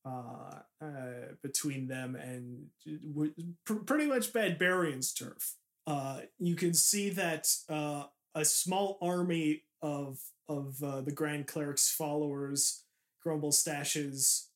uh, 0.04 0.60
uh, 0.80 1.34
between 1.42 1.88
them 1.88 2.16
and 2.16 2.66
w- 3.12 3.34
pr- 3.64 3.74
pretty 3.74 4.06
much 4.06 4.32
Badbarian's 4.32 5.12
turf. 5.12 5.54
Uh, 5.86 6.20
you 6.38 6.56
can 6.56 6.74
see 6.74 7.10
that 7.10 7.48
uh, 7.68 8.04
a 8.34 8.44
small 8.44 8.98
army 9.00 9.62
of 9.82 10.18
of 10.48 10.82
uh, 10.82 11.00
the 11.00 11.12
Grand 11.12 11.48
Cleric's 11.48 11.90
followers, 11.90 12.84
Grumble 13.20 13.50
Stashes, 13.50 14.46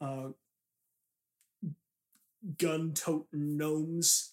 uh, 0.00 0.28
gun 2.58 2.92
toting 2.94 3.56
gnomes, 3.56 4.32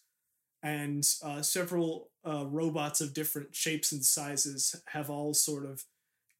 and 0.63 1.07
uh, 1.23 1.41
several 1.41 2.09
uh, 2.25 2.45
robots 2.45 3.01
of 3.01 3.13
different 3.13 3.55
shapes 3.55 3.91
and 3.91 4.05
sizes 4.05 4.75
have 4.89 5.09
all 5.09 5.33
sort 5.33 5.65
of 5.65 5.83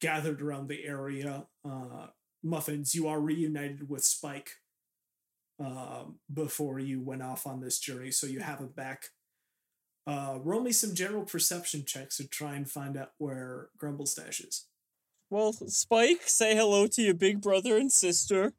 gathered 0.00 0.42
around 0.42 0.68
the 0.68 0.84
area. 0.84 1.46
Uh, 1.64 2.06
Muffins, 2.42 2.94
you 2.94 3.08
are 3.08 3.20
reunited 3.20 3.88
with 3.88 4.04
Spike 4.04 4.50
um, 5.58 6.18
before 6.32 6.78
you 6.78 7.00
went 7.00 7.22
off 7.22 7.46
on 7.46 7.60
this 7.60 7.78
journey, 7.78 8.10
so 8.10 8.26
you 8.26 8.40
have 8.40 8.58
him 8.58 8.68
back. 8.68 9.06
Uh, 10.06 10.38
roll 10.42 10.60
me 10.60 10.72
some 10.72 10.94
general 10.94 11.22
perception 11.22 11.84
checks 11.86 12.16
to 12.16 12.26
try 12.26 12.56
and 12.56 12.68
find 12.68 12.96
out 12.96 13.12
where 13.18 13.68
Grumble 13.78 14.06
Stash 14.06 14.40
is. 14.40 14.66
Well, 15.30 15.52
Spike, 15.52 16.22
say 16.26 16.56
hello 16.56 16.86
to 16.88 17.02
your 17.02 17.14
big 17.14 17.40
brother 17.40 17.76
and 17.76 17.90
sister. 17.90 18.52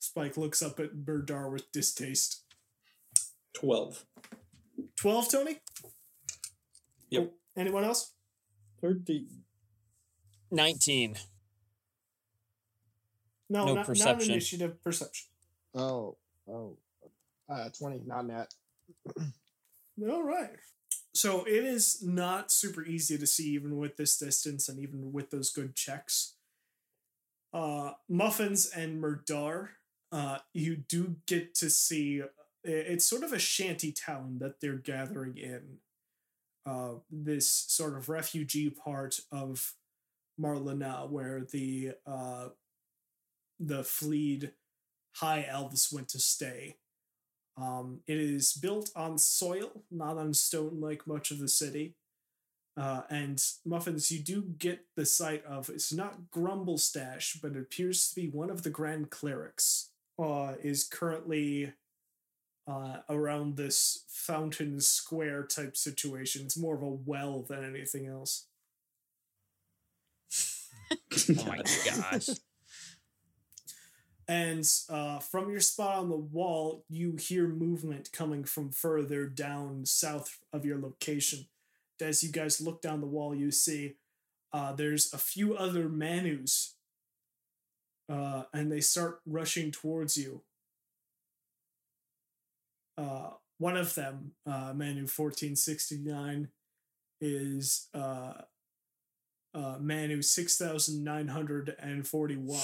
Spike 0.00 0.36
looks 0.36 0.62
up 0.62 0.80
at 0.80 1.04
Berdar 1.04 1.52
with 1.52 1.70
distaste. 1.72 2.42
12. 3.54 4.04
12, 4.96 5.30
Tony? 5.30 5.58
Yep. 7.10 7.30
Oh, 7.30 7.60
anyone 7.60 7.84
else? 7.84 8.14
13. 8.80 9.28
19. 10.50 11.16
No, 13.50 13.60
No 13.60 13.66
not, 13.66 13.76
not 13.76 13.86
perception. 13.86 14.30
initiative, 14.32 14.82
perception. 14.82 15.28
Oh, 15.74 16.16
oh. 16.48 16.76
Uh, 17.48 17.68
20, 17.78 18.02
not 18.06 18.26
net. 18.26 18.54
All 20.08 20.22
right. 20.22 20.50
So 21.12 21.44
it 21.44 21.64
is 21.64 22.02
not 22.02 22.50
super 22.50 22.84
easy 22.84 23.18
to 23.18 23.26
see, 23.26 23.50
even 23.50 23.76
with 23.76 23.96
this 23.96 24.16
distance 24.16 24.68
and 24.68 24.78
even 24.78 25.12
with 25.12 25.30
those 25.30 25.50
good 25.50 25.74
checks. 25.76 26.36
Uh, 27.52 27.92
Muffins 28.08 28.66
and 28.66 29.02
Murdar, 29.02 29.70
uh, 30.12 30.38
you 30.52 30.76
do 30.76 31.16
get 31.26 31.54
to 31.56 31.70
see. 31.70 32.22
It's 32.64 33.04
sort 33.04 33.22
of 33.22 33.32
a 33.32 33.38
shanty 33.38 33.92
town 33.92 34.38
that 34.40 34.60
they're 34.60 34.74
gathering 34.76 35.36
in. 35.36 35.78
Uh, 36.66 36.96
this 37.10 37.50
sort 37.50 37.96
of 37.96 38.08
refugee 38.08 38.70
part 38.70 39.20
of 39.32 39.72
Marlana, 40.38 41.08
where 41.08 41.40
the 41.40 41.92
uh, 42.06 42.48
the 43.58 43.82
fleed 43.82 44.52
high 45.16 45.46
elves 45.48 45.90
went 45.92 46.08
to 46.08 46.18
stay. 46.18 46.76
Um, 47.56 48.00
it 48.06 48.16
is 48.16 48.52
built 48.52 48.90
on 48.96 49.18
soil, 49.18 49.84
not 49.90 50.16
on 50.16 50.32
stone 50.34 50.80
like 50.80 51.06
much 51.06 51.30
of 51.30 51.38
the 51.38 51.48
city. 51.48 51.96
Uh, 52.76 53.02
and 53.10 53.42
Muffins, 53.66 54.10
you 54.10 54.20
do 54.20 54.42
get 54.56 54.86
the 54.96 55.04
sight 55.04 55.44
of 55.44 55.68
it's 55.68 55.92
not 55.92 56.30
Grumble 56.30 56.78
Stash, 56.78 57.38
but 57.42 57.52
it 57.52 57.58
appears 57.58 58.08
to 58.08 58.14
be 58.14 58.28
one 58.28 58.48
of 58.48 58.62
the 58.62 58.70
Grand 58.70 59.10
Clerics. 59.10 59.89
Uh, 60.20 60.54
is 60.62 60.84
currently 60.84 61.72
uh, 62.68 62.98
around 63.08 63.56
this 63.56 64.04
fountain 64.08 64.80
square 64.80 65.44
type 65.44 65.76
situation. 65.76 66.42
It's 66.44 66.58
more 66.58 66.74
of 66.74 66.82
a 66.82 66.90
well 66.90 67.42
than 67.42 67.64
anything 67.64 68.06
else. 68.06 68.46
Oh 71.38 71.44
my 71.46 71.58
gosh. 71.84 72.28
And 74.26 74.68
uh, 74.88 75.18
from 75.20 75.50
your 75.50 75.60
spot 75.60 75.98
on 75.98 76.08
the 76.08 76.16
wall, 76.16 76.84
you 76.88 77.16
hear 77.16 77.48
movement 77.48 78.10
coming 78.12 78.44
from 78.44 78.70
further 78.70 79.26
down 79.26 79.86
south 79.86 80.38
of 80.52 80.64
your 80.64 80.78
location. 80.80 81.46
As 82.00 82.22
you 82.22 82.30
guys 82.30 82.60
look 82.60 82.82
down 82.82 83.00
the 83.00 83.06
wall, 83.06 83.34
you 83.34 83.50
see 83.50 83.96
uh, 84.52 84.72
there's 84.72 85.12
a 85.12 85.18
few 85.18 85.56
other 85.56 85.88
Manus, 85.88 86.74
uh, 88.10 88.42
and 88.52 88.70
they 88.72 88.80
start 88.80 89.20
rushing 89.24 89.70
towards 89.70 90.16
you. 90.16 90.42
Uh, 92.98 93.30
one 93.58 93.76
of 93.76 93.94
them, 93.94 94.32
uh, 94.46 94.72
Manu 94.74 95.06
1469, 95.06 96.48
is 97.20 97.86
uh, 97.94 98.32
uh, 99.54 99.76
Manu 99.78 100.22
6,941. 100.22 102.60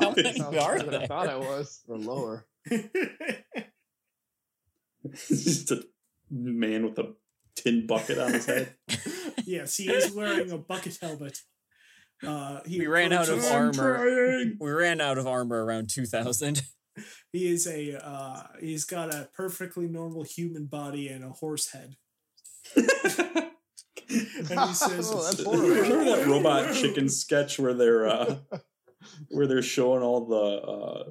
How 0.00 0.14
many 0.16 0.38
Sounds 0.38 0.40
are 0.40 0.52
better 0.78 0.90
than 0.90 1.02
I 1.02 1.06
thought 1.06 1.28
it 1.28 1.38
was, 1.38 1.82
or 1.86 1.98
lower. 1.98 2.46
Just 5.28 5.70
a 5.70 5.84
man 6.30 6.84
with 6.84 6.98
a 6.98 7.14
tin 7.54 7.86
bucket 7.86 8.18
on 8.18 8.32
his 8.32 8.46
head. 8.46 8.74
yes, 9.44 9.76
he 9.76 9.88
is 9.90 10.12
wearing 10.12 10.50
a 10.50 10.58
bucket 10.58 10.98
helmet. 11.00 11.42
Uh, 12.26 12.60
he 12.66 12.80
We 12.80 12.86
ran 12.86 13.12
out 13.12 13.28
of 13.28 13.38
approaches- 13.44 13.78
armor. 13.78 14.44
We 14.60 14.70
ran 14.70 15.00
out 15.00 15.18
of 15.18 15.26
armor 15.26 15.64
around 15.64 15.90
2000. 15.90 16.62
He 17.32 17.46
is 17.52 17.64
a 17.68 17.94
uh, 18.04 18.42
he's 18.60 18.84
got 18.84 19.14
a 19.14 19.28
perfectly 19.32 19.86
normal 19.86 20.24
human 20.24 20.66
body 20.66 21.06
and 21.06 21.22
a 21.22 21.28
horse 21.28 21.70
head. 21.70 21.94
And 24.50 24.60
he 24.60 24.74
says, 24.74 25.10
Oh, 25.12 25.22
that's 25.22 25.40
Remember 25.44 26.04
that 26.16 26.26
robot 26.26 26.74
chicken 26.74 27.08
sketch 27.08 27.58
where 27.58 27.74
they're 27.74 28.08
uh, 28.08 28.36
where 29.28 29.46
they're 29.46 29.62
showing 29.62 30.02
all 30.02 30.24
the 30.26 30.36
uh, 30.66 31.10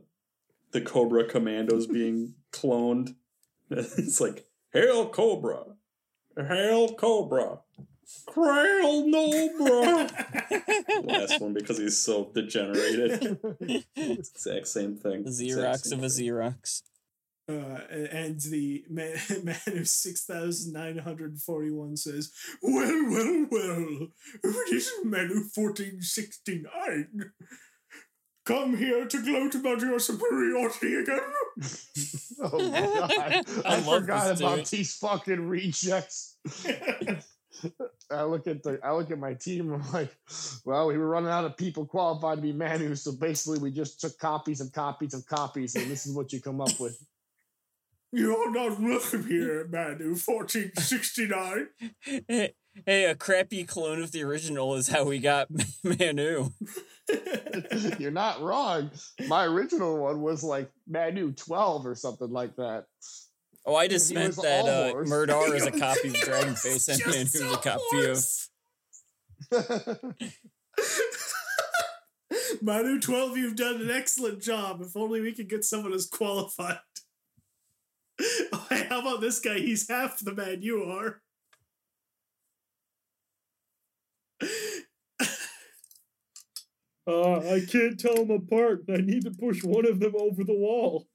the 0.71 0.81
Cobra 0.81 1.23
commandos 1.25 1.87
being 1.87 2.33
cloned? 2.51 3.15
It's 3.69 4.19
like 4.19 4.45
Hail 4.73 5.07
Cobra, 5.09 5.63
Hail 6.35 6.95
Cobra, 6.95 7.59
Crail 8.27 9.03
Nobra. 9.05 10.09
Last 11.05 11.39
one 11.41 11.53
because 11.53 11.77
he's 11.77 11.99
so 11.99 12.31
degenerated. 12.33 13.37
Exact 13.95 14.67
same 14.67 14.95
thing. 14.95 15.23
Xerox 15.25 15.85
same 15.85 15.99
of 15.99 16.05
a. 16.05 16.07
Xerox. 16.07 16.81
Uh, 17.49 17.79
and 18.11 18.41
the 18.41 18.83
man, 18.89 19.15
man 19.43 19.55
of 19.67 19.87
6,941 19.87 21.95
says, 21.95 22.33
Well, 22.61 23.05
well, 23.09 23.45
well, 23.49 24.07
if 24.43 24.53
it 24.55 24.73
isn't 24.73 25.05
man 25.09 25.27
of 25.27 25.49
1469, 25.55 27.31
come 28.45 28.75
here 28.75 29.05
to 29.07 29.21
gloat 29.21 29.55
about 29.55 29.79
your 29.79 29.97
superiority 29.99 30.95
again. 30.95 31.21
Oh 32.39 32.69
my 32.69 32.81
god! 32.81 33.11
I, 33.65 33.65
I 33.65 33.79
love 33.79 34.01
forgot 34.01 34.27
this 34.27 34.39
about 34.41 34.55
dude. 34.57 34.65
these 34.67 34.93
fucking 34.97 35.47
rejects. 35.47 36.35
I 38.09 38.23
look 38.23 38.47
at 38.47 38.63
the 38.63 38.79
I 38.83 38.93
look 38.93 39.11
at 39.11 39.19
my 39.19 39.33
team. 39.33 39.73
I'm 39.73 39.91
like, 39.91 40.15
well, 40.65 40.87
we 40.87 40.97
were 40.97 41.07
running 41.07 41.29
out 41.29 41.45
of 41.45 41.57
people 41.57 41.85
qualified 41.85 42.37
to 42.37 42.41
be 42.41 42.53
Manu, 42.53 42.95
so 42.95 43.11
basically 43.11 43.59
we 43.59 43.71
just 43.71 43.99
took 43.99 44.17
copies 44.17 44.61
of 44.61 44.71
copies 44.71 45.13
of 45.13 45.25
copies, 45.25 45.75
and 45.75 45.89
this 45.89 46.05
is 46.05 46.15
what 46.15 46.31
you 46.31 46.41
come 46.41 46.61
up 46.61 46.79
with. 46.79 46.97
You're 48.13 48.51
not 48.51 48.79
welcome 48.79 49.27
here, 49.27 49.67
Manu 49.69 50.15
1469. 50.15 51.67
Hey, 52.27 52.53
hey, 52.85 53.03
a 53.03 53.15
crappy 53.15 53.65
clone 53.65 54.01
of 54.01 54.13
the 54.13 54.23
original 54.23 54.75
is 54.75 54.87
how 54.87 55.03
we 55.03 55.19
got 55.19 55.49
Manu. 55.83 56.51
You're 57.99 58.11
not 58.11 58.41
wrong. 58.41 58.91
My 59.27 59.43
original 59.43 59.97
one 59.97 60.21
was 60.21 60.41
like 60.41 60.71
Manu 60.87 61.33
12 61.33 61.85
or 61.85 61.95
something 61.95 62.29
like 62.29 62.55
that. 62.55 62.85
Oh, 63.67 63.75
I 63.75 63.87
just 63.89 64.13
meant 64.13 64.37
that 64.37 64.65
uh. 64.65 64.93
Murdar 65.03 65.53
is 65.53 65.65
a 65.65 65.71
copy 65.79 66.07
of 66.07 66.13
Dragon 66.15 66.55
Face 66.55 66.87
and 66.87 67.03
was 67.05 67.35
Manu 67.35 67.53
a 67.53 67.57
copy 67.57 68.05
of. 68.05 68.23
horse. 69.51 69.51
Manu 72.61 73.01
12, 73.01 73.37
you've 73.37 73.57
done 73.57 73.81
an 73.81 73.91
excellent 73.91 74.41
job. 74.41 74.81
If 74.81 74.95
only 74.95 75.19
we 75.19 75.33
could 75.33 75.49
get 75.49 75.65
someone 75.65 75.91
as 75.91 76.07
qualified. 76.07 76.79
How 78.89 79.01
about 79.01 79.19
this 79.19 79.39
guy? 79.39 79.59
He's 79.59 79.89
half 79.89 80.19
the 80.19 80.33
man 80.33 80.61
you 80.61 80.83
are. 80.83 81.21
Uh, 87.05 87.39
I 87.39 87.61
can't 87.69 87.99
tell 87.99 88.25
them 88.25 88.31
apart. 88.31 88.85
I 88.89 88.97
need 88.97 89.25
to 89.25 89.31
push 89.31 89.63
one 89.63 89.85
of 89.85 89.99
them 89.99 90.13
over 90.17 90.43
the 90.43 90.53
wall. 90.53 91.07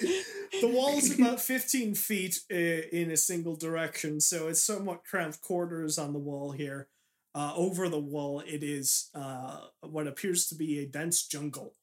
the 0.60 0.68
wall's 0.68 1.10
about 1.10 1.40
15 1.40 1.94
feet 1.94 2.40
uh, 2.50 2.54
in 2.54 3.10
a 3.10 3.16
single 3.16 3.56
direction, 3.56 4.20
so 4.20 4.48
it's 4.48 4.62
somewhat 4.62 5.04
cramped 5.04 5.42
quarters 5.42 5.98
on 5.98 6.12
the 6.12 6.18
wall 6.18 6.52
here. 6.52 6.88
Uh, 7.34 7.52
over 7.54 7.88
the 7.88 7.98
wall, 7.98 8.40
it 8.40 8.62
is 8.62 9.10
uh, 9.14 9.60
what 9.82 10.06
appears 10.06 10.46
to 10.48 10.54
be 10.54 10.78
a 10.78 10.86
dense 10.86 11.26
jungle, 11.26 11.74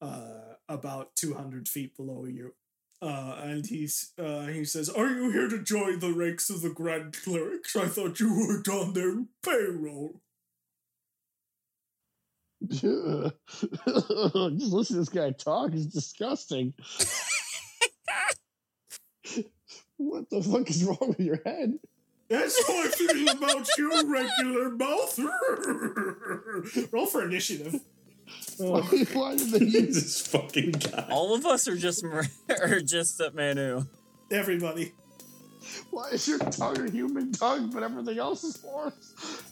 uh, 0.00 0.54
about 0.68 1.14
200 1.16 1.68
feet 1.68 1.96
below 1.96 2.24
you. 2.24 2.54
Uh, 3.02 3.36
and 3.42 3.66
he's 3.66 4.12
uh, 4.16 4.46
he 4.46 4.64
says, 4.64 4.88
"Are 4.88 5.08
you 5.08 5.32
here 5.32 5.48
to 5.48 5.58
join 5.58 5.98
the 5.98 6.12
ranks 6.12 6.48
of 6.48 6.62
the 6.62 6.70
Grand 6.70 7.16
Clerics? 7.24 7.74
I 7.74 7.88
thought 7.88 8.20
you 8.20 8.48
worked 8.48 8.68
on 8.68 8.92
their 8.92 9.24
payroll." 9.42 10.20
Just 12.70 12.84
listen 14.72 14.96
to 14.96 15.00
this 15.00 15.08
guy 15.08 15.30
talk. 15.32 15.72
He's 15.72 15.86
disgusting. 15.86 16.74
what 19.96 20.28
the 20.30 20.42
fuck 20.42 20.68
is 20.70 20.84
wrong 20.84 21.08
with 21.08 21.20
your 21.20 21.40
head? 21.44 21.78
That's 22.28 22.66
how 22.66 22.82
I 22.82 22.88
feel 22.88 23.28
about 23.30 23.68
your 23.76 24.06
regular 24.06 24.70
mouth. 24.70 25.18
Roll 26.92 27.06
for 27.06 27.24
initiative. 27.24 27.80
Why, 28.56 28.80
why 28.80 29.36
did 29.36 29.50
they 29.50 29.64
use 29.66 29.94
this 29.94 30.26
fucking 30.28 30.72
guy. 30.72 31.08
All 31.10 31.34
of 31.34 31.44
us 31.44 31.68
are 31.68 31.76
just 31.76 32.04
Mar- 32.04 32.24
are 32.48 32.80
just 32.80 33.20
at 33.20 33.34
Manu. 33.34 33.84
Everybody. 34.30 34.94
Why 35.90 36.08
is 36.10 36.26
your 36.26 36.38
tongue 36.38 36.80
a 36.80 36.90
human 36.90 37.32
tongue, 37.32 37.70
but 37.70 37.82
everything 37.82 38.18
else 38.18 38.44
is 38.44 38.60
horse? 38.62 39.42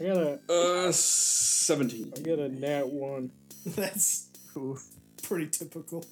I 0.00 0.04
got 0.04 0.16
a, 0.16 0.40
Uh, 0.48 0.92
seventeen. 0.92 2.12
I 2.16 2.20
got 2.20 2.38
a 2.38 2.48
nat 2.48 2.88
one. 2.88 3.30
That's 3.66 4.28
Oof. 4.56 4.82
pretty 5.22 5.48
typical. 5.48 6.04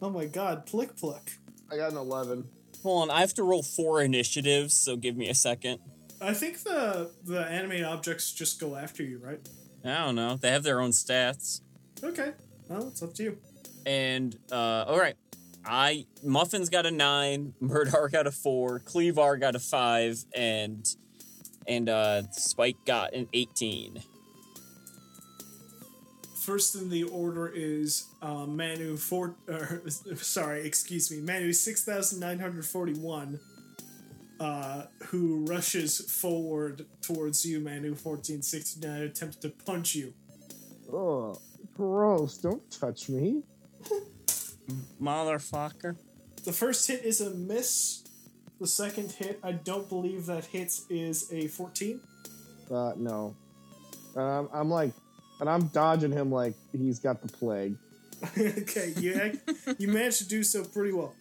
Oh 0.00 0.10
my 0.10 0.26
god, 0.26 0.66
Plick 0.66 0.96
Pluck. 0.96 1.30
I 1.70 1.76
got 1.76 1.92
an 1.92 1.98
11. 1.98 2.48
Hold 2.82 3.10
on, 3.10 3.16
I 3.16 3.20
have 3.20 3.34
to 3.34 3.42
roll 3.42 3.62
four 3.62 4.02
initiatives, 4.02 4.74
so 4.74 4.96
give 4.96 5.16
me 5.16 5.28
a 5.28 5.34
second. 5.34 5.78
I 6.20 6.34
think 6.34 6.62
the 6.62 7.10
the 7.24 7.40
animate 7.40 7.84
objects 7.84 8.32
just 8.32 8.60
go 8.60 8.76
after 8.76 9.02
you, 9.02 9.18
right? 9.18 9.40
I 9.84 10.04
don't 10.04 10.14
know. 10.14 10.36
They 10.36 10.50
have 10.50 10.62
their 10.62 10.80
own 10.80 10.90
stats. 10.90 11.60
Okay. 12.02 12.32
Well, 12.68 12.88
it's 12.88 13.02
up 13.02 13.14
to 13.14 13.22
you. 13.22 13.38
And 13.86 14.36
uh 14.50 14.84
all 14.86 14.98
right. 14.98 15.16
I 15.64 16.06
Muffin's 16.24 16.68
got 16.68 16.86
a 16.86 16.90
nine, 16.90 17.54
Murdar 17.62 18.10
got 18.10 18.26
a 18.26 18.32
four, 18.32 18.80
Cleavar 18.80 19.38
got 19.40 19.54
a 19.56 19.60
five, 19.60 20.24
and 20.34 20.84
and 21.66 21.88
uh 21.88 22.22
Spike 22.32 22.84
got 22.84 23.14
an 23.14 23.28
eighteen. 23.32 24.02
First 26.42 26.74
in 26.74 26.90
the 26.90 27.04
order 27.04 27.48
is 27.54 28.06
uh, 28.20 28.46
Manu 28.46 28.96
four. 28.96 29.36
Or, 29.46 29.82
sorry, 30.16 30.66
excuse 30.66 31.10
me, 31.10 31.20
Manu 31.20 31.52
six 31.52 31.84
thousand 31.84 32.18
nine 32.20 32.40
hundred 32.40 32.66
forty 32.66 32.94
one. 32.94 33.38
Uh, 34.40 34.86
who 35.04 35.44
rushes 35.46 36.00
forward 36.20 36.84
towards 37.00 37.46
you, 37.46 37.60
Manu 37.60 37.94
fourteen 37.94 38.42
sixty 38.42 38.84
nine, 38.84 39.02
attempts 39.02 39.36
to 39.36 39.50
punch 39.50 39.94
you. 39.94 40.14
Oh, 40.92 41.38
gross. 41.76 42.38
Don't 42.38 42.68
touch 42.70 43.08
me. 43.08 43.44
Motherfucker. 45.00 45.96
The 46.44 46.52
first 46.52 46.88
hit 46.88 47.04
is 47.04 47.20
a 47.20 47.30
miss. 47.30 48.01
The 48.62 48.68
second 48.68 49.10
hit, 49.10 49.40
I 49.42 49.50
don't 49.50 49.88
believe 49.88 50.26
that 50.26 50.44
hits 50.44 50.86
is 50.88 51.32
a 51.32 51.48
14. 51.48 52.00
Uh, 52.70 52.92
no. 52.96 53.34
Um, 54.14 54.48
I'm 54.54 54.70
like, 54.70 54.92
and 55.40 55.50
I'm 55.50 55.66
dodging 55.66 56.12
him 56.12 56.30
like 56.30 56.54
he's 56.70 57.00
got 57.00 57.20
the 57.20 57.26
plague. 57.26 57.74
okay, 58.38 58.94
you 58.98 59.20
ac- 59.20 59.74
you 59.80 59.88
managed 59.88 60.18
to 60.18 60.28
do 60.28 60.44
so 60.44 60.62
pretty 60.62 60.92
well. 60.92 61.12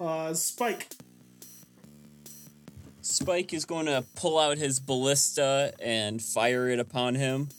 Uh, 0.00 0.32
Spike. 0.32 0.88
Spike 3.02 3.52
is 3.52 3.66
going 3.66 3.84
to 3.84 4.02
pull 4.16 4.38
out 4.38 4.56
his 4.56 4.80
ballista 4.80 5.74
and 5.82 6.22
fire 6.22 6.70
it 6.70 6.78
upon 6.78 7.16
him. 7.16 7.50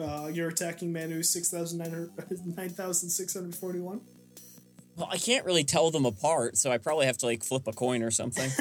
Uh, 0.00 0.30
you're 0.32 0.48
attacking 0.48 0.94
Manu 0.94 1.22
6,900 1.22 2.10
9,641. 2.56 4.00
Well, 4.98 5.08
I 5.12 5.16
can't 5.16 5.46
really 5.46 5.62
tell 5.62 5.92
them 5.92 6.04
apart, 6.04 6.58
so 6.58 6.72
I 6.72 6.78
probably 6.78 7.06
have 7.06 7.16
to 7.18 7.26
like 7.26 7.44
flip 7.44 7.68
a 7.68 7.72
coin 7.72 8.02
or 8.02 8.10
something. 8.10 8.50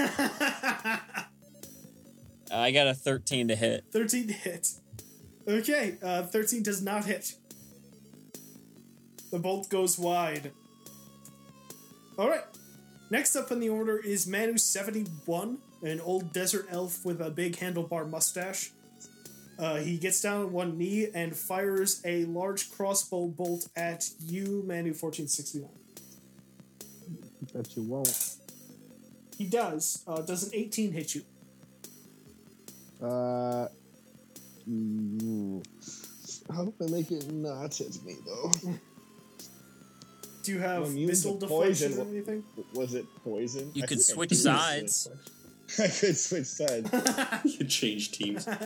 Uh, 2.49 2.59
I 2.59 2.71
got 2.71 2.87
a 2.87 2.93
13 2.93 3.49
to 3.49 3.57
hit. 3.57 3.83
13 3.91 4.27
to 4.27 4.33
hit. 4.33 4.69
Okay, 5.45 5.97
uh, 6.01 6.23
13 6.23 6.63
does 6.63 6.81
not 6.81 7.03
hit. 7.03 7.33
The 9.33 9.39
bolt 9.39 9.67
goes 9.67 9.99
wide. 9.99 10.53
Alright. 12.17 12.45
Next 13.09 13.35
up 13.35 13.51
in 13.51 13.59
the 13.59 13.67
order 13.67 13.97
is 13.97 14.25
Manu71, 14.25 15.57
an 15.83 15.99
old 15.99 16.31
desert 16.31 16.67
elf 16.69 17.03
with 17.03 17.19
a 17.19 17.29
big 17.29 17.57
handlebar 17.57 18.09
mustache. 18.09 18.71
Uh, 19.59 19.79
he 19.79 19.97
gets 19.97 20.21
down 20.21 20.45
on 20.45 20.51
one 20.53 20.77
knee 20.77 21.09
and 21.13 21.35
fires 21.35 22.01
a 22.05 22.23
large 22.25 22.71
crossbow 22.71 23.27
bolt 23.27 23.67
at 23.75 24.09
you, 24.21 24.63
Manu1469. 24.65 25.67
That 27.53 27.75
you 27.75 27.83
won't. 27.83 28.35
He 29.37 29.45
does. 29.45 30.03
Uh, 30.07 30.21
does 30.21 30.43
an 30.43 30.51
18 30.53 30.91
hit 30.91 31.15
you? 31.15 31.21
Uh. 33.01 33.67
Mm, 34.69 35.63
I 36.49 36.53
hope 36.53 36.77
they 36.77 36.87
make 36.87 37.09
it 37.11 37.31
not 37.31 37.73
hit 37.73 38.03
me, 38.03 38.15
though. 38.25 38.51
Do 40.43 40.51
you 40.53 40.59
have 40.59 40.93
missile 40.93 41.37
deflection 41.37 41.97
or 41.97 42.07
anything? 42.07 42.43
Was 42.73 42.93
it 42.93 43.05
poison? 43.23 43.71
You 43.73 43.83
I 43.83 43.85
could 43.85 44.01
switch 44.01 44.31
I 44.31 44.35
sides. 44.35 45.09
I 45.79 45.87
could 45.87 46.17
switch 46.17 46.45
sides. 46.45 46.89
you 47.43 47.57
could 47.57 47.69
change 47.69 48.11
teams. 48.13 48.47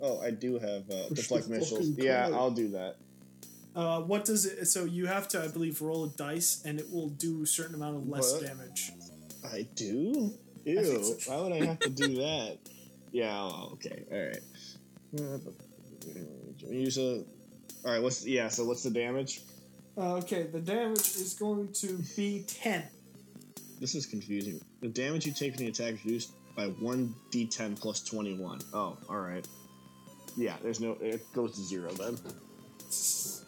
oh, 0.00 0.20
I 0.20 0.30
do 0.30 0.58
have 0.58 0.90
uh, 0.90 1.08
deflect 1.10 1.48
missiles. 1.48 1.88
Yeah, 1.98 2.30
I'll 2.32 2.50
do 2.50 2.68
that. 2.68 2.96
Uh, 3.76 4.00
what 4.00 4.24
does 4.24 4.46
it? 4.46 4.64
So 4.66 4.84
you 4.86 5.06
have 5.06 5.28
to, 5.28 5.42
I 5.42 5.48
believe, 5.48 5.82
roll 5.82 6.04
a 6.04 6.08
dice, 6.08 6.62
and 6.64 6.80
it 6.80 6.90
will 6.90 7.10
do 7.10 7.42
a 7.42 7.46
certain 7.46 7.74
amount 7.74 7.96
of 7.96 8.08
less 8.08 8.32
What? 8.32 8.46
damage. 8.46 8.90
I 9.44 9.68
do. 9.74 10.32
I 10.66 10.70
Ew. 10.70 11.04
so. 11.04 11.30
Why 11.30 11.42
would 11.42 11.52
I 11.62 11.64
have 11.66 11.78
to 11.80 11.90
do 11.90 12.16
that? 12.16 12.58
Yeah. 13.12 13.32
oh, 13.38 13.70
Okay. 13.74 14.02
All 14.10 14.18
right. 14.18 14.42
Use 16.70 16.98
a. 16.98 17.24
All 17.84 17.92
right. 17.92 18.02
What's 18.02 18.26
yeah? 18.26 18.48
So 18.48 18.64
what's 18.64 18.82
the 18.82 18.90
damage? 18.90 19.42
Uh, 19.98 20.14
okay, 20.16 20.42
the 20.44 20.60
damage 20.60 20.98
is 21.16 21.32
going 21.34 21.72
to 21.72 21.98
be 22.16 22.44
10. 22.46 22.82
This 23.80 23.94
is 23.94 24.04
confusing. 24.04 24.60
The 24.82 24.88
damage 24.88 25.24
you 25.26 25.32
take 25.32 25.54
from 25.54 25.64
the 25.64 25.70
attack 25.70 25.94
is 25.94 26.04
reduced 26.04 26.32
by 26.54 26.66
one 26.66 27.14
d10 27.32 27.80
plus 27.80 28.02
21. 28.02 28.60
Oh, 28.74 28.98
all 29.08 29.16
right. 29.20 29.46
Yeah. 30.36 30.56
There's 30.62 30.80
no. 30.80 30.96
It 31.00 31.22
goes 31.34 31.54
to 31.56 31.62
zero 31.62 31.90
then. 31.92 32.18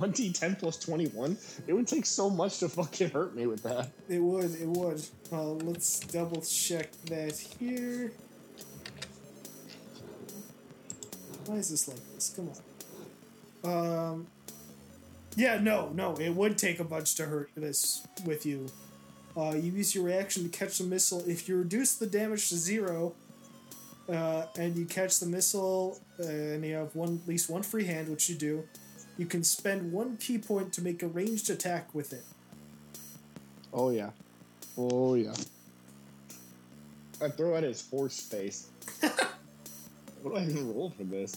One 0.00 0.14
d10 0.14 0.58
plus 0.58 0.78
21. 0.78 1.36
It 1.66 1.74
would 1.74 1.86
take 1.86 2.06
so 2.06 2.30
much 2.30 2.58
to 2.60 2.70
fucking 2.70 3.10
hurt 3.10 3.36
me 3.36 3.46
with 3.46 3.62
that. 3.64 3.90
It 4.08 4.18
would, 4.18 4.58
it 4.58 4.66
would. 4.66 5.04
Uh, 5.30 5.50
let's 5.52 6.00
double 6.00 6.40
check 6.40 6.90
that 7.04 7.36
here. 7.36 8.10
Why 11.44 11.56
is 11.56 11.68
this 11.68 11.86
like 11.86 11.98
this? 12.14 12.34
Come 12.34 12.50
on. 13.62 14.12
Um. 14.12 14.26
Yeah, 15.36 15.58
no, 15.60 15.90
no. 15.94 16.14
It 16.14 16.30
would 16.30 16.56
take 16.56 16.80
a 16.80 16.84
bunch 16.84 17.14
to 17.16 17.26
hurt 17.26 17.50
this 17.54 18.06
with 18.24 18.46
you. 18.46 18.68
Uh, 19.36 19.52
you 19.54 19.70
use 19.72 19.94
your 19.94 20.04
reaction 20.04 20.44
to 20.44 20.48
catch 20.48 20.78
the 20.78 20.84
missile. 20.84 21.22
If 21.28 21.46
you 21.46 21.58
reduce 21.58 21.94
the 21.94 22.06
damage 22.06 22.48
to 22.48 22.56
zero, 22.56 23.14
uh, 24.08 24.46
and 24.58 24.76
you 24.76 24.86
catch 24.86 25.20
the 25.20 25.26
missile, 25.26 26.00
uh, 26.18 26.24
and 26.24 26.64
you 26.64 26.74
have 26.74 26.96
one 26.96 27.20
at 27.22 27.28
least 27.28 27.50
one 27.50 27.62
free 27.62 27.84
hand, 27.84 28.08
which 28.08 28.30
you 28.30 28.34
do, 28.34 28.64
you 29.20 29.26
can 29.26 29.44
spend 29.44 29.92
one 29.92 30.16
ki 30.16 30.38
point 30.38 30.72
to 30.72 30.80
make 30.82 31.02
a 31.02 31.06
ranged 31.06 31.50
attack 31.50 31.94
with 31.94 32.14
it. 32.14 32.24
Oh 33.70 33.90
yeah. 33.90 34.10
Oh 34.78 35.14
yeah. 35.14 35.34
I 37.22 37.28
throw 37.28 37.54
at 37.54 37.62
his 37.62 37.86
horse 37.90 38.18
face. 38.18 38.68
what 40.22 40.32
do 40.32 40.36
I 40.36 40.42
even 40.44 40.74
roll 40.74 40.88
for 40.88 41.04
this? 41.04 41.36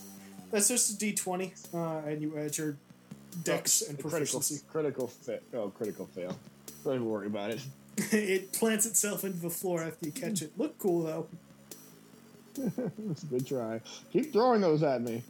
That's 0.50 0.70
just 0.70 0.92
a 0.92 0.98
D 0.98 1.12
twenty, 1.14 1.54
uh, 1.74 1.98
and 2.08 2.22
you 2.22 2.38
add 2.38 2.58
your 2.58 2.78
dex 3.44 3.84
Oh, 3.86 3.90
and 3.90 4.00
critical, 4.00 4.40
proficiency. 4.40 4.64
critical 4.72 5.08
fail. 5.08 5.40
Oh, 5.54 5.70
critical 5.70 6.06
fail. 6.06 6.38
Don't 6.86 6.96
even 6.96 7.06
worry 7.06 7.28
about 7.28 7.52
it. 7.52 7.60
it 8.14 8.54
plants 8.54 8.86
itself 8.86 9.26
into 9.26 9.40
the 9.40 9.50
floor 9.50 9.84
after 9.84 10.06
you 10.06 10.14
catch 10.14 10.42
it. 10.42 10.54
Look 10.58 10.78
cool 10.78 11.04
though. 11.04 11.28
It's 13.10 13.24
a 13.24 13.26
good 13.26 13.46
try. 13.46 13.82
Keep 14.14 14.32
throwing 14.32 14.62
those 14.62 14.84
at 14.84 15.02
me. 15.02 15.22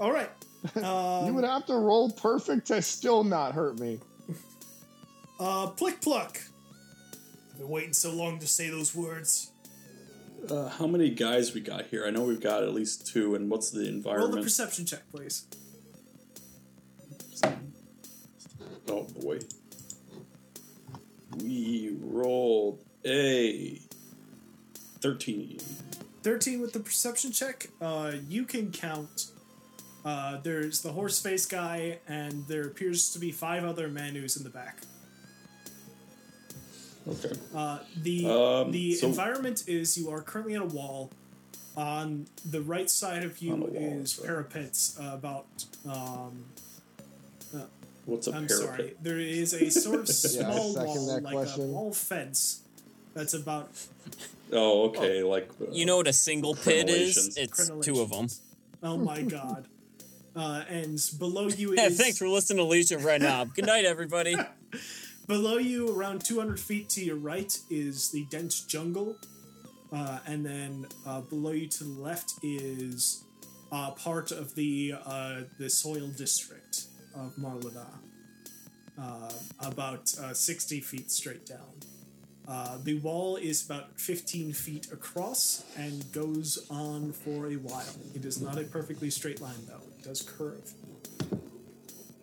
All 0.00 0.12
right. 0.12 0.30
you 0.76 0.82
Um, 0.84 1.34
would 1.34 1.44
have 1.44 1.66
to 1.66 1.74
roll 1.74 2.10
perfect 2.10 2.68
to 2.68 2.80
still 2.82 3.24
not 3.24 3.52
hurt 3.52 3.78
me. 3.78 3.98
uh, 5.40 5.68
plick 5.68 6.00
pluck. 6.00 6.40
I've 7.52 7.58
been 7.58 7.68
waiting 7.68 7.92
so 7.92 8.12
long 8.12 8.38
to 8.38 8.46
say 8.46 8.70
those 8.70 8.94
words. 8.94 9.50
Uh, 10.48 10.68
how 10.68 10.86
many 10.86 11.10
guys 11.10 11.54
we 11.54 11.60
got 11.60 11.86
here? 11.86 12.04
I 12.06 12.10
know 12.10 12.22
we've 12.22 12.40
got 12.40 12.62
at 12.62 12.72
least 12.74 13.06
two. 13.06 13.34
And 13.34 13.48
what's 13.50 13.70
the 13.70 13.86
environment? 13.88 14.32
Roll 14.34 14.36
the 14.36 14.42
perception 14.42 14.86
check, 14.86 15.02
please. 15.12 15.46
Oh 18.88 19.04
boy. 19.20 19.38
We 21.38 21.96
rolled 22.00 22.80
a 23.04 23.80
thirteen. 25.00 25.58
13 26.22 26.60
with 26.60 26.72
the 26.72 26.78
perception 26.78 27.32
check. 27.32 27.68
Uh, 27.80 28.12
you 28.28 28.44
can 28.44 28.70
count. 28.70 29.26
Uh, 30.04 30.38
there's 30.42 30.80
the 30.82 30.92
horse 30.92 31.20
face 31.20 31.46
guy, 31.46 31.98
and 32.08 32.46
there 32.48 32.64
appears 32.66 33.12
to 33.12 33.18
be 33.18 33.30
five 33.30 33.64
other 33.64 33.88
Manus 33.88 34.36
in 34.36 34.42
the 34.42 34.50
back. 34.50 34.78
Okay. 37.08 37.32
Uh, 37.54 37.78
the 38.00 38.26
Um, 38.26 38.70
the 38.72 38.94
so- 38.94 39.08
environment 39.08 39.64
is 39.66 39.96
you 39.98 40.10
are 40.10 40.22
currently 40.22 40.54
at 40.54 40.62
a 40.62 40.66
wall. 40.66 41.10
On 41.76 42.26
the 42.44 42.60
right 42.60 42.90
side 42.90 43.24
of 43.24 43.38
you 43.40 43.54
wall, 43.56 43.70
is 43.74 44.12
sorry. 44.12 44.26
parapets 44.28 44.98
uh, 45.00 45.10
about. 45.14 45.46
Um, 45.88 46.44
What's 48.04 48.26
a 48.26 48.32
I'm 48.34 48.46
parapet? 48.48 48.66
sorry. 48.76 48.94
There 49.00 49.18
is 49.20 49.54
a 49.54 49.70
sort 49.84 50.00
of 50.00 50.08
small 50.08 50.72
second 50.74 50.88
wall, 50.88 51.20
like 51.22 51.32
question. 51.34 51.62
a 51.62 51.66
wall 51.66 51.92
fence. 51.92 52.60
That's 53.14 53.32
about 53.34 53.70
Oh, 54.52 54.88
okay. 54.88 55.22
Like 55.22 55.48
uh, 55.60 55.70
You 55.72 55.86
know 55.86 55.96
what 55.98 56.08
a 56.08 56.12
single 56.12 56.54
pit 56.56 56.88
is? 56.90 57.36
It's 57.36 57.70
two 57.80 58.00
of 58.00 58.10
them. 58.10 58.26
oh 58.82 58.96
my 58.98 59.22
god. 59.22 59.66
Uh, 60.34 60.64
and 60.68 60.98
below 61.18 61.48
you 61.48 61.74
Yeah, 61.76 61.86
is 61.86 61.98
thanks 61.98 62.18
for 62.18 62.28
listening 62.28 62.58
to 62.58 62.64
Legion 62.64 63.02
right 63.02 63.20
now. 63.30 63.44
Good 63.44 63.66
night, 63.66 63.84
everybody. 63.84 64.36
Below 65.28 65.58
you, 65.58 65.96
around 65.96 66.24
200 66.24 66.58
feet 66.58 66.88
to 66.90 67.04
your 67.04 67.16
right, 67.16 67.56
is 67.70 68.10
the 68.10 68.24
dense 68.24 68.60
jungle. 68.62 69.16
Uh, 69.92 70.18
and 70.26 70.44
then 70.44 70.86
uh, 71.06 71.20
below 71.20 71.52
you 71.52 71.68
to 71.68 71.84
the 71.84 72.00
left 72.00 72.34
is 72.42 73.24
uh, 73.70 73.92
part 73.92 74.32
of 74.32 74.54
the 74.56 74.94
uh, 75.06 75.42
the 75.58 75.70
soil 75.70 76.08
district 76.08 76.86
of 77.14 77.36
Marlana. 77.36 77.86
Uh, 79.00 79.30
about 79.60 80.12
uh, 80.20 80.34
60 80.34 80.80
feet 80.80 81.10
straight 81.10 81.46
down. 81.46 81.72
Uh, 82.48 82.76
the 82.82 82.98
wall 82.98 83.36
is 83.36 83.64
about 83.64 84.00
15 84.00 84.52
feet 84.52 84.90
across 84.92 85.64
and 85.76 86.10
goes 86.12 86.66
on 86.70 87.12
for 87.12 87.46
a 87.46 87.54
while. 87.54 87.94
It 88.14 88.24
is 88.24 88.40
not 88.40 88.58
a 88.58 88.64
perfectly 88.64 89.10
straight 89.10 89.40
line, 89.40 89.64
though. 89.68 89.80
It 89.98 90.02
does 90.02 90.22
curve. 90.22 90.72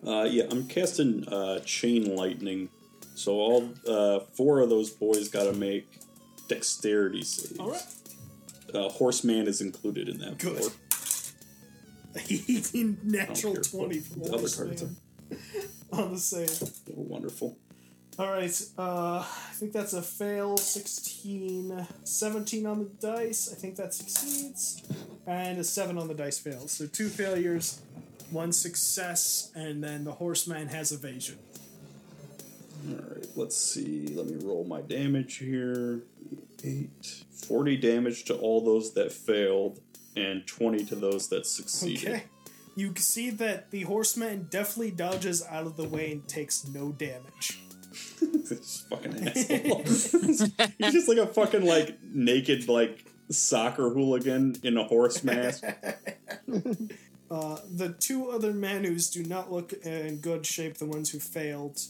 Uh, 0.06 0.24
yeah, 0.24 0.44
I'm 0.50 0.66
casting 0.66 1.26
uh, 1.28 1.60
chain 1.60 2.14
lightning. 2.14 2.68
So 3.14 3.32
all 3.34 3.70
uh, 3.88 4.20
four 4.34 4.60
of 4.60 4.68
those 4.68 4.90
boys 4.90 5.28
got 5.28 5.44
to 5.44 5.52
make 5.52 5.98
dexterity 6.48 7.22
saves. 7.22 7.58
All 7.58 7.70
right. 7.70 7.82
Uh, 8.74 8.88
Horseman 8.88 9.46
is 9.48 9.60
included 9.60 10.08
in 10.08 10.18
that. 10.18 10.38
Good. 10.38 10.62
four. 10.62 10.72
Natural 13.04 13.54
care 13.54 13.62
20 13.62 13.98
what 13.98 14.04
for 14.04 14.18
the 14.18 14.24
other 14.26 14.38
Horse 14.38 14.56
cards 14.56 14.82
Man. 14.82 14.96
on 15.92 16.12
the 16.12 16.18
save. 16.18 16.62
Oh, 16.62 16.94
wonderful. 16.96 17.56
All 18.18 18.30
right, 18.30 18.62
uh, 18.76 19.20
I 19.20 19.52
think 19.54 19.72
that's 19.72 19.94
a 19.94 20.02
fail. 20.02 20.56
16, 20.56 21.86
17 22.04 22.66
on 22.66 22.78
the 22.80 22.84
dice. 23.00 23.50
I 23.50 23.54
think 23.56 23.76
that 23.76 23.94
succeeds. 23.94 24.82
And 25.26 25.58
a 25.58 25.64
7 25.64 25.96
on 25.96 26.08
the 26.08 26.14
dice 26.14 26.38
fails. 26.38 26.72
So 26.72 26.86
two 26.86 27.08
failures, 27.08 27.80
one 28.30 28.52
success, 28.52 29.50
and 29.54 29.82
then 29.82 30.04
the 30.04 30.12
horseman 30.12 30.68
has 30.68 30.92
evasion. 30.92 31.38
All 32.88 32.96
right, 32.96 33.26
let's 33.36 33.56
see. 33.56 34.08
Let 34.08 34.26
me 34.26 34.36
roll 34.44 34.64
my 34.64 34.82
damage 34.82 35.36
here. 35.36 36.02
Eight. 36.62 37.24
40 37.32 37.76
damage 37.78 38.24
to 38.24 38.34
all 38.34 38.62
those 38.62 38.92
that 38.94 39.12
failed, 39.12 39.80
and 40.16 40.46
20 40.46 40.84
to 40.86 40.94
those 40.94 41.28
that 41.28 41.46
succeeded. 41.46 42.08
Okay. 42.08 42.24
You 42.76 42.88
can 42.92 43.02
see 43.02 43.30
that 43.30 43.70
the 43.70 43.82
horseman 43.82 44.46
definitely 44.50 44.92
dodges 44.92 45.42
out 45.48 45.66
of 45.66 45.76
the 45.76 45.88
way 45.88 46.12
and 46.12 46.28
takes 46.28 46.66
no 46.68 46.92
damage. 46.92 47.60
fucking 48.88 49.28
asshole. 49.28 49.82
He's 49.84 50.92
just 50.92 51.08
like 51.08 51.18
a 51.18 51.26
fucking 51.26 51.64
like 51.64 51.98
naked 52.02 52.68
like 52.68 53.04
soccer 53.30 53.90
hooligan 53.90 54.56
in 54.62 54.76
a 54.76 54.84
horse 54.84 55.24
mask. 55.24 55.64
Uh, 57.30 57.60
the 57.72 57.90
two 57.90 58.28
other 58.28 58.52
Manus 58.52 59.08
do 59.08 59.22
not 59.22 59.52
look 59.52 59.72
in 59.84 60.16
good 60.16 60.44
shape, 60.44 60.78
the 60.78 60.84
ones 60.84 61.10
who 61.10 61.20
failed. 61.20 61.80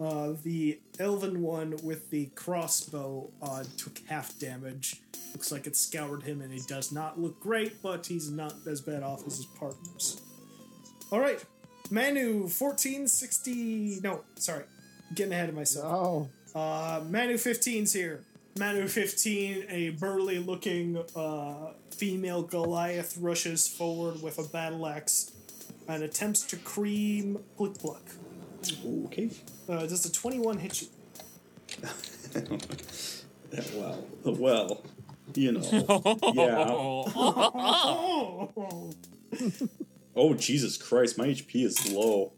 Uh, 0.00 0.32
the 0.42 0.80
elven 0.98 1.42
one 1.42 1.76
with 1.82 2.08
the 2.08 2.30
crossbow 2.34 3.30
uh, 3.42 3.62
took 3.76 3.98
half 4.08 4.38
damage. 4.38 4.96
Looks 5.32 5.52
like 5.52 5.66
it 5.66 5.76
scoured 5.76 6.22
him, 6.22 6.40
and 6.40 6.50
he 6.50 6.60
does 6.66 6.92
not 6.92 7.20
look 7.20 7.38
great, 7.40 7.82
but 7.82 8.06
he's 8.06 8.30
not 8.30 8.54
as 8.66 8.80
bad 8.80 9.02
off 9.02 9.26
as 9.26 9.36
his 9.36 9.44
partners. 9.44 10.22
All 11.12 11.20
right, 11.20 11.44
Manu, 11.90 12.44
1460. 12.44 14.00
No, 14.02 14.24
sorry. 14.36 14.64
Getting 15.14 15.32
ahead 15.32 15.48
of 15.48 15.54
myself. 15.54 15.86
Oh, 15.86 16.28
Uh, 16.58 17.02
Manu 17.08 17.34
15's 17.34 17.92
here. 17.92 18.24
Manu 18.58 18.88
15, 18.88 19.66
a 19.68 19.90
burly 19.90 20.38
looking 20.38 21.02
uh, 21.14 21.72
female 21.90 22.42
Goliath, 22.42 23.16
rushes 23.18 23.68
forward 23.68 24.22
with 24.22 24.38
a 24.38 24.42
battle 24.48 24.86
axe 24.86 25.32
and 25.88 26.02
attempts 26.02 26.42
to 26.42 26.56
cream 26.56 27.38
Plick 27.56 27.78
Pluck. 27.78 28.02
Okay. 29.06 29.30
Uh, 29.68 29.86
does 29.86 30.04
a 30.04 30.12
21 30.12 30.58
hit 30.58 30.82
you? 30.82 30.88
Well, 33.74 34.04
well, 34.24 34.82
you 35.34 35.52
know. 35.52 35.62
Yeah. 36.34 36.68
Oh! 40.16 40.34
Jesus 40.34 40.76
Christ, 40.76 41.16
my 41.18 41.28
HP 41.28 41.64
is 41.64 41.92
low. 41.92 42.32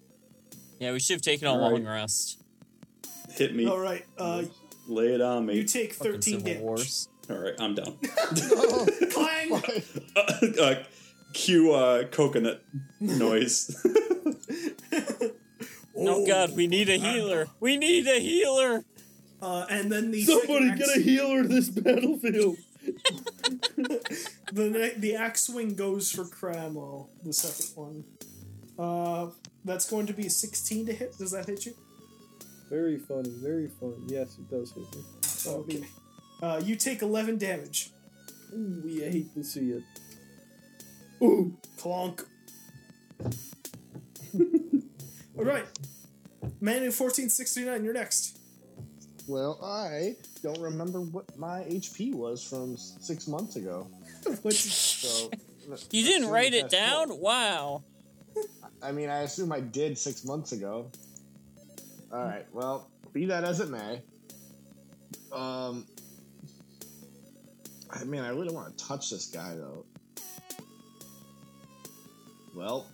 yeah, 0.78 0.92
we 0.92 1.00
should 1.00 1.14
have 1.14 1.22
taken 1.22 1.48
a 1.48 1.52
All 1.52 1.58
long 1.72 1.86
rest. 1.86 2.41
Hit 3.34 3.54
me. 3.54 3.66
All 3.66 3.78
right, 3.78 4.04
uh, 4.18 4.44
Lay 4.88 5.14
it 5.14 5.20
on 5.20 5.46
me. 5.46 5.56
you 5.56 5.64
take 5.64 5.94
13 5.94 6.20
Civil 6.22 6.40
damage. 6.46 6.60
Wars. 6.62 7.08
All 7.30 7.36
right, 7.38 7.54
I'm 7.58 7.74
down. 7.74 7.96
Clang! 9.12 9.62
uh, 10.60 10.74
cue 11.32 11.72
uh, 11.72 12.04
coconut 12.04 12.62
noise. 13.00 13.84
Oh 15.94 16.26
god, 16.26 16.56
we 16.56 16.66
need 16.66 16.88
a 16.88 16.96
healer. 16.96 17.48
We 17.60 17.76
need 17.76 18.06
a 18.08 18.18
healer. 18.18 18.82
Uh, 19.42 19.66
and 19.68 19.92
then 19.92 20.10
the 20.10 20.22
Somebody 20.22 20.70
second 20.70 20.78
get 20.78 20.96
a 20.96 21.00
healer 21.00 21.42
to 21.42 21.48
this 21.48 21.68
battlefield. 21.68 22.56
the 24.52 24.70
ne- 24.70 24.94
the 24.98 25.14
axe 25.16 25.42
swing 25.42 25.74
goes 25.74 26.10
for 26.10 26.24
Cramwell, 26.24 27.10
the 27.22 27.32
second 27.34 27.76
one. 27.76 28.04
Uh, 28.78 29.30
that's 29.66 29.88
going 29.88 30.06
to 30.06 30.14
be 30.14 30.26
a 30.26 30.30
16 30.30 30.86
to 30.86 30.92
hit. 30.94 31.18
Does 31.18 31.32
that 31.32 31.46
hit 31.46 31.66
you? 31.66 31.74
Very 32.72 32.96
funny, 32.96 33.28
very 33.28 33.68
funny. 33.68 33.96
Yes, 34.06 34.38
it 34.38 34.48
does 34.50 34.72
hit 34.72 34.86
me. 34.96 35.02
Okay. 35.46 35.84
Uh, 36.42 36.58
you 36.64 36.74
take 36.74 37.02
11 37.02 37.36
damage. 37.36 37.90
Ooh, 38.54 38.82
I 39.06 39.10
hate 39.10 39.34
to 39.34 39.44
see 39.44 39.72
it. 39.72 39.82
Ooh, 41.22 41.54
Clonk. 41.78 42.24
All 45.36 45.44
right. 45.44 45.66
Manu 46.62 46.86
1469, 46.86 47.84
you're 47.84 47.92
next. 47.92 48.38
Well, 49.28 49.58
I 49.62 50.16
don't 50.42 50.58
remember 50.58 51.02
what 51.02 51.36
my 51.36 51.64
HP 51.64 52.14
was 52.14 52.42
from 52.42 52.78
six 52.78 53.28
months 53.28 53.56
ago. 53.56 53.86
So 54.50 55.30
You 55.90 56.04
didn't 56.04 56.28
write 56.28 56.54
it 56.54 56.70
down? 56.70 57.08
full. 57.08 57.20
Wow. 57.20 57.82
I 58.82 58.92
mean, 58.92 59.10
I 59.10 59.22
assume 59.22 59.52
I 59.52 59.60
did 59.60 59.98
six 59.98 60.24
months 60.24 60.52
ago. 60.52 60.90
All 62.12 62.24
right. 62.24 62.46
Well, 62.52 62.90
be 63.12 63.26
that 63.26 63.44
as 63.44 63.60
it 63.60 63.70
may. 63.70 64.02
Um. 65.32 65.86
I 67.90 68.04
mean, 68.04 68.22
I 68.22 68.30
really 68.30 68.54
want 68.54 68.76
to 68.76 68.84
touch 68.86 69.10
this 69.10 69.26
guy 69.26 69.54
though. 69.54 69.84
Well, 72.54 72.86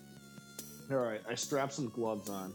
all 0.91 0.97
right. 0.97 1.21
I 1.29 1.35
strap 1.35 1.73
some 1.73 1.89
gloves 1.89 2.29
on. 2.31 2.53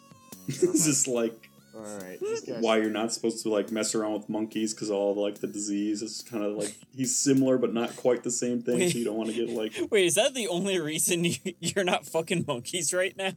this 0.46 0.86
is 0.86 1.08
like 1.08 1.48
All 1.74 1.82
right. 1.82 2.18
Why 2.60 2.76
you're 2.76 2.90
not 2.90 3.12
supposed 3.12 3.42
to 3.42 3.50
like 3.50 3.72
mess 3.72 3.94
around 3.94 4.12
with 4.12 4.28
monkeys 4.28 4.72
because 4.72 4.90
all 4.90 5.14
like 5.14 5.40
the 5.40 5.46
disease 5.46 6.02
is 6.02 6.22
kind 6.30 6.44
of 6.44 6.52
like 6.56 6.74
he's 6.94 7.16
similar 7.16 7.58
but 7.58 7.74
not 7.74 7.96
quite 7.96 8.22
the 8.22 8.30
same 8.30 8.62
thing. 8.62 8.88
So 8.90 8.98
you 8.98 9.04
don't 9.04 9.16
want 9.16 9.30
to 9.30 9.34
get 9.34 9.50
like 9.50 9.72
Wait, 9.90 10.06
is 10.06 10.14
that 10.14 10.34
the 10.34 10.48
only 10.48 10.78
reason 10.78 11.24
you, 11.24 11.36
you're 11.60 11.84
not 11.84 12.06
fucking 12.06 12.44
monkeys 12.46 12.94
right 12.94 13.16
now? 13.16 13.32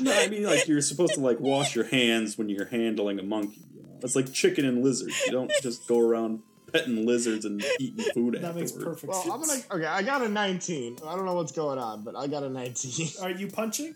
No, 0.00 0.12
I 0.12 0.28
mean 0.28 0.44
like 0.44 0.66
you're 0.68 0.80
supposed 0.80 1.14
to 1.14 1.20
like 1.20 1.40
wash 1.40 1.74
your 1.74 1.84
hands 1.86 2.36
when 2.38 2.48
you're 2.48 2.66
handling 2.66 3.18
a 3.18 3.22
monkey. 3.22 3.60
You 3.74 3.82
know? 3.82 3.88
It's 4.02 4.16
like 4.16 4.32
chicken 4.32 4.64
and 4.64 4.82
lizards. 4.82 5.14
You 5.26 5.32
don't 5.32 5.50
just 5.62 5.86
go 5.88 5.98
around 5.98 6.40
petting 6.72 7.06
lizards 7.06 7.44
and 7.44 7.64
eating 7.78 8.04
food 8.12 8.34
at. 8.36 8.42
that 8.42 8.48
afterwards. 8.48 8.74
makes 8.74 8.84
perfect 8.84 9.12
Well, 9.12 9.22
sense. 9.22 9.34
I'm 9.34 9.40
gonna. 9.70 9.82
Okay, 9.84 9.86
I 9.90 10.02
got 10.02 10.22
a 10.22 10.28
19. 10.28 10.98
I 11.06 11.14
don't 11.16 11.24
know 11.24 11.34
what's 11.34 11.52
going 11.52 11.78
on, 11.78 12.02
but 12.02 12.16
I 12.16 12.26
got 12.26 12.42
a 12.42 12.48
19. 12.48 13.08
Are 13.22 13.30
you 13.30 13.46
punching? 13.48 13.94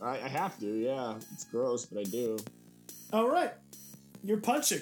I, 0.00 0.20
I 0.20 0.28
have 0.28 0.58
to. 0.60 0.66
Yeah, 0.66 1.14
it's 1.32 1.44
gross, 1.44 1.86
but 1.86 2.00
I 2.00 2.04
do. 2.04 2.38
All 3.12 3.28
right. 3.28 3.52
You're 4.24 4.38
punching. 4.40 4.80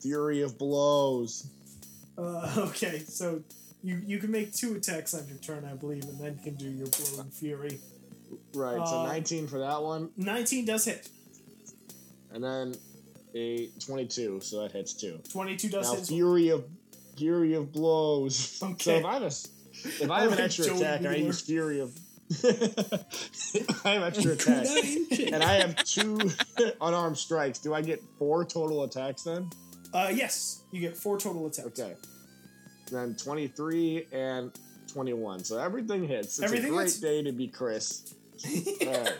Fury 0.00 0.42
of 0.42 0.58
blows. 0.58 1.46
Uh, 2.18 2.52
okay, 2.68 2.98
so 3.00 3.42
you 3.82 4.00
you 4.04 4.18
can 4.18 4.30
make 4.30 4.52
two 4.54 4.74
attacks 4.74 5.14
on 5.14 5.26
your 5.28 5.38
turn, 5.38 5.64
I 5.64 5.74
believe, 5.74 6.04
and 6.04 6.18
then 6.20 6.38
can 6.38 6.54
do 6.54 6.68
your 6.70 6.86
blowing 6.88 7.30
fury. 7.30 7.78
Right. 8.54 8.76
so 8.86 9.00
Uh, 9.00 9.06
19 9.06 9.46
for 9.46 9.58
that 9.60 9.82
one, 9.82 10.10
19 10.16 10.64
does 10.66 10.84
hit. 10.84 11.08
and 12.32 12.42
then 12.42 12.74
a 13.34 13.68
22, 13.84 14.40
so 14.40 14.62
that 14.62 14.72
hits 14.72 14.92
two. 14.94 15.18
22 15.32 15.68
does 15.68 15.88
now 15.90 15.96
hit. 15.96 16.06
fury 16.06 16.48
of 16.50 16.64
fury 17.16 17.54
of 17.54 17.72
blows. 17.72 18.36
So 18.78 18.90
if 18.96 19.04
I 19.04 19.14
have 19.14 19.22
a, 19.22 19.26
if 19.26 20.10
I 20.10 20.22
have 20.22 20.32
an 20.32 20.40
extra 20.46 20.66
Joey 20.66 20.76
attack 20.78 21.06
I 21.06 21.14
use 21.16 21.40
fury 21.40 21.80
of, 21.80 21.98
I 23.84 23.90
have 23.90 24.02
extra 24.02 24.32
attack 24.32 24.66
and 25.32 25.42
I 25.42 25.54
have 25.54 25.76
two 25.84 26.18
unarmed 26.80 27.18
strikes. 27.18 27.58
Do 27.58 27.74
I 27.74 27.80
get 27.82 28.02
four 28.18 28.44
total 28.44 28.84
attacks 28.84 29.22
then? 29.22 29.48
Uh, 29.94 30.10
yes, 30.14 30.62
you 30.72 30.80
get 30.80 30.96
four 30.96 31.18
total 31.18 31.46
attacks. 31.46 31.66
Okay. 31.80 31.94
Then 32.90 33.14
23 33.16 34.06
and 34.12 34.50
21. 34.92 35.44
So 35.44 35.58
everything 35.58 36.06
hits. 36.06 36.38
It's 36.38 36.42
Everything 36.42 36.70
a 36.72 36.74
great 36.74 36.82
hits? 36.84 37.00
day 37.00 37.22
to 37.22 37.32
be 37.32 37.48
Chris. 37.48 38.14
Alright. 38.46 39.12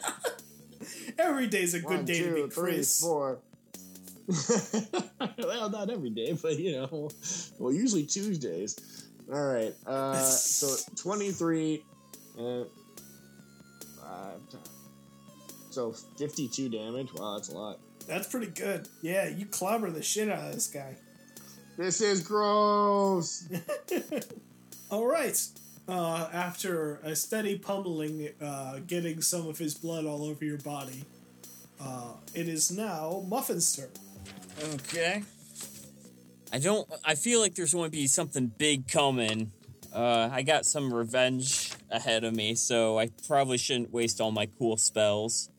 Every 1.18 1.46
day's 1.46 1.74
a 1.74 1.80
good 1.80 1.96
One, 1.98 2.04
day 2.04 2.18
to 2.18 2.24
two, 2.24 2.34
be 2.34 2.50
three, 2.50 2.72
Chris. 2.74 3.00
four. 3.00 3.38
well, 5.38 5.70
not 5.70 5.90
every 5.90 6.10
day, 6.10 6.36
but 6.40 6.58
you 6.58 6.72
know, 6.72 7.10
well, 7.58 7.72
usually 7.72 8.04
Tuesdays. 8.04 9.06
All 9.32 9.44
right. 9.52 9.74
Uh, 9.86 10.16
so 10.18 10.90
23 10.96 11.84
and 12.38 12.66
five 14.00 14.48
times. 14.50 14.70
So 15.70 15.92
52 16.18 16.68
damage. 16.68 17.08
Wow, 17.14 17.36
that's 17.36 17.48
a 17.48 17.56
lot. 17.58 17.78
That's 18.06 18.28
pretty 18.28 18.48
good. 18.48 18.88
Yeah, 19.00 19.28
you 19.28 19.46
clobber 19.46 19.90
the 19.90 20.02
shit 20.02 20.28
out 20.28 20.48
of 20.48 20.54
this 20.54 20.66
guy. 20.66 20.96
This 21.78 22.00
is 22.00 22.20
gross. 22.20 23.48
All 24.90 25.06
right. 25.06 25.40
Uh, 25.88 26.28
after 26.32 27.00
a 27.02 27.14
steady 27.16 27.58
pummeling, 27.58 28.28
uh, 28.40 28.78
getting 28.86 29.20
some 29.20 29.48
of 29.48 29.58
his 29.58 29.74
blood 29.74 30.06
all 30.06 30.24
over 30.24 30.44
your 30.44 30.58
body, 30.58 31.04
uh, 31.80 32.12
it 32.34 32.46
is 32.46 32.70
now 32.70 33.24
Muffin's 33.28 33.74
turn. 33.74 33.90
Okay. 34.74 35.24
I 36.52 36.58
don't. 36.58 36.88
I 37.04 37.14
feel 37.14 37.40
like 37.40 37.54
there's 37.54 37.72
going 37.72 37.90
to 37.90 37.96
be 37.96 38.06
something 38.06 38.46
big 38.46 38.86
coming. 38.86 39.50
Uh, 39.92 40.28
I 40.30 40.42
got 40.42 40.66
some 40.66 40.92
revenge 40.92 41.72
ahead 41.90 42.24
of 42.24 42.34
me, 42.34 42.54
so 42.54 42.98
I 42.98 43.10
probably 43.26 43.58
shouldn't 43.58 43.92
waste 43.92 44.20
all 44.20 44.30
my 44.30 44.46
cool 44.58 44.76
spells. 44.76 45.50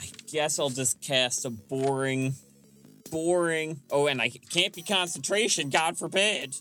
I 0.00 0.06
guess 0.30 0.58
I'll 0.58 0.70
just 0.70 1.00
cast 1.00 1.44
a 1.44 1.50
boring, 1.50 2.34
boring. 3.10 3.80
Oh, 3.90 4.06
and 4.06 4.20
I 4.20 4.28
can't 4.28 4.74
be 4.74 4.82
concentration. 4.82 5.70
God 5.70 5.98
forbid. 5.98 6.56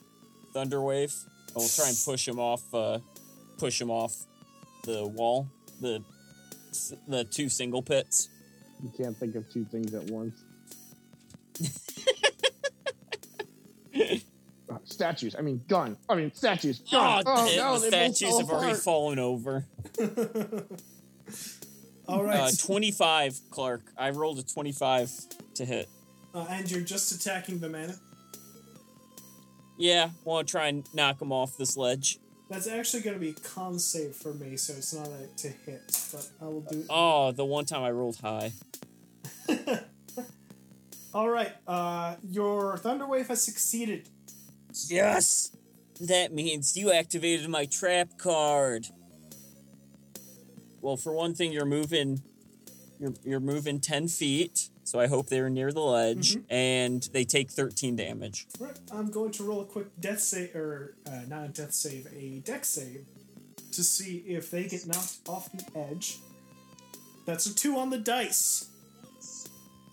Thunderwave. 0.53 1.26
I 1.55 1.59
will 1.59 1.67
try 1.67 1.89
and 1.89 1.97
push 2.03 2.28
him 2.28 2.39
off. 2.39 2.61
Uh, 2.74 2.99
push 3.62 3.80
him 3.80 3.91
off 3.91 4.26
the 4.84 5.05
wall. 5.05 5.47
The 5.80 6.03
the 7.07 7.24
two 7.26 7.47
single 7.47 7.84
pits. 7.84 8.30
You 8.84 8.91
can't 8.97 9.16
think 9.16 9.36
of 9.36 9.47
two 9.53 9.66
things 9.66 9.93
at 9.93 10.03
once. 10.05 10.43
Uh, 14.72 14.78
statues. 14.86 15.36
I 15.38 15.41
mean, 15.41 15.62
gun. 15.68 15.97
I 16.07 16.16
mean, 16.16 16.34
statues. 16.34 16.80
Gun. 16.89 17.24
Oh, 17.26 17.45
damn, 17.45 17.57
no, 17.57 17.78
the 17.78 17.88
statues 17.88 18.30
fell 18.30 18.39
have 18.39 18.49
already 18.49 18.76
fallen 18.76 19.20
over. 19.20 19.66
All 22.07 22.24
right. 22.24 22.39
Uh, 22.39 22.51
25, 22.57 23.38
Clark. 23.49 23.82
I 23.97 24.12
rolled 24.12 24.39
a 24.39 24.43
25 24.43 25.12
to 25.55 25.66
hit. 25.66 25.89
Uh, 26.34 26.45
and 26.49 26.72
you're 26.72 26.80
just 26.80 27.12
attacking 27.12 27.59
the 27.59 27.68
mana. 27.68 27.95
Yeah, 29.78 30.12
want 30.24 30.47
to 30.47 30.51
try 30.51 30.68
and 30.68 30.88
knock 30.93 31.22
him 31.22 31.34
off 31.34 31.57
this 31.57 31.76
ledge. 31.76 32.20
That's 32.52 32.68
actually 32.68 33.04
going 33.04 33.14
to 33.14 33.20
be 33.20 33.32
con 33.32 33.80
save 33.80 34.14
for 34.14 34.34
me, 34.34 34.58
so 34.58 34.74
it's 34.74 34.93
not 34.93 35.08
a 35.08 35.28
to 35.38 35.47
hit, 35.47 35.97
but 36.12 36.28
I 36.41 36.45
will 36.49 36.60
do 36.60 36.80
it. 36.80 36.86
Oh, 36.89 37.32
the 37.32 37.45
one 37.45 37.64
time 37.64 37.82
I 37.82 37.91
rolled 37.91 38.18
high. 38.18 38.52
All 41.14 41.30
right. 41.30 41.54
Uh, 41.66 42.16
your 42.30 42.78
Thunderwave 42.78 43.28
has 43.28 43.41
succeeded. 43.41 44.10
Yes! 44.89 45.56
That 46.02 46.34
means 46.34 46.76
you 46.76 46.91
activated 46.91 47.47
my 47.47 47.68
trap 47.68 48.18
card. 48.18 48.88
Well, 50.82 50.97
for 50.97 51.14
one 51.14 51.34
thing, 51.34 51.54
you're 51.54 51.64
moving. 51.64 52.22
You're 52.99 53.14
you're 53.24 53.39
moving 53.39 53.80
ten 53.80 54.10
feet, 54.10 54.68
so 54.91 54.99
I 54.99 55.07
hope 55.07 55.27
they're 55.27 55.49
near 55.49 55.71
the 55.71 55.79
ledge, 55.79 56.37
and 56.49 57.01
they 57.13 57.23
take 57.23 57.49
thirteen 57.49 57.95
damage. 57.95 58.45
Right. 58.59 58.77
I'm 58.91 59.09
going 59.09 59.31
to 59.31 59.43
roll 59.43 59.61
a 59.61 59.65
quick 59.65 59.87
death 60.01 60.19
save, 60.19 60.53
or 60.53 60.95
uh, 61.07 61.21
not 61.29 61.45
a 61.45 61.47
death 61.47 61.71
save, 61.71 62.07
a 62.13 62.39
deck 62.39 62.65
save, 62.65 63.05
to 63.71 63.83
see 63.85 64.17
if 64.27 64.51
they 64.51 64.65
get 64.65 64.85
knocked 64.85 65.19
off 65.29 65.49
the 65.53 65.63
edge. 65.79 66.17
That's 67.25 67.45
a 67.45 67.55
two 67.55 67.77
on 67.77 67.89
the 67.89 67.99
dice. 67.99 68.67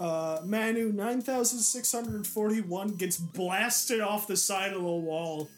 Uh, 0.01 0.40
Manu, 0.44 0.90
9,641 0.92 2.96
gets 2.96 3.18
blasted 3.18 4.01
off 4.01 4.26
the 4.26 4.36
side 4.36 4.72
of 4.72 4.82
the 4.82 4.88
wall. 4.88 5.49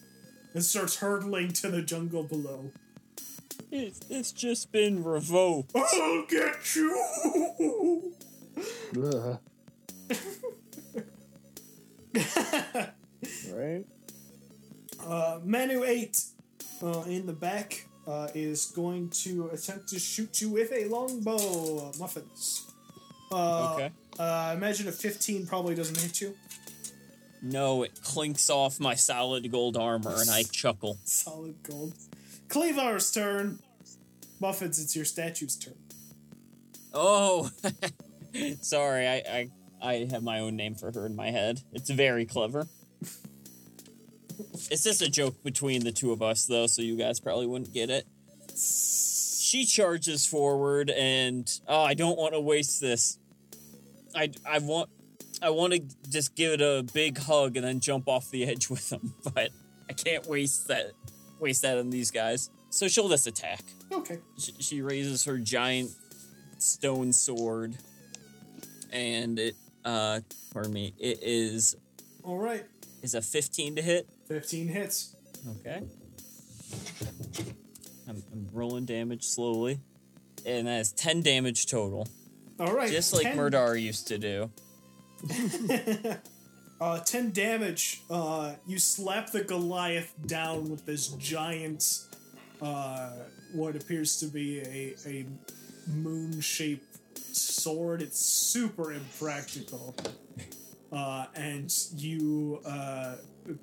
and 0.53 0.63
starts 0.63 0.97
hurtling 0.97 1.53
to 1.53 1.71
the 1.71 1.81
jungle 1.81 2.25
below. 2.25 2.73
It's, 3.71 4.01
it's 4.11 4.33
just 4.33 4.71
been 4.71 5.03
revoked. 5.03 5.73
I'll 5.75 6.27
get 6.27 6.75
you! 6.75 8.13
Ugh. 8.97 9.39
right? 13.53 13.85
uh, 15.07 15.39
Manu 15.45 15.85
8 15.85 16.21
uh, 16.83 17.03
in 17.07 17.27
the 17.27 17.33
back 17.33 17.87
uh, 18.07 18.29
is 18.35 18.67
going 18.67 19.09
to 19.11 19.49
attempt 19.53 19.89
to 19.89 19.99
shoot 19.99 20.41
you 20.41 20.49
with 20.51 20.73
a 20.73 20.87
longbow, 20.87 21.37
uh, 21.37 21.93
Muffuns. 21.93 22.71
Uh, 23.33 23.73
Okay. 23.75 23.91
uh, 24.19 24.23
I 24.23 24.55
imagine 24.55 24.89
a 24.89 24.93
15 24.93 25.47
probably 25.47 25.75
doesn't 25.75 25.99
hit 25.99 26.21
you. 26.21 26.35
No, 27.43 27.83
it 27.85 28.03
clinks 28.03 28.51
off 28.51 28.79
my 28.81 28.95
solid 28.95 29.51
gold 29.51 29.77
armor, 29.77 30.15
and 30.21 30.29
I 30.29 30.43
chuckle. 30.43 30.99
Solid 31.05 31.63
gold. 31.63 31.95
Cleavar's 32.49 33.11
turn. 33.13 33.61
Muffuns, 34.43 34.79
it's 34.83 34.95
your 34.95 35.05
statue's 35.07 35.57
turn. 35.57 35.75
Oh, 36.93 37.51
sorry. 38.61 39.07
I, 39.09 39.15
I 39.17 39.51
I 39.83 40.09
have 40.11 40.23
my 40.23 40.41
own 40.41 40.57
name 40.57 40.75
for 40.75 40.93
her 40.93 41.07
in 41.07 41.17
my 41.17 41.31
head. 41.31 41.61
It's 41.73 41.91
very 41.91 42.27
clever. 42.27 42.67
It's 44.71 44.85
just 44.85 45.03
a 45.03 45.11
joke 45.11 45.43
between 45.43 45.85
the 45.85 45.93
two 45.93 46.13
of 46.13 46.23
us, 46.23 46.47
though, 46.47 46.67
so 46.67 46.83
you 46.83 46.97
guys 46.97 47.21
probably 47.21 47.47
wouldn't 47.47 47.73
get 47.73 47.91
it. 47.91 48.07
She 48.57 49.65
charges 49.65 50.27
forward, 50.27 50.91
and 50.91 51.51
oh, 51.67 51.83
I 51.83 51.95
don't 51.95 52.17
want 52.19 52.35
to 52.35 52.41
waste 52.41 52.81
this. 52.81 53.19
I 54.15 54.31
I 54.49 54.59
want 54.59 54.91
I 55.43 55.51
want 55.51 55.73
to 55.73 55.83
just 56.09 56.35
give 56.37 56.53
it 56.53 56.61
a 56.61 56.85
big 56.93 57.19
hug 57.19 57.57
and 57.57 57.65
then 57.65 57.81
jump 57.81 58.09
off 58.09 58.31
the 58.31 58.45
edge 58.45 58.69
with 58.71 58.89
them, 58.91 59.15
but 59.35 59.51
I 59.89 59.93
can't 59.93 60.27
waste 60.27 60.69
that 60.69 60.93
waste 61.41 61.63
that 61.63 61.79
on 61.79 61.91
these 61.91 62.11
guys. 62.11 62.51
So 62.71 62.87
she'll 62.87 63.09
just 63.09 63.27
attack 63.27 63.65
Okay. 63.91 64.19
she, 64.39 64.53
she 64.61 64.83
raises 64.83 65.25
her 65.25 65.39
giant 65.39 65.91
stone 66.59 67.13
sword 67.13 67.77
and 68.93 69.39
it 69.39 69.57
uh 69.85 70.21
pardon 70.53 70.73
me 70.73 70.95
it 70.99 71.19
is 71.23 71.77
All 72.25 72.39
right. 72.39 72.65
is 73.03 73.15
a 73.15 73.23
15 73.23 73.77
to 73.77 73.83
hit 73.83 74.09
15 74.29 74.69
hits. 74.69 75.17
okay 75.61 75.83
I'm, 78.09 78.23
I'm 78.33 78.49
rolling 78.53 78.85
damage 78.85 79.25
slowly 79.25 79.81
and 80.47 80.67
that 80.67 80.81
is 80.81 80.93
10 80.93 81.23
damage 81.23 81.67
total 81.67 82.09
All 82.59 82.75
right. 82.75 82.91
just 82.91 83.13
like 83.13 83.23
10 83.23 83.37
murdar 83.37 83.77
used 83.77 84.09
to 84.09 84.19
do 84.19 84.51
uh, 86.81 86.99
10 87.01 87.33
damage. 87.33 88.01
Uh, 88.11 88.55
you 88.67 88.79
slap 88.79 89.31
the 89.31 89.43
Goliath 89.45 90.15
down 90.27 90.71
with 90.71 90.87
this 90.87 91.09
giant, 91.09 92.07
uh, 92.63 93.11
what 93.53 93.77
appears 93.77 94.19
to 94.21 94.27
be 94.27 94.61
a, 94.61 94.95
a 95.07 95.27
moon 95.91 96.41
shaped 96.41 96.90
sword. 97.37 98.03
It's 98.03 98.19
super 98.19 98.93
impractical. 98.93 99.95
Uh, 100.93 101.27
and 101.35 101.73
you 101.97 102.61
uh, 102.67 103.17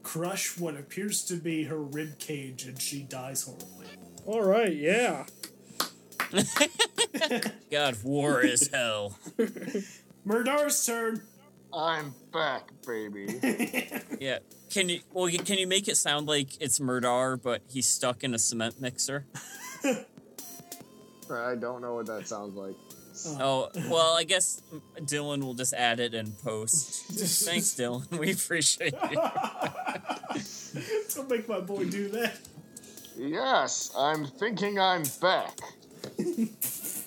crush 0.04 0.58
what 0.58 0.78
appears 0.78 1.24
to 1.26 1.36
be 1.36 1.64
her 1.64 1.82
rib 1.82 2.18
cage, 2.20 2.66
and 2.66 2.82
she 2.82 3.04
dies 3.04 3.44
horribly. 3.44 3.88
All 4.26 4.44
right, 4.44 4.74
yeah. 4.74 5.26
god 7.72 7.96
war 8.04 8.42
is 8.42 8.70
hell 8.74 9.18
Murdar's 10.26 10.86
turn. 10.86 11.22
I'm 11.74 12.14
back, 12.34 12.70
baby. 12.86 13.40
yeah 14.20 14.40
can 14.70 14.90
you 14.90 15.00
well 15.14 15.32
can 15.46 15.58
you 15.58 15.68
make 15.68 15.88
it 15.88 15.96
sound 15.96 16.28
like 16.28 16.50
it's 16.60 16.80
murdar 16.80 17.38
but 17.38 17.62
he's 17.70 17.88
stuck 17.88 18.24
in 18.24 18.34
a 18.34 18.40
cement 18.40 18.82
mixer 18.82 19.26
I 21.32 21.56
don't 21.56 21.82
know 21.82 21.96
what 21.96 22.06
that 22.06 22.28
sounds 22.28 22.56
like. 22.56 22.76
Oh, 23.40 23.70
well, 23.90 24.16
I 24.16 24.24
guess 24.24 24.62
Dylan 25.00 25.44
will 25.44 25.54
just 25.54 25.74
add 25.74 26.00
it 26.00 26.14
and 26.14 26.38
post. 26.40 27.06
Thanks, 27.46 27.76
Dylan. 27.76 28.10
We 28.18 28.32
appreciate 28.34 28.94
you. 29.12 29.22
Don't 31.16 31.30
make 31.30 31.48
my 31.48 31.60
boy 31.60 31.86
do 31.86 32.10
that. 32.10 32.38
Yes, 33.18 33.92
I'm 33.98 34.26
thinking 34.26 34.80
I'm 34.80 35.04
back. 35.22 35.58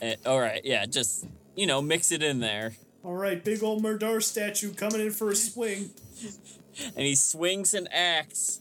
Eh, 0.02 0.16
all 0.24 0.40
right, 0.40 0.62
yeah, 0.64 0.86
just, 0.86 1.26
you 1.54 1.66
know, 1.66 1.82
mix 1.82 2.10
it 2.10 2.22
in 2.22 2.40
there. 2.40 2.72
All 3.04 3.12
right, 3.14 3.44
big 3.44 3.62
old 3.62 3.82
Murdar 3.82 4.22
statue 4.22 4.72
coming 4.72 5.02
in 5.02 5.10
for 5.10 5.30
a 5.30 5.36
swing. 5.36 5.90
And 6.96 7.06
he 7.06 7.14
swings 7.14 7.74
an 7.74 7.86
axe, 7.92 8.60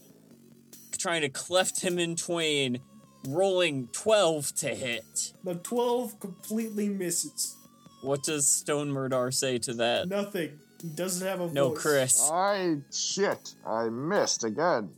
trying 0.98 1.22
to 1.22 1.30
cleft 1.30 1.80
him 1.80 1.98
in 1.98 2.14
twain, 2.14 2.80
rolling 3.28 3.88
12 3.92 4.54
to 4.56 4.68
hit. 4.74 5.32
The 5.44 5.54
12 5.56 6.20
completely 6.20 6.88
misses. 6.88 7.56
What 8.02 8.22
does 8.22 8.46
Stone 8.46 8.90
Murdar 8.92 9.30
say 9.32 9.58
to 9.58 9.74
that? 9.74 10.08
Nothing. 10.08 10.58
He 10.80 10.88
doesn't 10.88 11.26
have 11.26 11.40
a 11.40 11.46
voice. 11.46 11.54
No, 11.54 11.68
voice. 11.70 11.78
Chris. 11.82 12.30
I 12.30 12.76
shit. 12.92 13.54
I 13.66 13.88
missed 13.90 14.44
again 14.44 14.90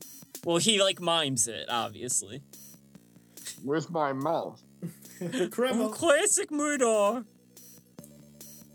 Well, 0.45 0.59
he, 0.59 0.81
like, 0.81 1.01
mimes 1.01 1.49
it, 1.49 1.67
obviously. 1.69 2.43
with 3.65 3.91
my 3.91 4.13
mouth. 4.13 4.63
Oh, 5.21 5.27
Kreml. 5.27 5.93
classic 5.93 6.51
Murdar. 6.51 7.25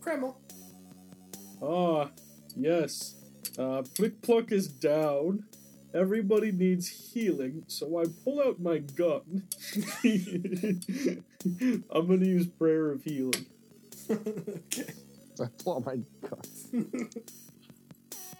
Kreml. 0.02 0.36
Ah, 1.62 2.10
yes. 2.56 3.16
Uh, 3.60 3.82
Plick 3.96 4.22
Pluck 4.22 4.54
is 4.54 4.68
down. 4.70 5.44
Everybody 5.94 6.52
needs 6.52 7.12
healing, 7.14 7.64
so 7.68 8.00
I 8.00 8.06
pull 8.24 8.42
out 8.42 8.60
my 8.60 8.80
gun. 8.80 9.44
I'm 10.04 12.08
gonna 12.08 12.26
use 12.26 12.48
Prayer 12.48 12.92
of 12.92 13.04
Healing. 13.04 13.46
okay. 14.10 14.94
I 15.42 15.46
pull 15.64 15.78
out 15.78 15.86
my 15.86 16.00
gun. 16.28 17.10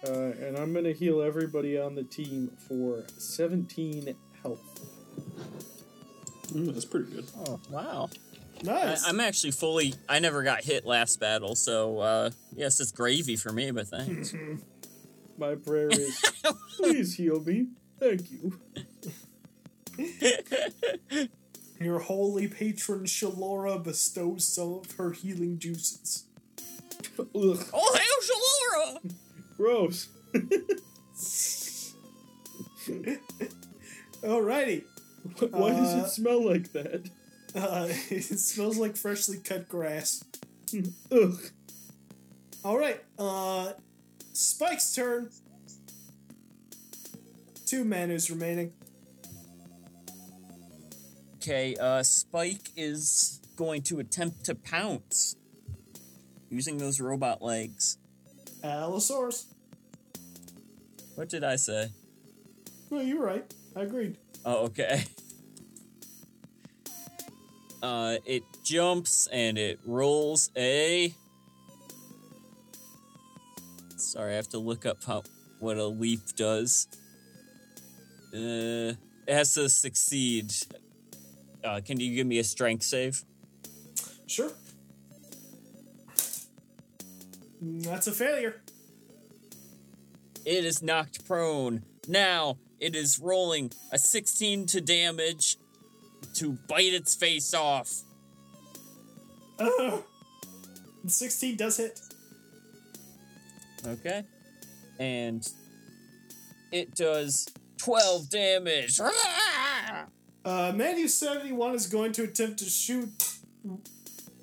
Uh, 0.06 0.32
and 0.44 0.56
I'm 0.56 0.72
gonna 0.72 0.92
heal 0.92 1.22
everybody 1.22 1.78
on 1.78 1.94
the 1.94 2.04
team 2.04 2.50
for 2.68 3.04
17 3.16 4.14
health. 4.42 4.60
Ooh, 6.54 6.72
that's 6.72 6.84
pretty 6.84 7.10
good. 7.12 7.26
Oh, 7.46 7.60
wow. 7.70 8.08
I, 8.12 8.16
Nice. 8.64 9.06
I'm 9.06 9.20
actually 9.20 9.52
fully. 9.52 9.94
I 10.08 10.18
never 10.18 10.42
got 10.42 10.64
hit 10.64 10.84
last 10.84 11.20
battle, 11.20 11.54
so, 11.54 12.00
uh, 12.00 12.30
yes, 12.56 12.80
it's 12.80 12.90
gravy 12.90 13.36
for 13.36 13.52
me, 13.52 13.70
but 13.70 13.86
thanks. 13.86 14.34
My 15.38 15.54
prayer 15.54 15.88
is, 15.88 16.20
please 16.76 17.14
heal 17.14 17.40
me. 17.40 17.68
Thank 18.00 18.22
you. 18.30 18.58
Your 21.80 22.00
holy 22.00 22.48
patron 22.48 23.04
Shalora 23.04 23.82
bestows 23.82 24.44
some 24.44 24.74
of 24.74 24.90
her 24.92 25.12
healing 25.12 25.58
juices. 25.58 26.24
Ugh, 27.18 27.26
oh, 27.34 27.96
hail 27.96 28.20
Shalora! 28.28 29.14
gross. 29.56 30.08
Alrighty. 34.22 34.84
Why 35.50 35.70
does 35.70 35.94
Uh, 35.94 36.04
it 36.04 36.10
smell 36.10 36.44
like 36.44 36.72
that? 36.72 37.10
Uh, 37.54 37.88
it 38.10 38.38
smells 38.38 38.76
like 38.76 38.94
freshly 38.94 39.38
cut 39.38 39.70
grass. 39.70 40.22
Ugh. 41.10 41.40
Alright, 42.62 43.02
uh, 43.18 43.72
Spike's 44.38 44.94
turn. 44.94 45.30
Two 47.66 47.84
manas 47.84 48.30
remaining. 48.30 48.72
Okay, 51.38 51.74
uh, 51.74 52.04
Spike 52.04 52.70
is 52.76 53.40
going 53.56 53.82
to 53.82 53.98
attempt 53.98 54.44
to 54.44 54.54
pounce 54.54 55.34
using 56.50 56.78
those 56.78 57.00
robot 57.00 57.42
legs. 57.42 57.98
Allosaurus. 58.62 59.46
What 61.16 61.28
did 61.28 61.42
I 61.42 61.56
say? 61.56 61.88
No, 62.92 63.00
you're 63.00 63.20
right. 63.20 63.52
I 63.74 63.80
agreed. 63.80 64.18
Oh, 64.44 64.66
okay. 64.66 65.04
Uh, 67.80 68.16
it 68.26 68.42
jumps 68.64 69.28
and 69.30 69.56
it 69.56 69.78
rolls 69.86 70.50
a. 70.56 71.14
Sorry, 74.00 74.32
I 74.32 74.36
have 74.36 74.48
to 74.50 74.58
look 74.58 74.86
up 74.86 75.02
how 75.04 75.22
what 75.58 75.76
a 75.76 75.86
leap 75.86 76.20
does. 76.36 76.88
Uh, 78.32 78.94
it 79.26 79.34
has 79.34 79.54
to 79.54 79.68
succeed. 79.68 80.52
Uh, 81.64 81.80
can 81.84 81.98
you 81.98 82.14
give 82.14 82.26
me 82.26 82.38
a 82.38 82.44
strength 82.44 82.84
save? 82.84 83.24
Sure. 84.26 84.52
That's 87.60 88.06
a 88.06 88.12
failure. 88.12 88.62
It 90.44 90.64
is 90.64 90.82
knocked 90.82 91.26
prone. 91.26 91.82
Now 92.06 92.58
it 92.78 92.94
is 92.94 93.18
rolling 93.18 93.72
a 93.90 93.98
16 93.98 94.66
to 94.66 94.80
damage 94.80 95.56
to 96.34 96.52
bite 96.68 96.94
its 96.94 97.14
face 97.14 97.52
off. 97.52 97.92
Ugh. 99.58 100.04
16 101.06 101.56
does 101.56 101.78
hit. 101.78 102.00
Okay. 103.86 104.24
And 104.98 105.48
it 106.72 106.94
does 106.94 107.48
12 107.78 108.30
damage. 108.30 109.00
Uh, 110.44 110.72
Manu 110.74 111.08
71 111.08 111.74
is 111.74 111.86
going 111.86 112.12
to 112.12 112.24
attempt 112.24 112.58
to 112.60 112.64
shoot. 112.64 113.10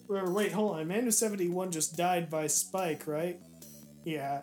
Or 0.07 0.31
wait, 0.31 0.51
hold 0.51 0.77
on. 0.77 0.87
Manu 0.87 1.11
71 1.11 1.71
just 1.71 1.97
died 1.97 2.29
by 2.29 2.47
Spike, 2.47 3.07
right? 3.07 3.39
Yeah. 4.03 4.41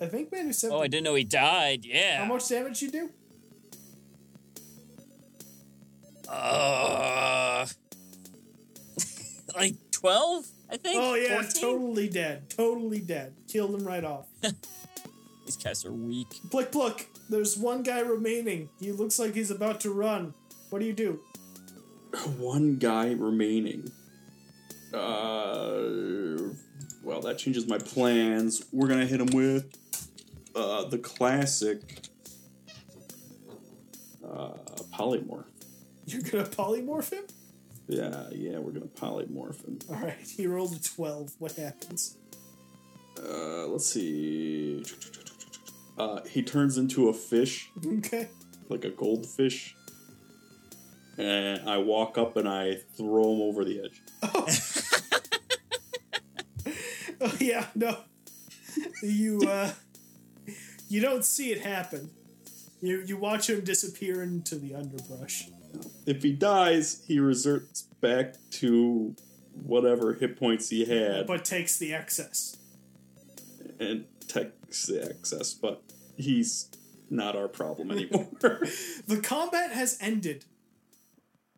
I 0.00 0.06
think 0.06 0.32
Manu 0.32 0.52
71. 0.52 0.80
Oh, 0.80 0.82
I 0.82 0.88
didn't 0.88 1.04
know 1.04 1.14
he 1.14 1.24
died. 1.24 1.84
Yeah. 1.84 2.18
How 2.18 2.24
much 2.24 2.48
damage 2.48 2.82
you 2.82 2.90
do? 2.90 3.10
Uh, 6.28 7.66
like 9.54 9.74
12, 9.90 10.46
I 10.72 10.78
think? 10.78 10.98
Oh, 10.98 11.14
yeah, 11.14 11.42
14? 11.42 11.60
totally 11.60 12.08
dead. 12.08 12.48
Totally 12.48 13.00
dead. 13.00 13.34
Killed 13.46 13.74
him 13.74 13.86
right 13.86 14.04
off. 14.04 14.26
These 15.44 15.56
cats 15.56 15.84
are 15.84 15.92
weak. 15.92 16.28
Plick, 16.50 16.72
pluck. 16.72 17.04
There's 17.28 17.58
one 17.58 17.82
guy 17.82 18.00
remaining. 18.00 18.70
He 18.80 18.90
looks 18.90 19.18
like 19.18 19.34
he's 19.34 19.50
about 19.50 19.80
to 19.80 19.90
run. 19.92 20.32
What 20.70 20.78
do 20.78 20.86
you 20.86 20.94
do? 20.94 21.20
One 22.38 22.76
guy 22.76 23.12
remaining. 23.12 23.90
Uh, 24.94 26.52
well, 27.02 27.20
that 27.22 27.36
changes 27.38 27.66
my 27.66 27.78
plans. 27.78 28.64
We're 28.72 28.88
gonna 28.88 29.06
hit 29.06 29.20
him 29.20 29.30
with 29.34 29.76
uh, 30.54 30.84
the 30.84 30.98
classic 30.98 31.80
uh, 34.24 34.52
polymorph. 34.94 35.44
You're 36.06 36.22
gonna 36.22 36.44
polymorph 36.44 37.12
him? 37.12 37.24
Yeah, 37.88 38.28
yeah, 38.32 38.58
we're 38.58 38.70
gonna 38.72 38.86
polymorph 38.86 39.64
him. 39.66 39.78
Alright, 39.90 40.18
he 40.36 40.46
rolled 40.46 40.72
a 40.74 40.78
12. 40.82 41.34
What 41.38 41.52
happens? 41.52 42.16
Uh, 43.18 43.66
let's 43.66 43.86
see. 43.86 44.82
Uh, 45.98 46.22
he 46.24 46.42
turns 46.42 46.78
into 46.78 47.08
a 47.10 47.12
fish, 47.12 47.68
Okay. 47.84 48.28
like 48.70 48.84
a 48.84 48.90
goldfish, 48.90 49.74
and 51.18 51.68
I 51.68 51.76
walk 51.78 52.16
up 52.16 52.36
and 52.38 52.48
I 52.48 52.76
throw 52.96 53.34
him 53.34 53.42
over 53.42 53.64
the 53.64 53.80
edge. 53.84 54.02
Oh 57.20 57.36
yeah, 57.40 57.66
no. 57.74 57.98
You 59.02 59.42
uh 59.46 59.72
you 60.88 61.00
don't 61.00 61.24
see 61.24 61.52
it 61.52 61.60
happen. 61.60 62.10
You 62.80 63.02
you 63.06 63.16
watch 63.16 63.50
him 63.50 63.60
disappear 63.62 64.22
into 64.22 64.56
the 64.56 64.74
underbrush. 64.74 65.48
If 66.06 66.22
he 66.22 66.32
dies, 66.32 67.02
he 67.06 67.18
reverts 67.18 67.82
back 68.00 68.34
to 68.52 69.14
whatever 69.54 70.14
hit 70.14 70.36
points 70.38 70.68
he 70.70 70.84
had 70.84 71.26
But 71.26 71.44
takes 71.44 71.76
the 71.78 71.92
excess. 71.94 72.56
and 73.78 74.04
takes 74.26 74.86
the 74.86 75.02
excess, 75.08 75.54
but 75.54 75.82
he's 76.16 76.68
not 77.10 77.36
our 77.36 77.48
problem 77.48 77.90
anymore. 77.92 78.28
The 79.06 79.20
combat 79.22 79.72
has 79.72 79.98
ended. 80.00 80.44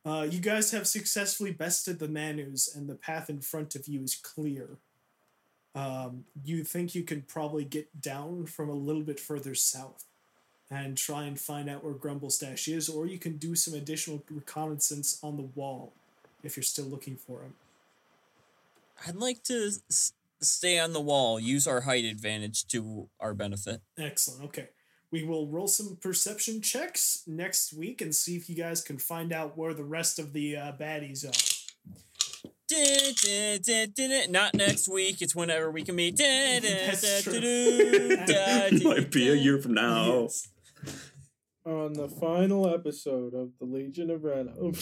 Uh, 0.05 0.27
you 0.31 0.41
guys 0.41 0.71
have 0.73 0.87
successfully 0.87 1.51
bested 1.53 1.99
the 1.99 2.09
Manus, 2.09 2.75
and 2.75 2.89
the 2.89 2.95
path 2.95 3.31
in 3.31 3.41
front 3.41 3.75
of 3.75 3.87
you 3.89 4.03
is 4.03 4.15
clear. 4.17 4.79
Um, 5.75 6.25
you 6.45 6.63
think 6.63 6.95
you 6.95 7.03
can 7.03 7.23
probably 7.23 7.65
get 7.65 8.01
down 8.01 8.47
from 8.47 8.69
a 8.69 8.75
little 8.75 9.03
bit 9.03 9.19
further 9.19 9.55
south 9.55 10.05
and 10.71 10.97
try 10.97 11.25
and 11.25 11.39
find 11.39 11.69
out 11.69 11.85
where 11.85 11.95
Grumblestash 11.95 12.67
is, 12.75 12.89
or 12.89 13.07
you 13.07 13.19
can 13.19 13.37
do 13.37 13.55
some 13.55 13.75
additional 13.75 14.23
reconnaissance 14.31 15.19
on 15.23 15.37
the 15.37 15.49
wall 15.55 15.93
if 16.43 16.57
you're 16.57 16.63
still 16.65 16.87
looking 16.87 17.17
for 17.17 17.41
him. 17.43 17.55
I'd 19.07 19.17
like 19.17 19.43
to 19.45 19.71
s- 19.91 20.13
stay 20.41 20.79
on 20.79 20.93
the 20.93 21.01
wall, 21.01 21.39
use 21.39 21.67
our 21.67 21.83
height 21.83 22.05
advantage 22.05 22.67
to 22.69 23.09
our 23.21 23.35
benefit. 23.35 23.81
Excellent. 23.99 24.45
Okay. 24.45 24.69
We 25.11 25.23
will 25.23 25.47
roll 25.47 25.69
some 25.69 25.97
perception 26.01 26.61
checks 26.61 27.23
next 27.27 27.73
week 27.73 28.01
and 28.01 28.15
see 28.15 28.37
if 28.37 28.49
you 28.51 28.57
guys 28.57 28.81
can 28.83 28.99
find 28.99 29.33
out 29.33 29.57
where 29.57 29.73
the 29.73 29.85
rest 29.85 30.19
of 30.19 30.33
the 30.33 30.57
uh, 30.57 30.73
baddies 30.73 31.25
are. 31.25 31.33
Not 34.31 34.55
next 34.55 34.89
week. 34.89 35.23
It's 35.23 35.37
whenever 35.37 35.71
we 35.71 35.83
can 35.85 35.95
meet. 35.95 36.19
Might 38.89 39.11
be 39.13 39.29
a 39.31 39.35
year 39.35 39.61
from 39.61 39.75
now. 39.75 40.23
Yes. 40.23 40.49
On 41.67 41.93
the 41.95 42.09
final 42.09 42.69
episode 42.69 43.35
of 43.35 43.53
the 43.59 43.65
Legion 43.65 44.11
of 44.11 44.21
Renob. 44.21 44.77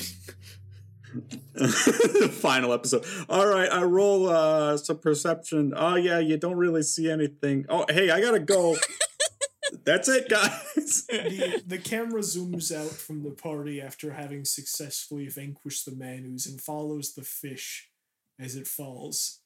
Final 2.32 2.72
episode. 2.72 3.04
All 3.28 3.46
right, 3.46 3.70
I 3.70 3.82
roll 3.82 4.28
uh, 4.28 4.76
some 4.76 4.98
perception. 4.98 5.74
Oh 5.76 5.96
yeah, 5.96 6.18
you 6.18 6.36
don't 6.38 6.56
really 6.56 6.82
see 6.82 7.10
anything. 7.10 7.66
Oh 7.68 7.84
hey, 7.88 8.10
I 8.10 8.20
gotta 8.20 8.40
go. 8.40 8.76
That's 9.84 10.08
it, 10.08 10.28
guys. 10.28 11.06
the, 11.08 11.62
the 11.66 11.78
camera 11.78 12.20
zooms 12.20 12.74
out 12.74 12.90
from 12.90 13.22
the 13.22 13.30
party 13.30 13.80
after 13.80 14.12
having 14.12 14.44
successfully 14.44 15.28
vanquished 15.28 15.86
the 15.86 15.96
Manus 15.96 16.46
and 16.46 16.60
follows 16.60 17.14
the 17.14 17.22
fish 17.22 17.90
as 18.38 18.54
it 18.54 18.66
falls. 18.66 19.40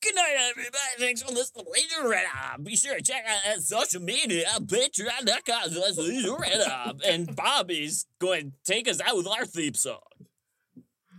Good 0.00 0.14
night, 0.14 0.36
everybody. 0.50 0.78
Thanks 0.98 1.22
for 1.22 1.32
listening 1.32 1.64
to 1.64 1.70
Legion 1.72 2.04
of 2.04 2.12
Renob. 2.12 2.64
Be 2.64 2.76
sure 2.76 2.94
to 2.94 3.02
check 3.02 3.24
out 3.28 3.40
that 3.44 3.62
social 3.62 4.00
media, 4.00 4.46
patreon.com 4.60 5.70
slash 5.70 5.96
Legion 5.96 6.30
of 6.30 6.38
Renob. 6.38 7.00
And 7.04 7.34
Bobby's 7.34 8.06
going 8.20 8.52
to 8.52 8.72
take 8.72 8.86
us 8.88 9.00
out 9.00 9.16
with 9.16 9.26
our 9.26 9.44
theme 9.44 9.74
song. 9.74 9.98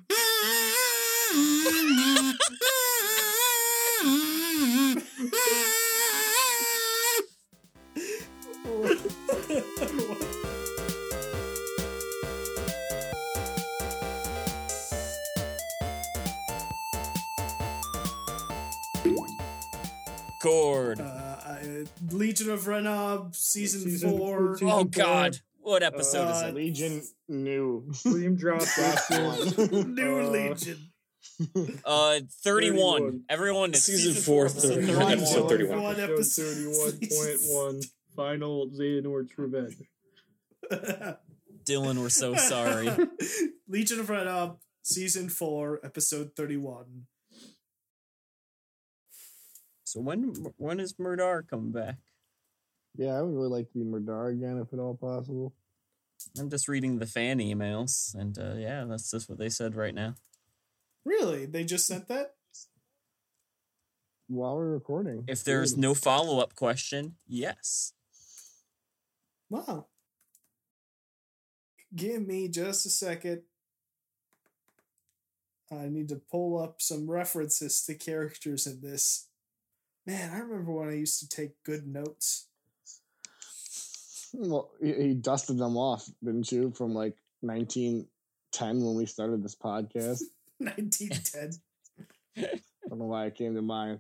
Cord. 20.41 21.01
Uh, 21.01 21.35
Legion 22.11 22.49
of 22.49 22.61
Renob, 22.61 23.35
season, 23.35 23.81
Season 23.81 24.11
four. 24.11 24.38
four, 24.38 24.49
Oh, 24.51 24.56
season 24.56 24.69
four. 24.69 24.85
God. 25.03 25.38
What 25.61 25.84
episode 25.84 26.30
is 26.30 26.43
Uh, 26.43 26.47
it? 26.47 26.56
Legion 26.56 27.01
new. 27.27 27.91
William 28.06 28.35
dropped 28.35 28.68
Draft 28.76 29.10
that. 29.10 29.69
one. 29.72 29.95
New 29.95 30.19
uh, 30.22 30.30
Legion. 30.30 30.77
Uh, 31.85 32.19
31. 32.43 33.01
31. 33.01 33.23
Everyone, 33.29 33.69
it's 33.69 33.83
Season 33.83 34.13
season, 34.13 34.23
four, 34.23 34.49
four, 34.49 34.71
episode 34.71 34.79
31. 34.79 35.17
31. 35.19 35.49
31. 35.49 35.83
One 35.83 35.99
Episode 35.99 36.71
episode. 36.71 37.39
31.1 37.39 37.85
Final 38.15 38.67
Xehanort's 38.69 39.37
Revenge. 39.37 39.75
Dylan, 41.65 41.97
we're 42.01 42.09
so 42.09 42.35
sorry. 42.35 42.89
Legion 43.67 43.99
of 43.99 44.07
Renob, 44.07 44.57
season 44.83 45.29
four, 45.29 45.79
episode 45.83 46.31
31. 46.35 47.05
So 49.83 50.01
when 50.01 50.33
when 50.57 50.79
is 50.79 50.95
Murdar 50.99 51.47
coming 51.47 51.71
back? 51.71 51.95
Yeah, 52.95 53.13
I 53.13 53.21
would 53.21 53.33
really 53.33 53.49
like 53.49 53.71
to 53.71 53.79
be 53.79 53.83
Murdar 53.85 54.29
again 54.33 54.59
if 54.59 54.73
at 54.73 54.79
all 54.79 54.95
possible. 54.95 55.53
I'm 56.37 56.49
just 56.49 56.67
reading 56.67 56.99
the 56.99 57.05
fan 57.05 57.39
emails, 57.39 58.13
and 58.13 58.37
uh, 58.37 58.55
yeah, 58.55 58.83
that's 58.87 59.09
just 59.09 59.29
what 59.29 59.39
they 59.39 59.49
said 59.49 59.75
right 59.75 59.95
now. 59.95 60.15
Really? 61.05 61.45
They 61.45 61.63
just 61.63 61.88
sent 61.88 62.07
that? 62.07 62.35
While 64.27 64.57
we're 64.57 64.73
recording. 64.73 65.23
If 65.27 65.43
there's 65.43 65.76
no 65.76 65.95
follow 65.95 66.39
up 66.39 66.53
question, 66.53 67.15
yes. 67.27 67.93
Wow. 69.49 69.88
Give 71.95 72.26
me 72.26 72.47
just 72.47 72.85
a 72.85 72.89
second. 72.89 73.41
I 75.71 75.88
need 75.88 76.09
to 76.09 76.15
pull 76.15 76.61
up 76.61 76.81
some 76.81 77.09
references 77.09 77.84
to 77.85 77.95
characters 77.95 78.67
in 78.67 78.81
this. 78.81 79.27
Man, 80.05 80.31
I 80.31 80.39
remember 80.39 80.71
when 80.71 80.89
I 80.89 80.95
used 80.95 81.19
to 81.19 81.30
take 81.30 81.63
good 81.63 81.88
notes. 81.88 82.47
Well, 84.34 84.71
he, 84.81 84.93
he 84.93 85.13
dusted 85.13 85.57
them 85.57 85.77
off, 85.77 86.07
didn't 86.23 86.51
you, 86.51 86.71
from 86.71 86.93
like 86.93 87.15
1910 87.41 88.81
when 88.84 88.95
we 88.95 89.05
started 89.05 89.43
this 89.43 89.55
podcast? 89.55 90.21
1910. 90.60 91.52
I 92.38 92.90
don't 92.90 92.99
know 92.99 93.06
why 93.06 93.26
it 93.26 93.36
came 93.36 93.56
to 93.56 93.61
mind. 93.61 93.99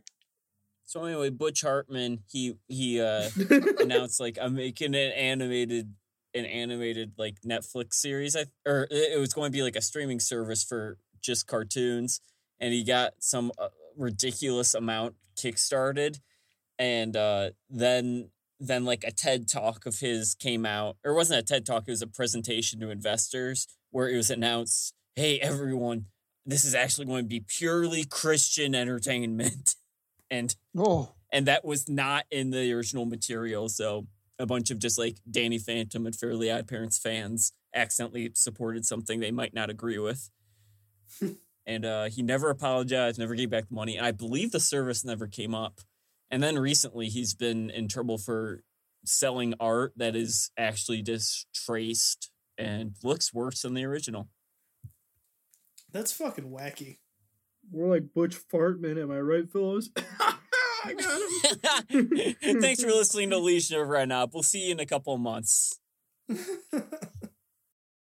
So 0.85 1.03
anyway, 1.03 1.29
Butch 1.29 1.61
Hartman, 1.61 2.23
he 2.31 2.55
he 2.67 2.99
uh 2.99 3.29
announced 3.79 4.19
like 4.19 4.37
I'm 4.41 4.55
making 4.55 4.95
an 4.95 5.11
animated 5.11 5.93
an 6.33 6.45
animated 6.45 7.13
like 7.17 7.41
Netflix 7.41 7.93
series. 7.93 8.35
I 8.35 8.45
or 8.65 8.87
it 8.89 9.13
it 9.13 9.19
was 9.19 9.33
going 9.33 9.51
to 9.51 9.55
be 9.55 9.63
like 9.63 9.75
a 9.75 9.81
streaming 9.81 10.19
service 10.19 10.63
for 10.63 10.97
just 11.21 11.47
cartoons, 11.47 12.21
and 12.59 12.73
he 12.73 12.83
got 12.83 13.13
some 13.19 13.51
uh, 13.59 13.67
ridiculous 13.97 14.73
amount 14.73 15.15
kickstarted, 15.37 16.19
and 16.77 17.15
uh, 17.15 17.51
then 17.69 18.29
then 18.59 18.83
like 18.83 19.03
a 19.03 19.11
TED 19.11 19.47
talk 19.47 19.85
of 19.85 19.99
his 19.99 20.35
came 20.35 20.65
out, 20.65 20.97
or 21.05 21.11
it 21.11 21.15
wasn't 21.15 21.39
a 21.39 21.43
TED 21.43 21.65
talk. 21.65 21.83
It 21.87 21.91
was 21.91 22.01
a 22.01 22.07
presentation 22.07 22.79
to 22.79 22.89
investors 22.89 23.67
where 23.91 24.09
it 24.09 24.17
was 24.17 24.29
announced, 24.29 24.93
"Hey 25.15 25.39
everyone, 25.39 26.05
this 26.51 26.65
is 26.65 26.75
actually 26.75 27.05
going 27.05 27.25
to 27.25 27.29
be 27.29 27.43
purely 27.47 28.05
Christian 28.05 28.75
entertainment," 28.75 29.75
and 30.31 30.55
Oh, 30.77 31.13
and 31.31 31.45
that 31.47 31.65
was 31.65 31.89
not 31.89 32.25
in 32.31 32.51
the 32.51 32.71
original 32.73 33.05
material. 33.05 33.69
So 33.69 34.07
a 34.39 34.45
bunch 34.45 34.71
of 34.71 34.79
just 34.79 34.97
like 34.97 35.17
Danny 35.29 35.57
Phantom 35.57 36.05
and 36.05 36.15
Fairly 36.15 36.49
Odd 36.49 36.67
Parents 36.67 36.97
fans 36.97 37.51
accidentally 37.75 38.31
supported 38.33 38.85
something 38.85 39.19
they 39.19 39.31
might 39.31 39.53
not 39.53 39.69
agree 39.69 39.99
with. 39.99 40.29
and 41.65 41.85
uh, 41.85 42.05
he 42.05 42.21
never 42.21 42.49
apologized, 42.49 43.19
never 43.19 43.35
gave 43.35 43.49
back 43.49 43.67
the 43.67 43.75
money. 43.75 43.97
And 43.97 44.05
I 44.05 44.11
believe 44.11 44.51
the 44.51 44.59
service 44.59 45.03
never 45.03 45.27
came 45.27 45.53
up. 45.53 45.81
And 46.31 46.41
then 46.41 46.57
recently 46.57 47.07
he's 47.07 47.33
been 47.33 47.69
in 47.69 47.87
trouble 47.87 48.17
for 48.17 48.63
selling 49.05 49.53
art 49.59 49.93
that 49.97 50.15
is 50.15 50.51
actually 50.57 51.01
just 51.01 51.47
traced 51.53 52.31
and 52.57 52.95
looks 53.03 53.33
worse 53.33 53.61
than 53.61 53.73
the 53.73 53.85
original. 53.85 54.29
That's 55.91 56.11
fucking 56.11 56.49
wacky. 56.49 56.97
We're 57.71 57.89
like 57.89 58.13
Butch 58.13 58.35
Fartman, 58.35 59.01
am 59.01 59.11
I 59.11 59.19
right, 59.19 59.49
fellows? 59.49 59.89
I 60.83 60.93
got 60.93 61.89
him. 61.89 62.05
Thanks 62.61 62.83
for 62.83 62.89
listening 62.89 63.31
to 63.31 63.37
Legion 63.37 63.79
of 63.79 63.87
Renob. 63.87 64.33
We'll 64.33 64.43
see 64.43 64.67
you 64.67 64.71
in 64.71 64.79
a 64.79 64.85
couple 64.85 65.13
of 65.13 65.19
months. 65.19 65.79